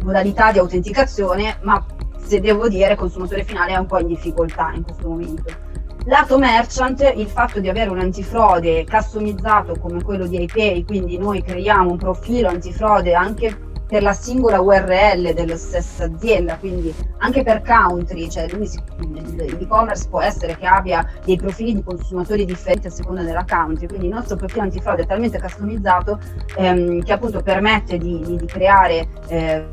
modalità 0.03 0.53
di 0.53 0.59
autenticazione, 0.61 1.59
ma 1.63 1.85
se 2.17 2.41
devo 2.41 2.69
dire 2.69 2.93
il 2.93 2.99
consumatore 2.99 3.45
finale 3.45 3.73
è 3.73 3.77
un 3.77 3.87
po' 3.87 3.99
in 3.99 4.07
difficoltà 4.07 4.71
in 4.73 4.85
questo 4.85 5.09
momento. 5.09 5.73
Lato 6.07 6.39
merchant, 6.39 7.13
il 7.17 7.27
fatto 7.27 7.61
di 7.61 7.69
avere 7.69 7.91
un 7.91 7.99
antifrode 7.99 8.85
customizzato 8.85 9.75
come 9.81 10.03
quello 10.03 10.27
di 10.27 10.43
iPay, 10.43 10.85
quindi 10.85 11.19
noi 11.19 11.43
creiamo 11.43 11.91
un 11.91 11.97
profilo 11.97 12.49
antifrode 12.49 13.15
anche 13.15 13.73
per 13.87 14.03
la 14.03 14.13
singola 14.13 14.61
URL 14.61 15.33
della 15.35 15.57
stessa 15.57 16.05
azienda, 16.05 16.57
quindi 16.57 16.95
anche 17.19 17.43
per 17.43 17.63
country, 17.63 18.31
cioè 18.31 18.47
l'e-commerce 18.47 20.09
può 20.09 20.21
essere 20.21 20.57
che 20.57 20.67
abbia 20.67 21.07
dei 21.25 21.37
profili 21.37 21.75
di 21.75 21.83
consumatori 21.83 22.45
differenti 22.45 22.87
a 22.87 22.91
seconda 22.91 23.23
della 23.23 23.45
country, 23.49 23.87
quindi 23.87 24.07
il 24.07 24.15
nostro 24.15 24.37
profilo 24.37 24.63
antifrode 24.63 25.03
è 25.03 25.07
talmente 25.07 25.41
customizzato 25.41 26.19
ehm, 26.57 27.03
che 27.03 27.13
appunto 27.13 27.43
permette 27.43 27.99
di, 27.99 28.21
di, 28.25 28.37
di 28.37 28.47
creare 28.47 29.07
eh, 29.29 29.67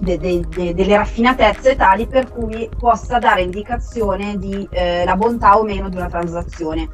de, 0.00 0.18
de, 0.18 0.44
de, 0.48 0.74
delle 0.74 0.96
raffinatezze 0.96 1.76
tali 1.76 2.06
per 2.06 2.30
cui 2.30 2.68
possa 2.78 3.18
dare 3.18 3.42
indicazione 3.42 4.38
di 4.38 4.66
eh, 4.70 5.04
la 5.04 5.16
bontà 5.16 5.58
o 5.58 5.64
meno 5.64 5.88
di 5.88 5.96
una 5.96 6.08
transazione. 6.08 6.88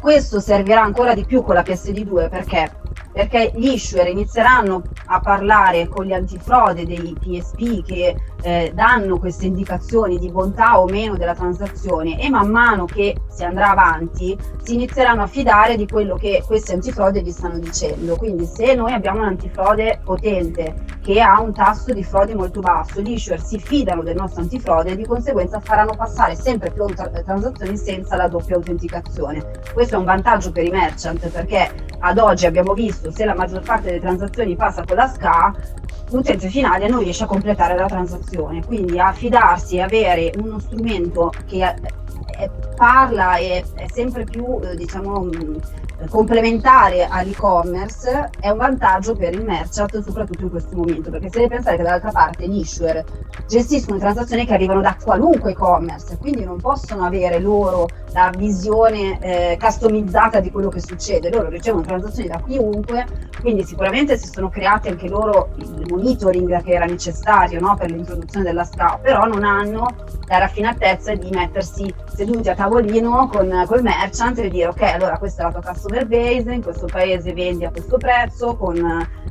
Questo 0.00 0.40
servirà 0.40 0.82
ancora 0.82 1.14
di 1.14 1.24
più 1.24 1.42
con 1.42 1.54
la 1.54 1.62
PSD2 1.62 2.28
perché 2.28 2.81
perché 3.12 3.52
gli 3.54 3.68
issuer 3.68 4.08
inizieranno 4.08 4.84
a 5.06 5.20
parlare 5.20 5.88
con 5.88 6.04
gli 6.04 6.12
antifrode 6.12 6.86
dei 6.86 7.16
PSP 7.18 7.82
che 7.82 8.16
eh, 8.42 8.72
danno 8.74 9.18
queste 9.18 9.46
indicazioni 9.46 10.18
di 10.18 10.30
bontà 10.30 10.80
o 10.80 10.86
meno 10.86 11.16
della 11.16 11.34
transazione 11.34 12.20
e 12.20 12.28
man 12.28 12.50
mano 12.50 12.84
che 12.84 13.16
si 13.28 13.44
andrà 13.44 13.70
avanti 13.70 14.36
si 14.62 14.74
inizieranno 14.74 15.22
a 15.22 15.26
fidare 15.26 15.76
di 15.76 15.86
quello 15.86 16.16
che 16.16 16.42
questi 16.46 16.72
antifrode 16.72 17.22
gli 17.22 17.30
stanno 17.30 17.58
dicendo. 17.58 18.16
Quindi 18.16 18.44
se 18.46 18.74
noi 18.74 18.92
abbiamo 18.92 19.20
un 19.20 19.26
antifrode 19.26 20.00
potente 20.04 20.84
che 21.02 21.20
ha 21.20 21.40
un 21.40 21.52
tasso 21.52 21.92
di 21.92 22.04
frode 22.04 22.34
molto 22.34 22.60
basso, 22.60 23.00
gli 23.00 23.12
issuer 23.12 23.42
si 23.42 23.58
fidano 23.58 24.02
del 24.02 24.16
nostro 24.16 24.42
antifrode 24.42 24.90
e 24.90 24.96
di 24.96 25.04
conseguenza 25.04 25.60
faranno 25.60 25.94
passare 25.96 26.36
sempre 26.36 26.70
più 26.70 26.84
tra- 26.86 27.08
transazioni 27.08 27.76
senza 27.76 28.16
la 28.16 28.28
doppia 28.28 28.56
autenticazione. 28.56 29.60
Questo 29.72 29.96
è 29.96 29.98
un 29.98 30.04
vantaggio 30.04 30.52
per 30.52 30.64
i 30.64 30.70
merchant 30.70 31.28
perché 31.28 31.90
ad 31.98 32.18
oggi 32.18 32.46
abbiamo 32.46 32.72
visto 32.74 33.10
se 33.10 33.24
la 33.24 33.34
maggior 33.34 33.62
parte 33.62 33.86
delle 33.86 34.00
transazioni 34.00 34.56
passa 34.56 34.84
con 34.84 34.96
la 34.96 35.08
SCA, 35.08 35.54
l'utente 36.12 36.48
finale 36.48 36.88
non 36.88 37.00
riesce 37.00 37.24
a 37.24 37.26
completare 37.26 37.76
la 37.76 37.86
transazione. 37.86 38.64
Quindi 38.64 38.98
affidarsi 38.98 39.76
e 39.76 39.80
avere 39.80 40.32
uno 40.36 40.58
strumento 40.58 41.32
che 41.46 41.64
è, 41.64 41.74
parla 42.76 43.36
e 43.36 43.64
è 43.74 43.86
sempre 43.90 44.24
più 44.24 44.60
eh, 44.62 44.76
diciamo, 44.76 45.28
complementare 46.08 47.06
all'e-commerce 47.08 48.30
è 48.40 48.48
un 48.50 48.58
vantaggio 48.58 49.14
per 49.14 49.34
il 49.34 49.44
merchant 49.44 50.02
soprattutto 50.02 50.42
in 50.42 50.50
questo 50.50 50.76
momento 50.76 51.10
perché 51.10 51.28
se 51.30 51.38
devi 51.38 51.50
pensare 51.50 51.76
che 51.76 51.82
dall'altra 51.82 52.10
parte 52.10 52.48
gli 52.48 52.58
issuer 52.58 53.04
gestiscono 53.46 53.98
transazioni 53.98 54.46
che 54.46 54.54
arrivano 54.54 54.80
da 54.80 54.96
qualunque 55.02 55.52
e-commerce 55.52 56.16
quindi 56.18 56.44
non 56.44 56.58
possono 56.58 57.04
avere 57.04 57.38
loro 57.38 57.88
la 58.12 58.30
visione 58.36 59.18
eh, 59.20 59.58
customizzata 59.58 60.40
di 60.40 60.50
quello 60.50 60.68
che 60.68 60.80
succede. 60.80 61.30
Loro 61.30 61.48
ricevono 61.48 61.82
transazioni 61.82 62.28
da 62.28 62.40
chiunque 62.44 63.06
quindi 63.40 63.64
sicuramente 63.64 64.16
si 64.16 64.28
sono 64.30 64.48
creati 64.48 64.88
anche 64.88 65.08
loro 65.08 65.50
il 65.56 65.86
monitoring 65.88 66.62
che 66.62 66.72
era 66.72 66.84
necessario 66.84 67.60
no, 67.60 67.74
per 67.76 67.90
l'introduzione 67.90 68.44
della 68.44 68.64
SCA 68.64 68.98
però 69.02 69.24
non 69.24 69.44
hanno 69.44 69.88
la 70.28 70.38
raffinatezza 70.38 71.14
di 71.14 71.28
mettersi 71.30 71.92
seduti 72.14 72.48
a 72.48 72.54
tavolino 72.54 73.28
con, 73.28 73.64
col 73.66 73.82
merchant 73.82 74.38
e 74.38 74.48
dire 74.48 74.68
ok 74.68 74.82
allora 74.82 75.18
questa 75.18 75.42
è 75.42 75.44
la 75.46 75.52
tua 75.52 75.72
customer 75.72 75.91
customer 75.92 76.06
base, 76.06 76.52
in 76.52 76.62
questo 76.62 76.86
paese 76.86 77.32
vendi 77.34 77.64
a 77.64 77.70
questo 77.70 77.98
prezzo, 77.98 78.56
con, 78.56 78.76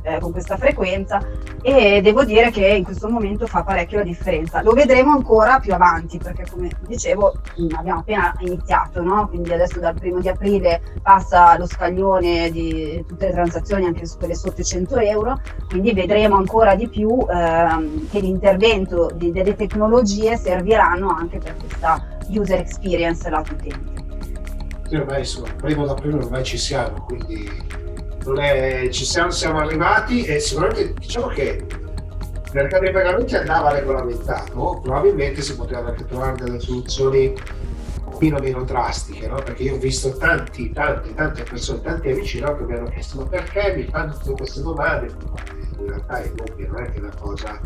eh, 0.02 0.18
con 0.20 0.30
questa 0.30 0.56
frequenza 0.56 1.20
e 1.60 2.00
devo 2.00 2.24
dire 2.24 2.50
che 2.50 2.66
in 2.66 2.84
questo 2.84 3.08
momento 3.08 3.46
fa 3.46 3.64
parecchio 3.64 3.98
la 3.98 4.04
differenza. 4.04 4.62
Lo 4.62 4.72
vedremo 4.72 5.12
ancora 5.12 5.58
più 5.58 5.74
avanti 5.74 6.18
perché 6.18 6.44
come 6.50 6.70
dicevo 6.86 7.34
abbiamo 7.76 8.00
appena 8.00 8.34
iniziato, 8.40 9.02
no? 9.02 9.28
quindi 9.28 9.52
adesso 9.52 9.80
dal 9.80 9.94
primo 9.94 10.20
di 10.20 10.28
aprile 10.28 10.80
passa 11.02 11.58
lo 11.58 11.66
scaglione 11.66 12.50
di 12.50 13.04
tutte 13.06 13.26
le 13.26 13.32
transazioni 13.32 13.86
anche 13.86 14.06
su 14.06 14.18
quelle 14.18 14.34
sotto 14.34 14.60
i 14.60 14.64
100 14.64 14.96
euro, 14.98 15.40
quindi 15.68 15.92
vedremo 15.92 16.36
ancora 16.36 16.74
di 16.74 16.88
più 16.88 17.26
ehm, 17.28 18.08
che 18.08 18.20
l'intervento 18.20 19.10
di, 19.14 19.32
delle 19.32 19.54
tecnologie 19.56 20.36
serviranno 20.36 21.08
anche 21.10 21.38
per 21.38 21.56
questa 21.56 22.04
user 22.28 22.60
experience 22.60 23.28
lato 23.28 23.52
utente. 23.52 24.01
Sì, 24.92 24.98
ormai 24.98 25.20
insomma, 25.20 25.48
primo 25.54 25.86
da 25.86 25.94
primo 25.94 26.18
ormai 26.18 26.44
ci 26.44 26.58
siamo, 26.58 27.02
quindi 27.06 27.50
è, 28.36 28.88
ci 28.90 29.06
siamo, 29.06 29.30
siamo 29.30 29.60
arrivati 29.60 30.22
e 30.24 30.38
sicuramente 30.38 30.92
diciamo 30.98 31.28
che 31.28 31.64
il 31.66 32.50
mercato 32.52 32.84
dei 32.84 32.92
pagamenti 32.92 33.34
andava 33.34 33.72
regolamentato, 33.72 34.80
probabilmente 34.82 35.40
si 35.40 35.56
potevano 35.56 35.88
anche 35.88 36.04
trovare 36.04 36.36
delle 36.36 36.60
soluzioni 36.60 37.28
un 37.28 38.04
pochino 38.04 38.38
meno 38.38 38.64
drastiche, 38.64 39.28
no? 39.28 39.36
perché 39.36 39.62
io 39.62 39.76
ho 39.76 39.78
visto 39.78 40.14
tanti, 40.18 40.70
tanti, 40.72 41.14
tante 41.14 41.42
persone, 41.44 41.80
tanti 41.80 42.10
amici 42.10 42.40
no? 42.40 42.54
che 42.54 42.64
mi 42.64 42.74
hanno 42.74 42.90
chiesto 42.90 43.16
ma 43.16 43.24
perché 43.24 43.72
mi 43.74 43.84
fanno 43.84 44.12
tutte 44.12 44.32
queste 44.32 44.60
domande? 44.60 45.06
In 45.78 45.86
realtà 45.86 46.18
è 46.18 46.30
ovvio, 46.36 46.68
non 46.68 46.82
è 46.82 46.90
che 46.90 46.98
una 46.98 47.14
cosa 47.18 47.58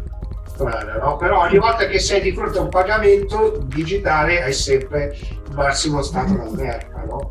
strana, 0.56 0.96
no? 0.96 1.16
però 1.16 1.42
ogni 1.42 1.58
volta 1.58 1.86
che 1.86 1.98
sei 2.00 2.22
di 2.22 2.32
fronte 2.32 2.58
a 2.58 2.62
un 2.62 2.70
pagamento 2.70 3.58
digitale 3.66 4.42
hai 4.42 4.52
sempre 4.54 5.14
il 5.14 5.54
massimo 5.54 6.02
stato 6.02 6.32
d'allerta. 6.34 7.04
No? 7.06 7.28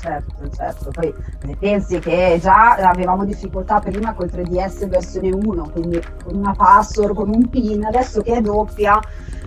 Certo, 0.00 0.48
certo. 0.54 0.90
Poi 0.92 1.12
pensi 1.58 1.98
che 1.98 2.38
già 2.40 2.76
avevamo 2.76 3.24
difficoltà 3.24 3.80
prima 3.80 4.14
col 4.14 4.30
3DS 4.32 4.88
versione 4.88 5.30
1, 5.30 5.70
quindi 5.72 6.00
con 6.22 6.36
una 6.36 6.54
password, 6.54 7.14
con 7.14 7.28
un 7.30 7.48
PIN, 7.50 7.84
adesso 7.84 8.22
che 8.22 8.34
è 8.34 8.40
doppia 8.40 9.00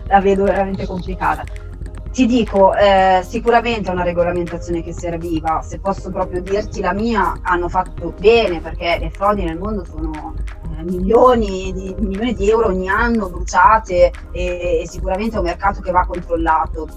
la 0.08 0.20
vedo 0.20 0.44
veramente 0.44 0.86
complicata. 0.86 1.44
Ti 2.12 2.26
dico, 2.26 2.76
eh, 2.76 3.22
sicuramente 3.26 3.90
è 3.90 3.94
una 3.94 4.04
regolamentazione 4.04 4.84
che 4.84 4.92
serviva, 4.92 5.62
se 5.62 5.80
posso 5.80 6.12
proprio 6.12 6.42
dirti 6.42 6.82
la 6.82 6.92
mia, 6.92 7.40
hanno 7.42 7.70
fatto 7.70 8.14
bene 8.20 8.60
perché 8.60 8.98
le 9.00 9.10
frodi 9.10 9.46
nel 9.46 9.58
mondo 9.58 9.86
sono 9.86 10.34
milioni, 10.84 11.72
di, 11.74 11.96
milioni 12.00 12.34
di 12.34 12.50
euro 12.50 12.68
ogni 12.68 12.90
anno 12.90 13.30
bruciate 13.30 14.12
e, 14.32 14.82
e 14.82 14.88
sicuramente 14.88 15.36
è 15.36 15.40
un 15.40 15.46
mercato 15.46 15.82
che 15.82 15.92
va 15.92 16.06
controllato 16.06 16.88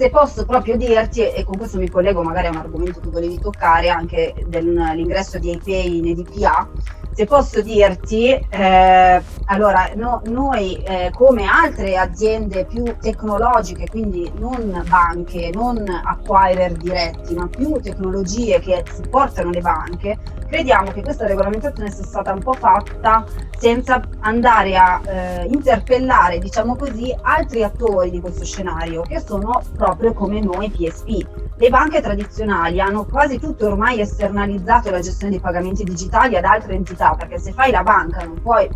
se 0.00 0.08
posso 0.08 0.46
proprio 0.46 0.78
dirti, 0.78 1.20
e 1.20 1.44
con 1.44 1.58
questo 1.58 1.76
mi 1.76 1.90
collego 1.90 2.22
magari 2.22 2.46
a 2.46 2.50
un 2.52 2.56
argomento 2.56 3.00
che 3.00 3.10
volevi 3.10 3.38
toccare, 3.38 3.90
anche 3.90 4.34
dell'ingresso 4.46 5.38
di 5.38 5.52
API 5.52 5.98
in 5.98 6.06
EDPA, 6.06 6.68
se 7.12 7.26
posso 7.26 7.60
dirti, 7.60 8.30
eh, 8.30 9.22
allora 9.46 9.90
no, 9.96 10.22
noi 10.24 10.82
eh, 10.84 11.10
come 11.12 11.44
altre 11.44 11.98
aziende 11.98 12.64
più 12.64 12.82
tecnologiche, 12.98 13.88
quindi 13.88 14.32
non 14.38 14.82
banche, 14.88 15.50
non 15.52 15.84
acquirer 15.86 16.72
diretti, 16.72 17.34
ma 17.34 17.46
più 17.48 17.78
tecnologie 17.80 18.58
che 18.60 18.82
supportano 18.90 19.50
le 19.50 19.60
banche, 19.60 20.16
crediamo 20.48 20.92
che 20.92 21.02
questa 21.02 21.26
regolamentazione 21.26 21.90
sia 21.90 22.04
stata 22.04 22.32
un 22.32 22.40
po' 22.40 22.54
fatta 22.54 23.24
senza 23.58 24.00
andare 24.20 24.76
a 24.76 25.00
eh, 25.04 25.46
interpellare, 25.50 26.38
diciamo 26.38 26.74
così, 26.74 27.14
altri 27.20 27.62
attori 27.62 28.10
di 28.10 28.20
questo 28.20 28.44
scenario, 28.44 29.02
che 29.02 29.20
sono 29.20 29.62
proprio 29.76 29.89
come 30.14 30.40
noi 30.40 30.70
PSP. 30.70 31.26
Le 31.56 31.68
banche 31.68 32.00
tradizionali 32.00 32.80
hanno 32.80 33.04
quasi 33.04 33.38
tutte 33.38 33.66
ormai 33.66 34.00
esternalizzato 34.00 34.90
la 34.90 35.00
gestione 35.00 35.32
dei 35.32 35.40
pagamenti 35.40 35.84
digitali 35.84 36.36
ad 36.36 36.44
altre 36.44 36.74
entità, 36.74 37.14
perché 37.18 37.38
se 37.38 37.52
fai 37.52 37.70
la 37.70 37.82
banca 37.82 38.24
non 38.24 38.40
puoi 38.40 38.68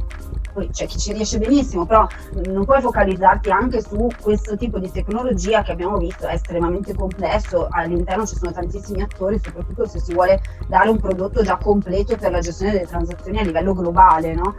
poi 0.54 0.70
c'è 0.70 0.86
chi 0.86 0.98
ci 0.98 1.12
riesce 1.12 1.38
benissimo, 1.38 1.84
però 1.84 2.06
non 2.46 2.64
puoi 2.64 2.80
focalizzarti 2.80 3.50
anche 3.50 3.82
su 3.82 4.08
questo 4.22 4.56
tipo 4.56 4.78
di 4.78 4.88
tecnologia 4.90 5.62
che 5.62 5.72
abbiamo 5.72 5.96
visto 5.96 6.28
è 6.28 6.34
estremamente 6.34 6.94
complesso, 6.94 7.66
all'interno 7.68 8.24
ci 8.24 8.36
sono 8.36 8.52
tantissimi 8.52 9.02
attori, 9.02 9.40
soprattutto 9.42 9.86
se 9.86 9.98
si 9.98 10.14
vuole 10.14 10.40
dare 10.68 10.88
un 10.88 11.00
prodotto 11.00 11.42
già 11.42 11.56
completo 11.56 12.16
per 12.16 12.30
la 12.30 12.38
gestione 12.38 12.70
delle 12.70 12.86
transazioni 12.86 13.38
a 13.38 13.42
livello 13.42 13.74
globale, 13.74 14.32
no? 14.34 14.54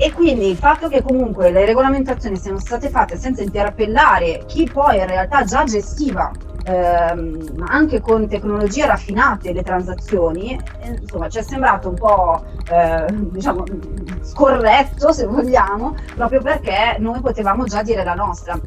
E 0.00 0.12
quindi 0.12 0.48
il 0.48 0.56
fatto 0.56 0.88
che 0.88 1.02
comunque 1.02 1.50
le 1.50 1.64
regolamentazioni 1.64 2.36
siano 2.36 2.60
state 2.60 2.88
fatte 2.88 3.16
senza 3.16 3.42
interpellare 3.42 4.44
chi 4.46 4.70
poi 4.72 4.98
in 4.98 5.06
realtà 5.06 5.42
già 5.42 5.64
gestiva 5.64 6.30
ehm, 6.68 7.64
anche 7.66 8.00
con 8.00 8.28
tecnologie 8.28 8.86
raffinate 8.86 9.52
le 9.52 9.62
transazioni, 9.62 10.52
eh, 10.80 10.98
insomma 11.00 11.28
ci 11.28 11.38
è 11.38 11.42
sembrato 11.42 11.88
un 11.88 11.94
po' 11.94 12.44
eh, 12.70 13.06
diciamo 13.08 13.64
scorretto 14.20 15.12
se 15.12 15.26
vogliamo, 15.26 15.96
proprio 16.14 16.42
perché 16.42 16.96
noi 16.98 17.20
potevamo 17.20 17.64
già 17.64 17.82
dire 17.82 18.04
la 18.04 18.14
nostra. 18.14 18.58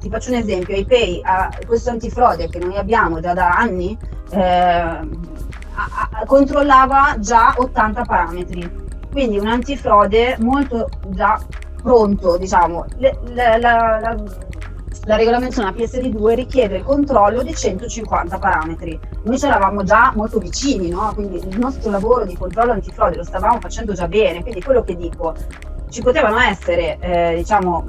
Ti 0.00 0.10
faccio 0.10 0.30
un 0.30 0.36
esempio, 0.36 0.76
iPay, 0.76 1.20
eh, 1.20 1.66
questo 1.66 1.90
antifrode 1.90 2.48
che 2.48 2.58
noi 2.58 2.76
abbiamo 2.76 3.20
già 3.20 3.32
da 3.32 3.50
anni, 3.50 3.96
eh, 4.30 4.40
a, 4.40 6.08
a, 6.10 6.24
controllava 6.26 7.16
già 7.20 7.54
80 7.56 8.02
parametri, 8.02 8.83
quindi 9.14 9.38
un 9.38 9.46
antifrode 9.46 10.36
molto 10.40 10.88
già 11.10 11.40
pronto, 11.80 12.36
diciamo. 12.36 12.84
Le, 12.96 13.16
la, 13.32 13.56
la, 13.58 14.00
la, 14.00 14.16
la 15.04 15.16
regolamentazione 15.16 15.70
PSD2 15.70 16.34
richiede 16.34 16.78
il 16.78 16.82
controllo 16.82 17.44
di 17.44 17.54
150 17.54 18.38
parametri. 18.40 18.98
Noi 19.22 19.38
ci 19.38 19.46
eravamo 19.46 19.84
già 19.84 20.12
molto 20.16 20.40
vicini, 20.40 20.88
no? 20.88 21.12
quindi 21.14 21.36
il 21.36 21.58
nostro 21.60 21.92
lavoro 21.92 22.24
di 22.24 22.36
controllo 22.36 22.72
antifrode 22.72 23.16
lo 23.18 23.22
stavamo 23.22 23.60
facendo 23.60 23.92
già 23.92 24.08
bene, 24.08 24.42
quindi 24.42 24.60
quello 24.60 24.82
che 24.82 24.96
dico, 24.96 25.32
ci 25.90 26.02
potevano 26.02 26.40
essere 26.40 26.98
eh, 26.98 27.34
diciamo, 27.36 27.84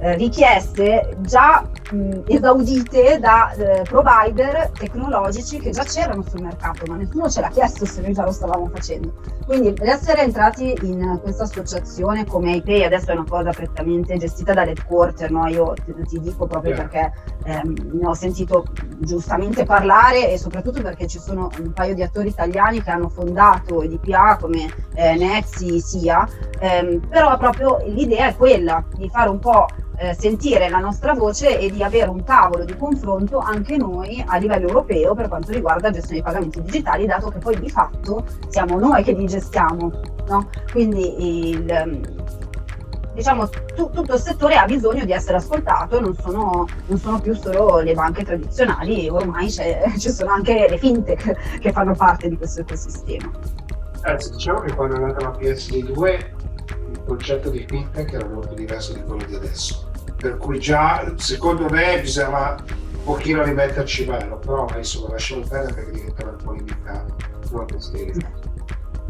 eh, 0.00 0.14
richieste 0.14 1.16
già 1.20 1.68
mh, 1.90 2.20
esaudite 2.26 3.18
da 3.18 3.52
eh, 3.52 3.82
provider 3.82 4.70
tecnologici 4.76 5.58
che 5.58 5.70
già 5.70 5.82
c'erano 5.82 6.22
sul 6.22 6.42
mercato, 6.42 6.84
ma 6.86 6.96
nessuno 6.96 7.28
ce 7.28 7.40
l'ha 7.40 7.48
chiesto 7.48 7.84
se 7.84 8.00
noi 8.00 8.12
già 8.12 8.24
lo 8.24 8.32
stavamo 8.32 8.70
facendo. 8.72 9.12
Quindi 9.44 9.74
essere 9.78 10.22
entrati 10.22 10.76
in 10.82 11.18
questa 11.22 11.44
associazione 11.44 12.26
come 12.26 12.52
IP 12.52 12.84
adesso 12.84 13.10
è 13.10 13.14
una 13.14 13.24
cosa 13.26 13.50
prettamente 13.50 14.16
gestita 14.18 14.52
dall'headquarter, 14.52 15.30
no? 15.30 15.46
io 15.46 15.74
ti, 15.84 15.94
ti, 16.06 16.20
dico 16.20 16.46
proprio 16.46 16.74
yeah. 16.74 16.82
perché 16.82 17.12
ehm, 17.44 17.74
ne 17.92 18.06
ho 18.06 18.14
sentito 18.14 18.66
giustamente 18.98 19.64
parlare 19.64 20.30
e 20.30 20.38
soprattutto 20.38 20.82
perché 20.82 21.06
ci 21.06 21.18
sono 21.18 21.50
un 21.60 21.72
paio 21.72 21.94
di 21.94 22.02
attori 22.02 22.28
italiani 22.28 22.82
che 22.82 22.90
hanno 22.90 23.08
fondato 23.08 23.82
EDPA 23.82 24.36
come 24.40 24.68
eh, 24.94 25.16
Nexi, 25.16 25.80
SIA, 25.80 26.28
ehm, 26.60 27.00
però 27.08 27.36
proprio 27.38 27.78
l'idea 27.86 28.28
è 28.28 28.36
quella 28.36 28.84
di 28.96 29.08
fare 29.08 29.30
un 29.30 29.38
po' 29.38 29.66
eh, 29.98 30.14
sentire 30.14 30.68
la 30.68 30.78
nostra 30.78 31.12
voce 31.12 31.58
e 31.58 31.70
di 31.70 31.82
avere 31.82 32.08
un 32.08 32.22
tavolo 32.22 32.64
di 32.64 32.76
confronto 32.76 33.38
anche 33.38 33.76
noi 33.76 34.22
a 34.26 34.36
livello 34.36 34.68
europeo 34.68 35.14
per 35.14 35.28
quanto 35.28 35.50
riguarda 35.50 35.88
la 35.88 35.94
gestione 35.94 36.20
dei 36.20 36.22
pagamenti 36.22 36.62
digitali, 36.62 37.06
dato 37.06 37.30
che 37.30 37.38
poi 37.38 37.58
di 37.58 37.68
fatto 37.68 38.24
siamo 38.48 38.78
noi 38.78 39.02
che 39.02 39.12
li 39.12 39.26
gestiamo. 39.26 39.90
No? 40.28 40.48
Quindi 40.70 41.56
il, 41.56 42.02
diciamo, 43.14 43.48
tu, 43.74 43.90
tutto 43.90 44.14
il 44.14 44.20
settore 44.20 44.54
ha 44.54 44.66
bisogno 44.66 45.04
di 45.04 45.12
essere 45.12 45.38
ascoltato, 45.38 46.00
non 46.00 46.14
sono, 46.14 46.66
non 46.86 46.98
sono 46.98 47.20
più 47.20 47.34
solo 47.34 47.80
le 47.80 47.94
banche 47.94 48.24
tradizionali, 48.24 49.08
ormai 49.08 49.50
ci 49.50 50.10
sono 50.10 50.30
anche 50.30 50.66
le 50.68 50.78
fintech 50.78 51.58
che 51.58 51.72
fanno 51.72 51.94
parte 51.94 52.28
di 52.28 52.36
questo 52.36 52.60
ecosistema. 52.60 53.30
Anzi, 54.02 54.30
diciamo 54.30 54.60
che 54.60 54.72
quando 54.74 54.94
è 54.94 54.98
nata 55.00 55.20
la 55.22 55.36
PSD2 55.36 56.36
il 56.92 57.02
concetto 57.04 57.50
di 57.50 57.64
fintech 57.66 58.12
era 58.12 58.28
molto 58.28 58.54
diverso 58.54 58.92
di 58.92 59.02
quello 59.02 59.24
di 59.24 59.34
adesso 59.34 59.87
per 60.20 60.36
cui 60.36 60.58
già 60.58 61.12
secondo 61.16 61.68
me 61.70 62.00
bisognava 62.00 62.56
un 62.66 63.04
pochino 63.04 63.42
rimetterci 63.44 64.04
mano, 64.04 64.36
però 64.38 64.66
insomma 64.76 65.10
lasciamo 65.10 65.42
perdere 65.48 65.74
perché 65.74 65.90
diventa 65.92 66.22
una 66.24 66.36
polemica 66.42 67.04
molto 67.50 67.78
sterile. 67.78 68.46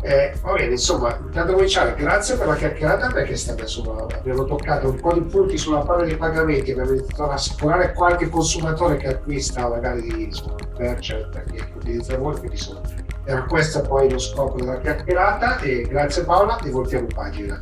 Eh, 0.01 0.33
va 0.43 0.53
bene, 0.53 0.73
insomma, 0.73 1.19
intanto 1.21 1.55
cominciare, 1.55 1.97
grazie 1.97 2.37
per 2.37 2.47
la 2.47 2.55
chiacchierata 2.55 3.11
perché 3.11 3.35
stata, 3.35 3.63
insomma, 3.63 4.07
abbiamo 4.15 4.45
toccato 4.45 4.91
un 4.91 5.01
po' 5.01 5.13
di 5.13 5.23
punti 5.23 5.59
sulla 5.59 5.81
parte 5.81 6.05
dei 6.05 6.17
pagamenti, 6.17 6.71
abbiamo 6.71 6.93
iniziato 6.93 7.29
a 7.29 7.33
assicurare 7.33 7.93
qualche 7.95 8.29
consumatore 8.29 8.97
che 8.97 9.09
acquista 9.09 9.69
magari 9.69 10.23
insomma, 10.23 10.55
merchant 10.79 11.29
perché 11.31 11.73
utilizza 11.75 12.17
molto, 12.17 12.39
quindi 12.39 12.57
insomma, 12.59 12.81
era 13.25 13.43
questo 13.43 13.81
poi 13.81 14.09
lo 14.09 14.19
scopo 14.19 14.61
della 14.61 14.79
chiacchierata 14.79 15.59
e 15.59 15.83
grazie 15.83 16.23
Paola 16.23 16.61
e 16.61 16.71
voltiamo 16.71 17.07
pagina. 17.13 17.59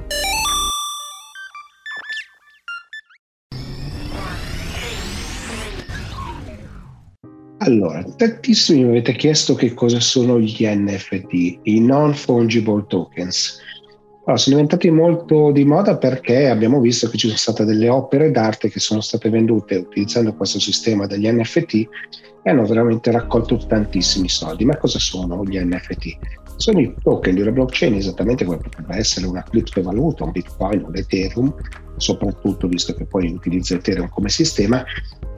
Allora, 7.66 8.04
tantissimi 8.16 8.84
mi 8.84 8.90
avete 8.90 9.16
chiesto 9.16 9.56
che 9.56 9.74
cosa 9.74 9.98
sono 9.98 10.38
gli 10.38 10.64
NFT, 10.64 11.58
i 11.64 11.80
non 11.80 12.14
fungible 12.14 12.84
tokens. 12.86 13.58
Allora, 14.24 14.36
sono 14.40 14.54
diventati 14.54 14.88
molto 14.88 15.50
di 15.50 15.64
moda 15.64 15.96
perché 15.96 16.48
abbiamo 16.48 16.78
visto 16.78 17.08
che 17.08 17.18
ci 17.18 17.26
sono 17.26 17.38
state 17.38 17.64
delle 17.64 17.88
opere 17.88 18.30
d'arte 18.30 18.68
che 18.68 18.78
sono 18.78 19.00
state 19.00 19.30
vendute 19.30 19.78
utilizzando 19.78 20.32
questo 20.34 20.60
sistema 20.60 21.06
degli 21.06 21.28
NFT 21.28 21.74
e 22.44 22.50
hanno 22.50 22.64
veramente 22.64 23.10
raccolto 23.10 23.56
tantissimi 23.56 24.28
soldi. 24.28 24.64
Ma 24.64 24.76
cosa 24.76 25.00
sono 25.00 25.42
gli 25.44 25.58
NFT? 25.58 26.18
Sono 26.54 26.78
i 26.78 26.94
token 27.02 27.34
di 27.34 27.40
una 27.40 27.50
blockchain, 27.50 27.94
esattamente 27.94 28.44
come 28.44 28.58
potrebbe 28.58 28.94
essere 28.94 29.26
una 29.26 29.42
criptovaluta, 29.42 30.22
un 30.22 30.30
bitcoin, 30.30 30.84
un 30.84 30.96
ethereum, 30.96 31.52
soprattutto 31.96 32.68
visto 32.68 32.94
che 32.94 33.06
poi 33.06 33.32
utilizza 33.32 33.74
ethereum 33.74 34.08
come 34.08 34.28
sistema, 34.28 34.84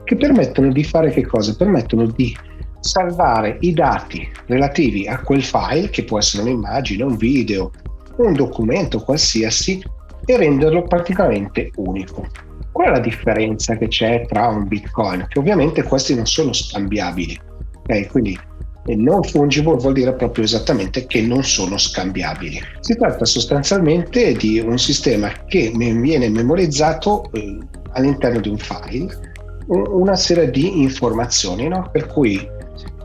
che 0.09 0.15
permettono 0.15 0.71
di 0.71 0.83
fare 0.83 1.11
che 1.11 1.23
cosa? 1.23 1.55
Permettono 1.55 2.07
di 2.07 2.35
salvare 2.79 3.57
i 3.59 3.73
dati 3.73 4.27
relativi 4.47 5.07
a 5.07 5.19
quel 5.19 5.43
file, 5.43 5.91
che 5.91 6.03
può 6.03 6.17
essere 6.17 6.41
un'immagine, 6.41 7.03
un 7.03 7.15
video, 7.15 7.69
un 8.15 8.33
documento 8.33 9.01
qualsiasi 9.01 9.79
e 10.25 10.35
renderlo 10.35 10.81
praticamente 10.81 11.69
unico. 11.75 12.25
Qual 12.71 12.87
è 12.87 12.89
la 12.89 12.99
differenza 12.99 13.77
che 13.77 13.87
c'è 13.87 14.25
tra 14.25 14.47
un 14.47 14.67
bitcoin? 14.67 15.27
Che 15.27 15.37
ovviamente 15.37 15.83
questi 15.83 16.15
non 16.15 16.25
sono 16.25 16.53
scambiabili, 16.53 17.39
okay? 17.77 18.07
quindi 18.07 18.35
non 18.95 19.21
fungible 19.21 19.75
vuol 19.75 19.93
dire 19.93 20.15
proprio 20.15 20.43
esattamente 20.43 21.05
che 21.05 21.21
non 21.21 21.43
sono 21.43 21.77
scambiabili. 21.77 22.59
Si 22.79 22.95
tratta 22.95 23.25
sostanzialmente 23.25 24.33
di 24.33 24.57
un 24.57 24.79
sistema 24.79 25.31
che 25.45 25.71
viene 25.71 26.29
memorizzato 26.29 27.29
eh, 27.31 27.59
all'interno 27.91 28.39
di 28.39 28.49
un 28.49 28.57
file 28.57 29.28
una 29.69 30.15
serie 30.15 30.49
di 30.49 30.81
informazioni, 30.81 31.67
no? 31.67 31.89
per 31.91 32.07
cui 32.07 32.47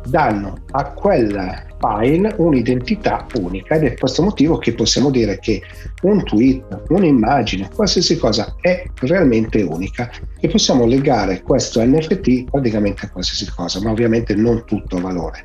danno 0.07 0.59
a 0.73 0.93
quel 0.93 1.63
file 1.79 2.35
un'identità 2.39 3.27
unica 3.39 3.75
ed 3.75 3.85
è 3.85 3.89
per 3.91 3.99
questo 3.99 4.23
motivo 4.23 4.59
che 4.59 4.75
possiamo 4.75 5.11
dire 5.11 5.39
che 5.39 5.63
un 6.03 6.25
tweet, 6.25 6.85
un'immagine, 6.89 7.71
qualsiasi 7.75 8.17
cosa 8.17 8.57
è 8.61 8.85
realmente 9.01 9.63
unica 9.63 10.11
e 10.41 10.49
possiamo 10.49 10.87
legare 10.87 11.43
questo 11.43 11.85
NFT 11.85 12.51
praticamente 12.51 13.07
a 13.07 13.11
qualsiasi 13.11 13.51
cosa, 13.55 13.81
ma 13.83 13.91
ovviamente 13.91 14.35
non 14.35 14.65
tutto 14.65 15.01
valore. 15.01 15.45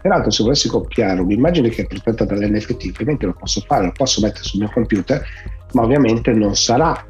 Peraltro 0.00 0.30
se 0.30 0.42
volessi 0.42 0.68
copiare 0.68 1.20
un'immagine 1.20 1.68
che 1.68 1.82
è 1.82 1.86
protetta 1.86 2.24
dall'NFT, 2.24 2.90
ovviamente 2.92 3.26
lo 3.26 3.34
posso 3.38 3.60
fare, 3.66 3.84
lo 3.84 3.92
posso 3.92 4.20
mettere 4.20 4.42
sul 4.42 4.60
mio 4.60 4.70
computer, 4.72 5.24
ma 5.72 5.82
ovviamente 5.82 6.32
non 6.32 6.56
sarà 6.56 7.06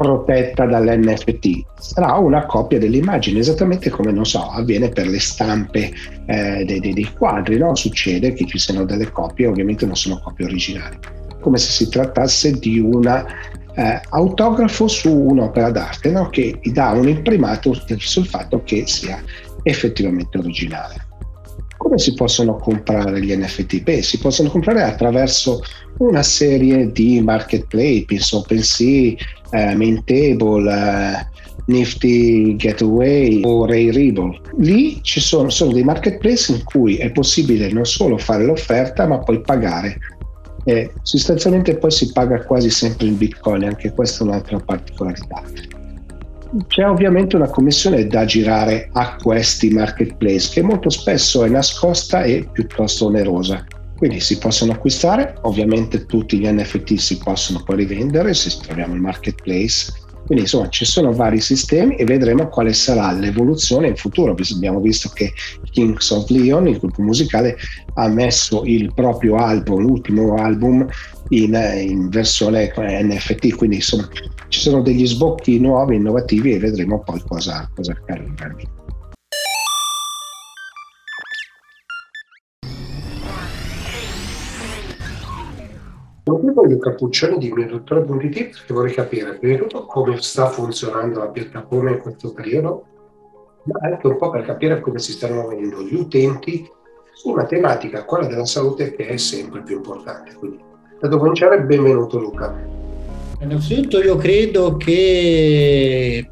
protetta 0.00 0.64
dall'NFT, 0.64 1.62
sarà 1.78 2.14
una 2.14 2.46
copia 2.46 2.78
dell'immagine, 2.78 3.38
esattamente 3.38 3.90
come 3.90 4.10
non 4.12 4.24
so, 4.24 4.48
avviene 4.48 4.88
per 4.88 5.06
le 5.06 5.20
stampe 5.20 5.92
eh, 6.24 6.64
dei, 6.64 6.80
dei, 6.80 7.12
quadri, 7.14 7.58
no? 7.58 7.74
succede 7.74 8.32
che 8.32 8.46
ci 8.46 8.58
siano 8.58 8.86
delle 8.86 9.10
copie, 9.10 9.46
ovviamente 9.46 9.84
non 9.84 9.96
sono 9.96 10.18
copie 10.24 10.46
originali, 10.46 10.96
come 11.42 11.58
se 11.58 11.70
si 11.70 11.90
trattasse 11.90 12.52
di 12.52 12.78
un 12.78 13.06
eh, 13.74 14.00
autografo 14.08 14.88
su 14.88 15.14
un'opera 15.14 15.70
d'arte 15.70 16.10
no? 16.10 16.30
che 16.30 16.58
dà 16.72 16.92
un 16.92 17.06
imprimato 17.06 17.74
sul 17.98 18.26
fatto 18.26 18.62
che 18.64 18.84
sia 18.86 19.22
effettivamente 19.64 20.38
originale. 20.38 21.08
Come 21.76 21.98
si 21.98 22.14
possono 22.14 22.56
comprare 22.56 23.20
gli 23.20 23.36
NFT? 23.36 23.82
Beh, 23.82 24.00
si 24.00 24.18
possono 24.18 24.48
comprare 24.48 24.82
attraverso 24.82 25.60
una 26.00 26.22
serie 26.22 26.90
di 26.92 27.20
marketplace, 27.20 28.04
penso 28.06 28.38
OpenSea, 28.38 29.14
eh, 29.50 29.74
Mintable, 29.74 30.72
eh, 30.72 31.26
Nifty 31.66 32.56
Getaway 32.56 33.42
o 33.44 33.66
Rarible. 33.66 34.40
Lì 34.58 34.98
ci 35.02 35.20
sono, 35.20 35.50
sono 35.50 35.72
dei 35.72 35.84
marketplace 35.84 36.52
in 36.52 36.64
cui 36.64 36.96
è 36.96 37.10
possibile 37.12 37.70
non 37.70 37.84
solo 37.84 38.16
fare 38.18 38.44
l'offerta 38.44 39.06
ma 39.06 39.18
poi 39.18 39.40
pagare. 39.40 39.98
E 40.64 40.92
sostanzialmente 41.02 41.76
poi 41.76 41.90
si 41.90 42.12
paga 42.12 42.44
quasi 42.44 42.70
sempre 42.70 43.06
in 43.06 43.16
bitcoin, 43.16 43.64
anche 43.64 43.92
questa 43.92 44.24
è 44.24 44.28
un'altra 44.28 44.58
particolarità. 44.58 45.42
C'è 46.66 46.88
ovviamente 46.88 47.36
una 47.36 47.48
commissione 47.48 48.06
da 48.06 48.24
girare 48.24 48.88
a 48.92 49.16
questi 49.22 49.70
marketplace 49.70 50.50
che 50.52 50.62
molto 50.62 50.90
spesso 50.90 51.44
è 51.44 51.48
nascosta 51.48 52.22
e 52.22 52.48
piuttosto 52.50 53.06
onerosa. 53.06 53.64
Quindi 54.00 54.20
si 54.20 54.38
possono 54.38 54.72
acquistare, 54.72 55.34
ovviamente 55.42 56.06
tutti 56.06 56.38
gli 56.38 56.48
NFT 56.48 56.94
si 56.94 57.18
possono 57.18 57.62
poi 57.62 57.76
rivendere 57.76 58.32
se 58.32 58.50
troviamo 58.62 58.94
il 58.94 59.00
marketplace. 59.02 59.92
Quindi 60.24 60.44
insomma 60.44 60.70
ci 60.70 60.86
sono 60.86 61.12
vari 61.12 61.38
sistemi 61.38 61.96
e 61.96 62.06
vedremo 62.06 62.48
quale 62.48 62.72
sarà 62.72 63.12
l'evoluzione 63.12 63.88
in 63.88 63.96
futuro. 63.96 64.34
Abbiamo 64.54 64.80
visto 64.80 65.10
che 65.12 65.34
Kings 65.70 66.08
of 66.12 66.30
Leon, 66.30 66.68
il 66.68 66.78
gruppo 66.78 67.02
musicale, 67.02 67.58
ha 67.92 68.08
messo 68.08 68.62
il 68.64 68.90
proprio 68.94 69.36
album, 69.36 69.82
l'ultimo 69.82 70.34
album, 70.36 70.88
in, 71.28 71.54
in 71.76 72.08
versione 72.08 72.72
NFT, 72.74 73.54
quindi 73.54 73.76
insomma 73.76 74.08
ci 74.48 74.60
sono 74.60 74.80
degli 74.80 75.06
sbocchi 75.06 75.60
nuovi, 75.60 75.96
innovativi 75.96 76.54
e 76.54 76.58
vedremo 76.58 77.00
poi 77.00 77.22
cosa, 77.28 77.70
cosa 77.74 77.92
accade. 77.92 78.78
Sono 86.30 86.52
qui 86.52 86.78
Cappuccioni 86.78 87.38
di 87.38 87.52
Dottore.it 87.52 88.50
perché 88.50 88.72
vorrei 88.72 88.92
capire 88.92 89.36
prima 89.36 89.54
di 89.56 89.62
tutto 89.62 89.86
come 89.86 90.20
sta 90.20 90.46
funzionando 90.46 91.18
la 91.18 91.28
piattaforma 91.28 91.90
in 91.90 91.98
questo 91.98 92.32
periodo, 92.32 92.84
ma 93.64 93.80
anche 93.82 94.06
un 94.06 94.16
po' 94.16 94.30
per 94.30 94.44
capire 94.44 94.78
come 94.80 95.00
si 95.00 95.10
stanno 95.10 95.40
muovendo 95.40 95.82
gli 95.82 95.94
utenti 95.94 96.70
su 97.12 97.30
una 97.30 97.46
tematica, 97.46 98.04
quella 98.04 98.28
della 98.28 98.44
salute, 98.44 98.94
che 98.94 99.08
è 99.08 99.16
sempre 99.16 99.62
più 99.62 99.78
importante. 99.78 100.34
Quindi, 100.34 100.60
da 101.00 101.08
cominciare, 101.08 101.62
benvenuto 101.62 102.20
Luca. 102.20 102.56
Innanzitutto 103.40 104.00
io 104.00 104.14
credo 104.14 104.76
che 104.76 106.30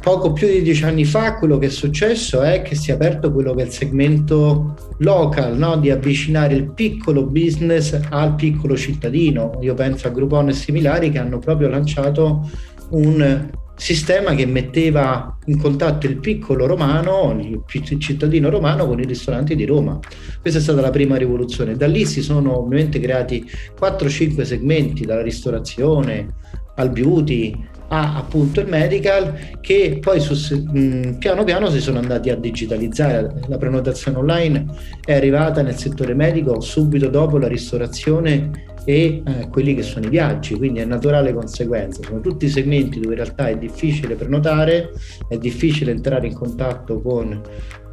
poco 0.00 0.32
più 0.32 0.46
di 0.46 0.62
dieci 0.62 0.84
anni 0.84 1.04
fa 1.04 1.34
quello 1.34 1.58
che 1.58 1.66
è 1.66 1.70
successo 1.70 2.40
è 2.40 2.62
che 2.62 2.74
si 2.74 2.90
è 2.90 2.94
aperto 2.94 3.32
quello 3.32 3.54
che 3.54 3.62
è 3.62 3.66
il 3.66 3.72
segmento 3.72 4.94
local, 4.98 5.56
no? 5.56 5.76
di 5.76 5.90
avvicinare 5.90 6.54
il 6.54 6.72
piccolo 6.72 7.26
business 7.26 7.98
al 8.08 8.34
piccolo 8.34 8.76
cittadino. 8.76 9.58
Io 9.60 9.74
penso 9.74 10.06
a 10.06 10.10
Groupon 10.10 10.48
e 10.48 10.52
similari 10.52 11.10
che 11.10 11.18
hanno 11.18 11.38
proprio 11.38 11.68
lanciato 11.68 12.48
un 12.90 13.48
sistema 13.76 14.34
che 14.34 14.44
metteva 14.44 15.38
in 15.46 15.58
contatto 15.58 16.06
il 16.06 16.18
piccolo 16.18 16.66
romano, 16.66 17.34
il 17.40 17.62
cittadino 17.98 18.50
romano 18.50 18.86
con 18.86 19.00
i 19.00 19.06
ristoranti 19.06 19.56
di 19.56 19.64
Roma. 19.64 19.98
Questa 20.40 20.58
è 20.58 20.62
stata 20.62 20.82
la 20.82 20.90
prima 20.90 21.16
rivoluzione. 21.16 21.76
Da 21.76 21.86
lì 21.86 22.04
si 22.04 22.20
sono 22.20 22.58
ovviamente 22.58 23.00
creati 23.00 23.44
4-5 23.78 24.42
segmenti, 24.42 25.06
dalla 25.06 25.22
ristorazione 25.22 26.26
al 26.76 26.90
beauty, 26.90 27.56
a 27.92 28.16
appunto 28.16 28.60
il 28.60 28.68
medical 28.68 29.58
che 29.60 29.98
poi 30.00 30.20
su, 30.20 30.34
mh, 30.34 31.18
piano 31.18 31.44
piano 31.44 31.68
si 31.70 31.80
sono 31.80 31.98
andati 31.98 32.30
a 32.30 32.36
digitalizzare. 32.36 33.32
La 33.48 33.58
prenotazione 33.58 34.18
online 34.18 34.66
è 35.04 35.14
arrivata 35.14 35.62
nel 35.62 35.76
settore 35.76 36.14
medico 36.14 36.60
subito 36.60 37.08
dopo 37.08 37.38
la 37.38 37.48
ristorazione 37.48 38.68
e 38.84 39.22
eh, 39.24 39.48
quelli 39.48 39.74
che 39.74 39.82
sono 39.82 40.06
i 40.06 40.08
viaggi, 40.08 40.54
quindi 40.54 40.80
è 40.80 40.84
naturale 40.84 41.32
conseguenza. 41.34 42.02
Sono 42.02 42.20
tutti 42.20 42.48
segmenti 42.48 43.00
dove 43.00 43.14
in 43.14 43.20
realtà 43.22 43.48
è 43.48 43.56
difficile 43.56 44.14
prenotare, 44.14 44.90
è 45.28 45.36
difficile 45.36 45.90
entrare 45.90 46.26
in 46.26 46.34
contatto 46.34 47.00
con 47.00 47.40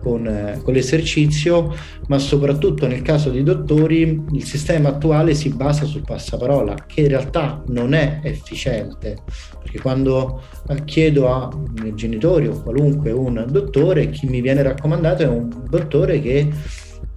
con, 0.02 0.28
eh, 0.28 0.60
con, 0.64 0.74
l'esercizio, 0.74 1.74
ma 2.08 2.18
soprattutto 2.20 2.88
nel 2.88 3.02
caso 3.02 3.30
di 3.30 3.44
dottori 3.44 4.24
il 4.32 4.44
sistema 4.44 4.90
attuale 4.90 5.34
si 5.34 5.50
basa 5.50 5.86
sul 5.86 6.04
passaparola, 6.06 6.76
che 6.86 7.02
in 7.02 7.08
realtà 7.10 7.64
non 7.68 7.94
è 7.94 8.20
efficiente, 8.24 9.18
perché 9.62 9.80
quando 9.80 10.42
eh, 10.68 10.84
chiedo 10.84 11.28
a 11.30 11.50
miei 11.80 11.94
genitori 11.94 12.48
o 12.48 12.62
qualunque 12.62 13.12
un 13.12 13.46
dottore, 13.50 14.10
chi 14.10 14.28
mi 14.28 14.42
viene 14.42 14.62
raccomandato 14.64 15.24
è 15.24 15.28
un 15.28 15.50
dottore 15.70 16.22
che 16.22 16.50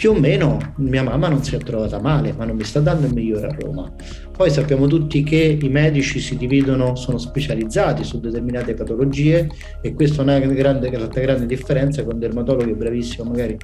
più 0.00 0.12
o 0.12 0.18
meno 0.18 0.58
mia 0.76 1.02
mamma 1.02 1.28
non 1.28 1.44
si 1.44 1.54
è 1.54 1.58
trovata 1.58 2.00
male, 2.00 2.32
ma 2.32 2.46
non 2.46 2.56
mi 2.56 2.64
sta 2.64 2.80
dando 2.80 3.06
il 3.06 3.12
migliore 3.12 3.48
a 3.48 3.56
Roma. 3.58 3.92
Poi 4.40 4.50
sappiamo 4.50 4.86
tutti 4.86 5.22
che 5.22 5.58
i 5.60 5.68
medici 5.68 6.18
si 6.18 6.34
dividono, 6.34 6.96
sono 6.96 7.18
specializzati 7.18 8.04
su 8.04 8.20
determinate 8.20 8.72
patologie 8.72 9.46
e 9.82 9.92
questa 9.92 10.22
è 10.22 10.24
una 10.24 10.38
grande, 10.38 10.88
grande 10.88 11.44
differenza 11.44 12.02
con 12.04 12.14
un 12.14 12.20
dermatologo 12.20 12.74
bravissimo 12.74 13.28
magari 13.28 13.58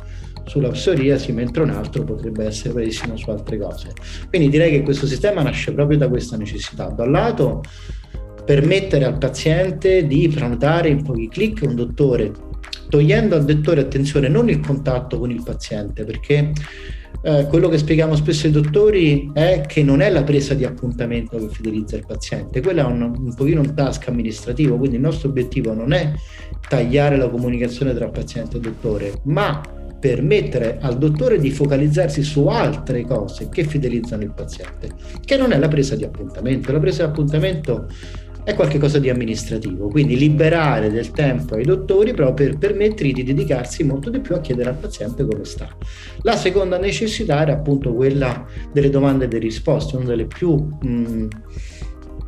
sulla 0.44 0.68
psoriasi, 0.68 1.32
mentre 1.32 1.62
un 1.62 1.70
altro 1.70 2.04
potrebbe 2.04 2.44
essere 2.44 2.74
bravissimo 2.74 3.16
su 3.16 3.30
altre 3.30 3.56
cose. 3.56 3.92
Quindi 4.28 4.50
direi 4.50 4.70
che 4.70 4.82
questo 4.82 5.06
sistema 5.06 5.40
nasce 5.40 5.72
proprio 5.72 5.96
da 5.96 6.10
questa 6.10 6.36
necessità. 6.36 6.88
Da 6.88 7.04
un 7.04 7.10
lato 7.10 7.62
permettere 8.44 9.06
al 9.06 9.16
paziente 9.16 10.06
di 10.06 10.28
prenotare 10.28 10.90
in 10.90 11.02
pochi 11.02 11.28
clic 11.28 11.62
un 11.62 11.74
dottore 11.74 12.32
togliendo 12.88 13.34
al 13.34 13.44
dottore 13.44 13.80
attenzione 13.80 14.28
non 14.28 14.50
il 14.50 14.60
contatto 14.60 15.18
con 15.18 15.30
il 15.30 15.42
paziente, 15.42 16.04
perché 16.04 16.52
eh, 17.26 17.46
quello 17.48 17.68
che 17.68 17.76
spieghiamo 17.76 18.14
spesso 18.14 18.46
ai 18.46 18.52
dottori 18.52 19.32
è 19.34 19.64
che 19.66 19.82
non 19.82 20.00
è 20.00 20.08
la 20.10 20.22
presa 20.22 20.54
di 20.54 20.64
appuntamento 20.64 21.36
che 21.36 21.48
fidelizza 21.48 21.96
il 21.96 22.06
paziente, 22.06 22.60
quello 22.60 22.82
è 22.82 22.84
un, 22.84 23.02
un 23.02 23.34
pochino 23.34 23.62
un 23.62 23.74
task 23.74 24.06
amministrativo, 24.06 24.76
quindi 24.76 24.94
il 24.94 25.02
nostro 25.02 25.30
obiettivo 25.30 25.74
non 25.74 25.92
è 25.92 26.12
tagliare 26.68 27.16
la 27.16 27.28
comunicazione 27.28 27.94
tra 27.94 28.08
paziente 28.10 28.58
e 28.58 28.60
dottore, 28.60 29.14
ma 29.24 29.60
permettere 29.98 30.78
al 30.80 30.98
dottore 30.98 31.40
di 31.40 31.50
focalizzarsi 31.50 32.22
su 32.22 32.46
altre 32.46 33.02
cose 33.02 33.48
che 33.48 33.64
fidelizzano 33.64 34.22
il 34.22 34.32
paziente, 34.32 34.90
che 35.24 35.36
non 35.36 35.50
è 35.50 35.58
la 35.58 35.68
presa 35.68 35.96
di 35.96 36.04
appuntamento. 36.04 36.70
La 36.70 36.78
presa 36.78 37.04
di 37.04 37.10
appuntamento 37.10 37.88
è 38.46 38.54
qualcosa 38.54 39.00
di 39.00 39.10
amministrativo, 39.10 39.88
quindi 39.88 40.16
liberare 40.16 40.88
del 40.88 41.10
tempo 41.10 41.56
ai 41.56 41.64
dottori 41.64 42.14
proprio 42.14 42.48
per 42.50 42.58
permettergli 42.58 43.12
di 43.12 43.24
dedicarsi 43.24 43.82
molto 43.82 44.08
di 44.08 44.20
più 44.20 44.36
a 44.36 44.40
chiedere 44.40 44.68
al 44.68 44.76
paziente 44.76 45.26
come 45.26 45.44
sta. 45.44 45.66
La 46.22 46.36
seconda 46.36 46.78
necessità 46.78 47.40
era 47.40 47.54
appunto 47.54 47.92
quella 47.92 48.46
delle 48.72 48.88
domande 48.88 49.24
e 49.24 49.28
delle 49.28 49.42
risposte, 49.42 49.96
una 49.96 50.04
delle 50.04 50.26
più 50.26 50.54
mh, 50.54 51.26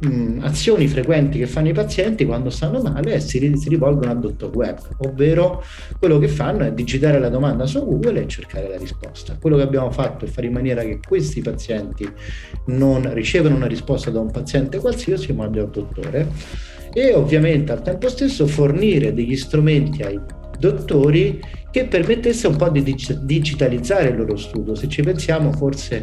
mh, 0.01 0.09
mm, 0.09 0.38
azioni 0.42 0.86
frequenti 0.88 1.38
che 1.38 1.46
fanno 1.46 1.68
i 1.68 1.72
pazienti 1.72 2.24
quando 2.24 2.51
stanno 2.51 2.80
male 2.80 3.20
si, 3.20 3.53
si 3.57 3.68
rivolgono 3.68 4.11
al 4.11 4.18
dottor 4.18 4.55
web, 4.55 4.78
ovvero 4.99 5.62
quello 5.99 6.18
che 6.18 6.28
fanno 6.28 6.64
è 6.64 6.72
digitare 6.72 7.18
la 7.18 7.28
domanda 7.28 7.66
su 7.66 7.84
Google 7.84 8.22
e 8.22 8.26
cercare 8.28 8.68
la 8.68 8.76
risposta. 8.76 9.36
Quello 9.40 9.57
che 9.57 9.62
abbiamo 9.62 9.90
fatto 9.90 10.24
è 10.24 10.28
fare 10.28 10.46
in 10.46 10.53
maniera 10.53 10.82
che 10.82 11.01
questi 11.07 11.40
pazienti 11.40 12.09
non 12.66 13.12
ricevano 13.12 13.57
una 13.57 13.66
risposta 13.66 14.11
da 14.11 14.20
un 14.20 14.30
paziente 14.30 14.78
qualsiasi, 14.78 15.32
ma 15.32 15.46
da 15.49 15.64
un 15.64 15.70
dottore 15.70 16.28
e 16.92 17.14
ovviamente 17.14 17.72
al 17.72 17.82
tempo 17.82 18.09
stesso 18.09 18.46
fornire 18.46 19.12
degli 19.12 19.36
strumenti 19.36 20.03
ai 20.03 20.18
dottori 20.59 21.40
che 21.70 21.84
permettesse 21.84 22.46
un 22.46 22.57
po' 22.57 22.68
di 22.70 22.82
digitalizzare 22.82 24.09
il 24.09 24.16
loro 24.16 24.36
studio. 24.36 24.74
Se 24.74 24.88
ci 24.88 25.03
pensiamo, 25.03 25.53
forse 25.53 26.03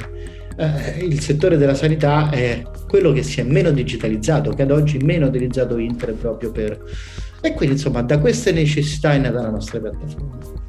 eh, 0.58 1.00
il 1.04 1.20
settore 1.20 1.58
della 1.58 1.76
sanità 1.76 2.30
è 2.30 2.64
quello 2.88 3.12
che 3.12 3.24
si 3.24 3.42
è 3.42 3.44
meno 3.44 3.72
digitalizzato, 3.72 4.52
che 4.52 4.62
ad 4.62 4.72
oggi 4.72 4.98
meno 4.98 5.28
utilizzato 5.28 5.78
internet 5.78 6.20
proprio 6.20 6.52
per... 6.52 6.80
E 7.42 7.54
quindi 7.54 7.76
insomma 7.76 8.02
da 8.02 8.20
queste 8.20 8.52
necessità 8.52 9.14
è 9.14 9.18
nata 9.18 9.42
la 9.42 9.50
nostra 9.50 9.80
piattaforma. 9.80 10.64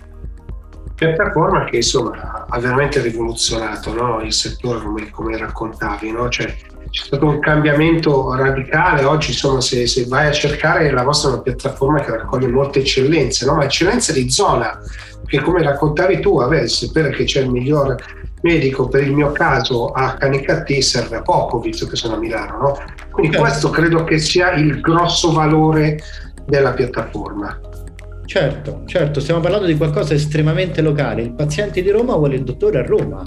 Piattaforma 0.95 1.65
che 1.65 1.77
insomma 1.77 2.47
ha 2.49 2.59
veramente 2.59 3.01
rivoluzionato 3.01 3.93
no? 3.93 4.21
il 4.23 4.33
settore 4.33 4.81
come, 4.81 5.11
come 5.11 5.37
raccontavi, 5.37 6.11
no? 6.11 6.29
cioè, 6.31 6.47
c'è 6.91 7.05
stato 7.05 7.27
un 7.27 7.39
cambiamento 7.39 8.35
radicale. 8.35 9.05
Oggi, 9.05 9.31
insomma, 9.33 9.61
se, 9.61 9.87
se, 9.87 10.07
vai 10.07 10.29
a 10.29 10.33
cercare 10.33 10.91
la 10.91 11.03
vostra 11.03 11.31
è 11.31 11.33
una 11.35 11.43
piattaforma 11.43 12.01
che 12.01 12.11
raccoglie 12.11 12.49
molte 12.49 12.81
eccellenze, 12.81 13.45
no? 13.45 13.57
ma 13.57 13.65
eccellenze 13.65 14.13
di 14.15 14.31
zona, 14.31 14.81
che 15.27 15.41
come 15.41 15.63
raccontavi 15.63 16.21
tu, 16.21 16.37
vabbè, 16.37 16.67
sapere 16.67 17.11
che 17.11 17.25
c'è 17.25 17.43
il 17.43 17.51
miglior 17.51 17.97
medico 18.43 18.89
per 18.89 19.03
il 19.03 19.13
mio 19.13 19.33
caso 19.33 19.91
a 19.91 20.15
Canicattì 20.15 20.83
serve 20.83 21.17
a 21.17 21.23
poco 21.23 21.59
visto 21.59 21.87
che 21.87 21.97
sono 21.97 22.15
a 22.15 22.19
Milano 22.19 22.59
no? 22.59 22.77
quindi 23.11 23.37
certo. 23.37 23.49
questo 23.49 23.71
credo 23.71 24.05
che 24.05 24.19
sia 24.19 24.53
il 24.53 24.81
grosso 24.81 25.33
valore 25.33 25.99
della 26.47 26.73
piattaforma 26.73 27.59
certo 28.25 28.83
certo 28.87 29.21
stiamo 29.21 29.41
parlando 29.41 29.67
di 29.67 29.77
qualcosa 29.77 30.15
estremamente 30.15 30.83
locale 30.83 31.23
il 31.23 31.33
paziente 31.33 31.83
di 31.83 31.91
Roma 31.91 32.15
vuole 32.15 32.37
il 32.37 32.45
dottore 32.45 32.79
a 32.79 32.85
Roma 32.85 33.23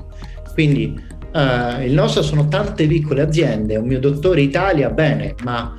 quindi 0.54 1.18
Uh, 1.32 1.84
il 1.84 1.94
nostro 1.94 2.24
sono 2.24 2.48
tante 2.48 2.88
piccole 2.88 3.22
aziende, 3.22 3.78
un 3.78 3.86
mio 3.86 4.00
dottore 4.00 4.42
Italia, 4.42 4.90
bene, 4.90 5.36
ma 5.44 5.76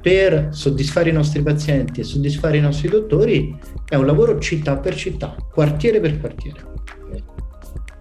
per 0.00 0.48
soddisfare 0.52 1.10
i 1.10 1.12
nostri 1.12 1.42
pazienti 1.42 2.00
e 2.00 2.04
soddisfare 2.04 2.58
i 2.58 2.60
nostri 2.60 2.88
dottori 2.88 3.58
è 3.88 3.96
un 3.96 4.06
lavoro 4.06 4.38
città 4.38 4.76
per 4.76 4.94
città, 4.94 5.34
quartiere 5.52 6.00
per 6.00 6.20
quartiere. 6.20 6.60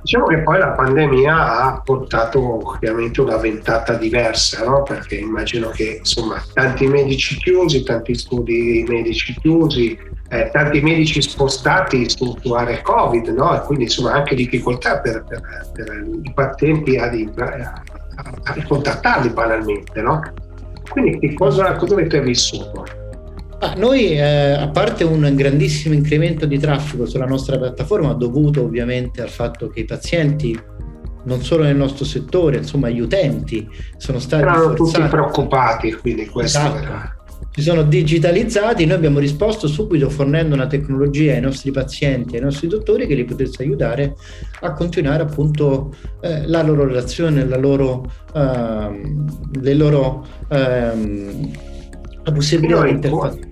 Diciamo 0.07 0.27
che 0.27 0.37
poi 0.37 0.57
la 0.57 0.69
pandemia 0.69 1.59
ha 1.59 1.81
portato 1.83 2.65
ovviamente 2.65 3.19
una 3.19 3.35
ventata 3.35 3.95
diversa, 3.95 4.63
no? 4.63 4.81
perché 4.83 5.15
immagino 5.15 5.67
che 5.67 5.97
insomma 5.97 6.41
tanti 6.53 6.87
medici 6.87 7.35
chiusi, 7.35 7.83
tanti 7.83 8.15
studi 8.15 8.85
medici 8.87 9.35
chiusi, 9.41 9.99
eh, 10.29 10.49
tanti 10.53 10.79
medici 10.79 11.21
spostati 11.21 12.09
su, 12.09 12.37
su 12.41 12.55
Covid, 12.83 13.27
no? 13.35 13.53
e 13.53 13.65
quindi 13.65 13.83
insomma 13.83 14.13
anche 14.13 14.35
difficoltà 14.35 15.01
per, 15.01 15.25
per, 15.27 15.41
per 15.73 16.07
i 16.23 16.31
pazienti 16.33 16.95
a, 16.95 17.11
a, 17.11 17.83
a, 18.43 18.65
contattarli 18.65 19.27
banalmente. 19.31 20.01
No? 20.01 20.21
Quindi 20.89 21.19
che 21.19 21.33
cosa, 21.33 21.75
cosa 21.75 21.95
avete 21.95 22.21
vissuto? 22.21 23.06
Ah, 23.59 23.73
noi, 23.75 24.11
eh, 24.11 24.51
a 24.51 24.67
parte 24.69 25.03
un 25.03 25.33
grandissimo 25.33 25.95
incremento 25.95 26.45
di 26.45 26.59
traffico 26.59 27.05
sulla 27.07 27.25
nostra 27.25 27.57
piattaforma, 27.57 28.13
dovuto 28.13 28.63
ovviamente 28.63 29.21
al 29.21 29.29
fatto 29.29 29.69
che 29.69 29.79
i 29.79 29.85
pazienti, 29.85 30.59
non 31.23 31.41
solo 31.41 31.63
nel 31.63 31.75
nostro 31.75 32.05
settore, 32.05 32.57
insomma 32.57 32.89
gli 32.89 32.99
utenti, 32.99 33.67
sono 33.97 34.19
stati 34.19 34.43
Erano 34.43 34.73
tutti 34.73 35.01
preoccupati, 35.01 35.91
quindi 35.93 36.27
questo 36.27 36.59
esatto. 36.59 36.77
era 36.77 37.17
si 37.57 37.63
sono 37.63 37.81
digitalizzati, 37.81 38.85
noi 38.85 38.97
abbiamo 38.97 39.17
risposto 39.17 39.67
subito 39.67 40.11
fornendo 40.11 40.53
una 40.53 40.67
tecnologia 40.67 41.33
ai 41.33 41.41
nostri 41.41 41.71
pazienti, 41.71 42.35
ai 42.35 42.43
nostri 42.43 42.67
dottori 42.67 43.07
che 43.07 43.15
li 43.15 43.25
potesse 43.25 43.63
aiutare 43.63 44.15
a 44.59 44.73
continuare 44.73 45.23
appunto 45.23 45.95
eh, 46.21 46.45
la 46.45 46.61
loro 46.61 46.85
relazione, 46.85 47.47
la 47.47 47.57
loro, 47.57 48.11
uh, 48.31 49.59
le 49.59 49.73
loro 49.73 50.23
uh, 50.49 51.51
la 52.27 52.33
possibilità 52.33 52.83
di 52.83 52.89
interfaccia. 52.91 53.45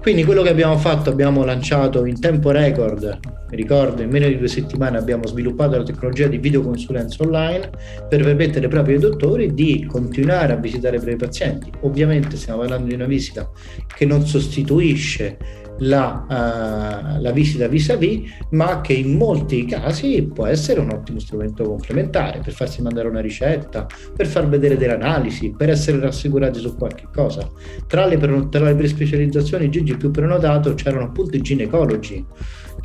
Quindi 0.00 0.22
quello 0.22 0.42
che 0.42 0.50
abbiamo 0.50 0.78
fatto, 0.78 1.10
abbiamo 1.10 1.44
lanciato 1.44 2.04
in 2.04 2.20
tempo 2.20 2.52
record, 2.52 3.18
mi 3.50 3.56
ricordo 3.56 4.02
in 4.02 4.10
meno 4.10 4.28
di 4.28 4.38
due 4.38 4.46
settimane 4.46 4.98
abbiamo 4.98 5.26
sviluppato 5.26 5.76
la 5.76 5.82
tecnologia 5.82 6.28
di 6.28 6.38
videoconsulenza 6.38 7.24
online 7.24 7.70
per 8.08 8.22
permettere 8.22 8.68
proprio 8.68 8.94
ai 8.94 9.00
dottori 9.00 9.52
di 9.52 9.84
continuare 9.84 10.52
a 10.52 10.56
visitare 10.56 10.96
i 10.96 10.98
propri 11.00 11.16
pazienti. 11.16 11.72
Ovviamente 11.80 12.36
stiamo 12.36 12.60
parlando 12.60 12.86
di 12.86 12.94
una 12.94 13.06
visita 13.06 13.50
che 13.96 14.04
non 14.04 14.24
sostituisce 14.24 15.64
la, 15.78 16.24
uh, 16.28 17.20
la 17.20 17.30
visita 17.32 17.68
vis-à-vis, 17.68 18.28
ma 18.50 18.80
che 18.80 18.92
in 18.92 19.16
molti 19.16 19.64
casi 19.64 20.22
può 20.32 20.46
essere 20.46 20.80
un 20.80 20.90
ottimo 20.90 21.18
strumento 21.18 21.64
complementare 21.64 22.40
per 22.42 22.52
farsi 22.52 22.82
mandare 22.82 23.08
una 23.08 23.20
ricetta, 23.20 23.86
per 24.14 24.26
far 24.26 24.48
vedere 24.48 24.76
delle 24.76 24.94
analisi, 24.94 25.54
per 25.56 25.70
essere 25.70 25.98
rassicurati 26.00 26.58
su 26.58 26.74
qualche 26.76 27.08
cosa. 27.12 27.48
Tra 27.86 28.06
le, 28.06 28.18
tra 28.18 28.64
le 28.64 28.74
pre-specializzazioni 28.74 29.70
Gigi 29.70 29.96
più 29.96 30.10
prenotato 30.10 30.74
c'erano 30.74 31.04
appunto 31.04 31.36
i 31.36 31.40
ginecologi 31.40 32.24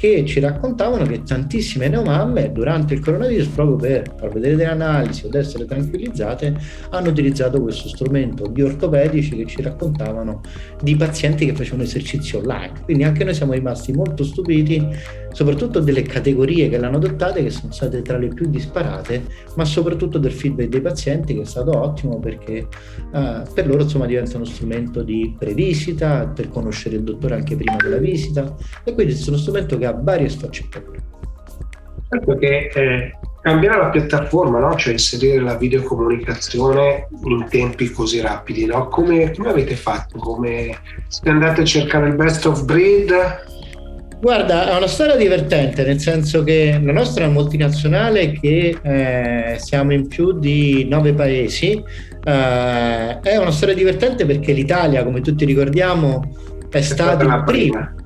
che 0.02 0.26
ci 0.26 0.40
raccontavano 0.40 1.06
che 1.06 1.22
tantissime 1.22 1.88
neomamme 1.88 2.52
durante 2.52 2.96
il 2.96 3.02
coronavirus, 3.02 3.50
proprio 3.50 3.76
per 3.76 4.16
far 4.18 4.32
vedere 4.32 4.56
delle 4.56 4.72
analisi 4.72 5.28
o 5.28 5.38
essere 5.38 5.66
tranquillizzate, 5.66 6.58
hanno 6.90 7.10
utilizzato 7.10 7.62
questo 7.62 7.88
strumento 7.88 8.48
di 8.48 8.64
ortopedici 8.64 9.36
che 9.36 9.46
ci 9.46 9.62
raccontavano 9.62 10.42
di 10.82 10.96
pazienti 10.96 11.46
che 11.46 11.54
facevano 11.54 11.84
esercizi 11.84 12.36
online. 12.36 12.82
Quindi 12.84 13.04
anche 13.04 13.24
noi 13.24 13.36
siamo 13.36 13.54
rimasti 13.54 13.94
molto 13.94 14.24
stupiti, 14.24 14.84
soprattutto 15.32 15.80
delle 15.80 16.02
categorie 16.02 16.70
che 16.70 16.78
l'hanno 16.78 16.98
adottate, 16.98 17.44
che 17.44 17.50
sono 17.50 17.72
state 17.72 18.02
tra 18.02 18.18
le 18.18 18.30
più 18.30 18.50
disparate, 18.50 19.24
ma 19.56 19.66
soprattutto 19.66 20.18
del 20.18 20.32
feedback 20.32 20.70
dei 20.70 20.82
pazienti 20.82 21.36
che 21.36 21.42
è 21.42 21.46
stato 21.46 21.78
ottimo 21.78 22.20
perché 22.20 22.68
uh, 23.12 23.44
per 23.54 23.68
loro 23.68 23.84
insomma 23.84 24.06
diventa 24.06 24.38
uno 24.38 24.46
strumento 24.46 25.02
di 25.04 25.36
previsita, 25.38 26.28
per 26.28 26.50
conoscere 26.50 26.96
il 26.96 27.04
dottore 27.04 27.36
anche 27.36 27.56
prima 27.56 27.78
della 27.78 27.98
visita 27.98 28.56
e 28.84 28.94
quindi 28.94 29.14
è 29.14 29.28
uno 29.28 29.38
strumento 29.38 29.78
che 29.78 29.86
ha 29.86 29.94
varie 29.94 30.30
sfaccettature. 30.30 31.00
Certo 32.10 32.36
che 32.36 32.72
eh, 32.74 33.18
cambiare 33.42 33.78
la 33.80 33.90
piattaforma, 33.90 34.60
no? 34.60 34.76
cioè 34.76 34.94
inserire 34.94 35.40
la 35.40 35.56
videocomunicazione 35.56 37.08
in 37.24 37.46
tempi 37.50 37.90
così 37.90 38.20
rapidi, 38.20 38.66
no? 38.66 38.88
come, 38.90 39.32
come, 39.32 39.50
avete 39.50 39.76
fatto? 39.76 40.18
Come 40.18 40.78
siete 41.08 41.30
andati 41.30 41.62
a 41.62 41.66
cercare 41.66 42.10
il 42.10 42.16
best 42.16 42.46
of 42.46 42.64
breed? 42.66 43.14
Guarda, 44.22 44.70
è 44.70 44.78
una 44.78 44.86
storia 44.86 45.16
divertente, 45.16 45.84
nel 45.84 46.00
senso 46.00 46.44
che 46.44 46.80
la 46.80 46.92
nostra 46.92 47.24
è 47.24 47.28
una 47.28 47.40
multinazionale 47.42 48.34
che 48.34 48.78
eh, 48.80 49.56
siamo 49.58 49.94
in 49.94 50.06
più 50.08 50.38
di 50.38 50.86
nove 50.88 51.16
paesi. 51.16 51.72
Eh, 52.24 53.20
è 53.20 53.38
una 53.38 53.50
storia 53.50 53.74
divertente 53.74 54.28
perché 54.28 54.54
l'Italia, 54.54 55.04
come 55.04 55.22
tutti 55.22 55.44
ricordiamo, 55.44 56.22
è, 56.70 56.78
è 56.78 56.82
stata 56.82 57.24
il 57.24 57.44
primo 57.46 58.01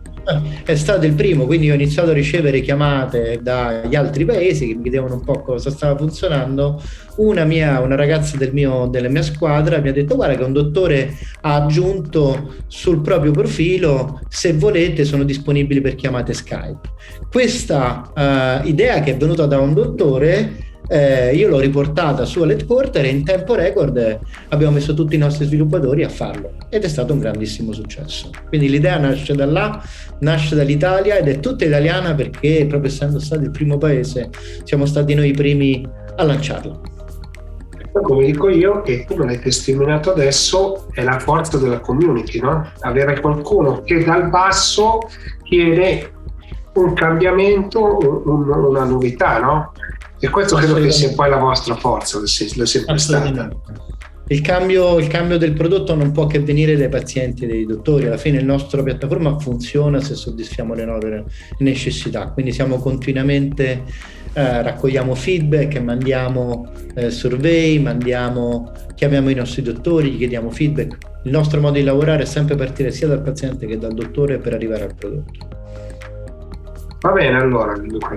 è 0.64 0.76
stato 0.76 1.06
il 1.06 1.14
primo, 1.14 1.46
quindi 1.46 1.70
ho 1.70 1.74
iniziato 1.74 2.10
a 2.10 2.14
ricevere 2.14 2.62
chiamate 2.62 3.40
dagli 3.42 3.96
altri 3.96 4.26
paesi 4.26 4.68
che 4.68 4.76
mi 4.76 4.82
chiedevano 4.84 5.16
un 5.16 5.24
po' 5.24 5.42
cosa 5.42 5.70
stava 5.70 5.98
funzionando. 5.98 6.82
Una 7.18 7.46
mia, 7.46 7.80
una 7.80 7.96
ragazza 7.96 8.36
del 8.36 8.52
mio, 8.52 8.88
della 8.88 9.08
mia 9.08 9.22
squadra 9.22 9.80
mi 9.80 9.90
ha 9.90 9.94
detto 9.94 10.16
guarda 10.16 10.36
che 10.36 10.44
un 10.44 10.52
dottore 10.52 11.16
ha 11.42 11.56
aggiunto 11.64 12.56
sul 12.68 13.02
proprio 13.02 13.32
profilo 13.32 14.20
se 14.28 14.54
volete 14.54 15.06
sono 15.06 15.24
disponibili 15.24 15.80
per 15.80 15.96
chiamate 15.96 16.34
Skype. 16.34 16.90
Questa 17.32 18.12
uh, 18.64 18.68
idea 18.68 19.00
che 19.02 19.14
è 19.14 19.18
venuta 19.18 19.46
da 19.46 19.60
un 19.60 19.74
dottore 19.74 20.65
eh, 20.88 21.34
io 21.36 21.50
l'ho 21.50 21.60
riportata 21.60 22.26
su 22.26 22.42
all'headquarter 22.42 23.06
e 23.06 23.10
in 23.10 23.24
tempo 23.24 23.56
record 23.56 24.20
abbiamo 24.50 24.74
messo 24.74 24.94
tutti 24.94 25.16
i 25.16 25.18
nostri 25.18 25.46
sviluppatori 25.46 26.04
a 26.04 26.10
farlo 26.10 26.52
ed 26.70 26.84
è 26.84 26.88
stato 26.88 27.14
un 27.14 27.20
grandissimo 27.20 27.72
successo. 27.74 28.30
Quindi 28.48 28.70
l'idea 28.70 28.98
nasce 28.98 29.34
da 29.34 29.46
là, 29.46 29.82
nasce 30.20 30.56
dall'Italia 30.56 31.18
ed 31.18 31.28
è 31.28 31.40
tutta 31.40 31.66
italiana 31.66 32.14
perché 32.14 32.66
proprio 32.68 32.90
essendo 32.90 33.20
stato 33.20 33.42
il 33.42 33.52
primo 33.52 33.78
paese 33.78 34.30
siamo 34.64 34.86
stati 34.86 35.14
noi 35.14 35.30
i 35.30 35.34
primi 35.34 35.88
a 36.16 36.24
lanciarlo. 36.24 36.82
Come 38.02 38.26
dico 38.26 38.50
io, 38.50 38.84
e 38.84 39.06
tu 39.06 39.16
me 39.16 39.26
l'hai 39.26 39.40
testimoniato 39.40 40.12
adesso, 40.12 40.88
è 40.92 41.02
la 41.02 41.18
forza 41.18 41.58
della 41.58 41.80
community, 41.80 42.42
no? 42.42 42.70
Avere 42.82 43.22
qualcuno 43.22 43.84
che 43.84 44.04
dal 44.04 44.30
basso 44.30 45.00
chiede 45.44 46.12
un 46.74 46.94
cambiamento, 46.94 47.98
un, 48.26 48.50
una 48.50 48.84
novità, 48.84 49.40
no? 49.40 49.72
E 50.20 50.30
questo 50.30 50.56
credo 50.56 50.76
che 50.76 50.92
sia 50.92 51.14
poi 51.14 51.30
la 51.30 51.38
vostra 51.38 51.76
forza, 51.76 52.18
lo 52.18 52.24
è 52.24 52.28
sempre 52.28 52.98
stata. 52.98 53.50
Il 54.28 54.42
cambio, 54.42 54.98
il 54.98 55.06
cambio, 55.06 55.38
del 55.38 55.54
prodotto 55.54 55.94
non 55.94 56.12
può 56.12 56.26
che 56.26 56.40
venire 56.40 56.76
dai 56.76 56.90
pazienti 56.90 57.44
e 57.44 57.48
dai 57.48 57.66
dottori. 57.66 58.08
Alla 58.08 58.18
fine 58.18 58.40
la 58.40 58.46
nostra 58.54 58.82
piattaforma 58.82 59.38
funziona 59.38 60.02
se 60.02 60.16
soddisfiamo 60.16 60.74
le 60.74 60.86
nostre 60.86 61.26
necessità, 61.60 62.32
quindi 62.32 62.52
siamo 62.52 62.78
continuamente, 62.78 63.84
eh, 64.34 64.62
raccogliamo 64.64 65.14
feedback, 65.14 65.80
mandiamo 65.80 66.72
eh, 66.96 67.12
survey, 67.12 67.78
mandiamo, 67.78 68.72
chiamiamo 68.96 69.30
i 69.30 69.36
nostri 69.36 69.62
dottori, 69.62 70.14
gli 70.14 70.18
chiediamo 70.18 70.50
feedback. 70.50 70.98
Il 71.26 71.32
nostro 71.32 71.62
modo 71.62 71.78
di 71.78 71.84
lavorare 71.84 72.24
è 72.24 72.26
sempre 72.26 72.56
partire 72.56 72.90
sia 72.90 73.08
dal 73.08 73.22
paziente 73.22 73.68
che 73.68 73.78
dal 73.78 73.94
dottore 73.94 74.40
per 74.40 74.54
arrivare 74.54 74.86
al 74.86 74.96
prodotto. 74.96 75.55
Va 77.06 77.12
bene, 77.12 77.38
allora, 77.38 77.76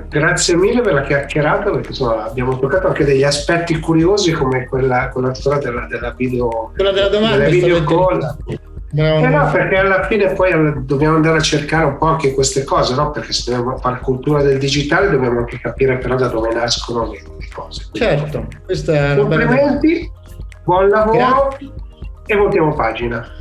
grazie 0.09 0.57
mille 0.57 0.81
per 0.81 0.95
la 0.95 1.03
chiacchierata 1.03 1.71
perché 1.71 1.89
insomma, 1.89 2.25
abbiamo 2.25 2.59
toccato 2.59 2.87
anche 2.87 3.05
degli 3.05 3.23
aspetti 3.23 3.79
curiosi 3.81 4.33
come 4.33 4.67
quella, 4.67 5.11
quella 5.11 5.35
storia 5.35 5.59
della, 5.59 5.87
della 5.87 6.13
video, 6.13 6.73
quella 6.75 6.93
della 6.93 7.09
domanda, 7.09 7.37
della 7.37 7.51
video 7.51 7.85
call. 7.85 8.37
No. 8.93 9.19
Eh 9.19 9.29
no, 9.29 9.51
perché 9.51 9.77
alla 9.77 10.05
fine 10.05 10.33
poi 10.33 10.87
dobbiamo 10.87 11.17
andare 11.17 11.37
a 11.37 11.41
cercare 11.43 11.85
un 11.85 11.99
po' 11.99 12.07
anche 12.07 12.33
queste 12.33 12.65
cose, 12.65 12.95
no? 12.95 13.11
Perché 13.11 13.35
se 13.35 13.51
dobbiamo 13.51 13.77
fare 13.77 14.01
cultura 14.01 14.41
del 14.41 14.57
digitale 14.57 15.11
dobbiamo 15.11 15.41
anche 15.41 15.61
capire 15.61 15.99
però 15.99 16.15
da 16.15 16.29
dove 16.29 16.55
nascono 16.55 17.11
le, 17.11 17.23
cose. 17.55 17.89
Certo, 17.93 18.47
questa 18.65 18.95
è 18.95 19.13
una 19.13 19.17
Complimenti, 19.17 20.11
buon 20.65 20.89
lavoro 20.89 21.19
Grazie. 21.19 21.73
e 22.25 22.37
voltiamo 22.37 22.73
pagina. 22.73 23.37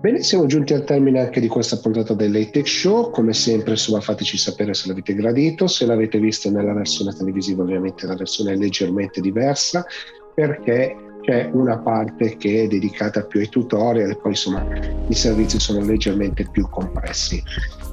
Bene, 0.00 0.22
siamo 0.22 0.46
giunti 0.46 0.74
al 0.74 0.84
termine 0.84 1.18
anche 1.18 1.40
di 1.40 1.48
questa 1.48 1.76
puntata 1.78 2.14
del 2.14 2.30
Late 2.30 2.64
Show. 2.64 3.10
Come 3.10 3.32
sempre, 3.32 3.72
insomma, 3.72 4.00
fateci 4.00 4.36
sapere 4.36 4.72
se 4.72 4.86
l'avete 4.86 5.12
gradito. 5.12 5.66
Se 5.66 5.86
l'avete 5.86 6.20
visto 6.20 6.48
nella 6.52 6.72
versione 6.72 7.12
televisiva, 7.12 7.64
ovviamente 7.64 8.06
la 8.06 8.14
versione 8.14 8.52
è 8.52 8.54
leggermente 8.56 9.20
diversa 9.20 9.84
perché 10.32 10.94
c'è 11.20 11.50
una 11.52 11.78
parte 11.78 12.36
che 12.36 12.62
è 12.62 12.66
dedicata 12.68 13.24
più 13.24 13.40
ai 13.40 13.48
tutorial 13.48 14.10
e 14.10 14.16
poi 14.16 14.30
insomma 14.30 14.64
i 15.08 15.14
servizi 15.14 15.58
sono 15.58 15.84
leggermente 15.84 16.46
più 16.48 16.68
compressi. 16.68 17.42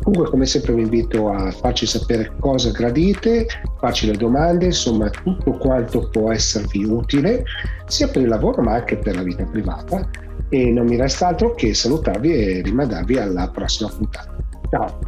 Comunque 0.03 0.30
come 0.30 0.45
sempre 0.45 0.76
vi 0.76 0.82
invito 0.84 1.30
a 1.30 1.49
farci 1.49 1.88
sapere 1.88 2.32
cosa 2.39 2.70
gradite, 2.70 3.47
farci 3.80 4.06
le 4.06 4.16
domande, 4.16 4.66
insomma 4.66 5.10
tutto 5.10 5.53
quanto 5.53 6.08
può 6.10 6.32
esservi 6.32 6.84
utile 6.84 7.43
sia 7.88 8.08
per 8.08 8.22
il 8.22 8.28
lavoro 8.28 8.62
ma 8.62 8.76
anche 8.76 8.95
per 8.95 9.16
la 9.16 9.24
vita 9.24 9.43
privata 9.43 10.08
e 10.50 10.72
non 10.72 10.86
mi 10.86 10.96
resta 10.96 11.28
altro 11.28 11.54
che 11.54 11.74
salutarvi 11.74 12.34
e 12.34 12.62
rimandarvi 12.62 13.18
alla 13.18 13.50
prossima 13.50 13.89
puntata. 13.89 14.36
Ciao! 14.70 15.00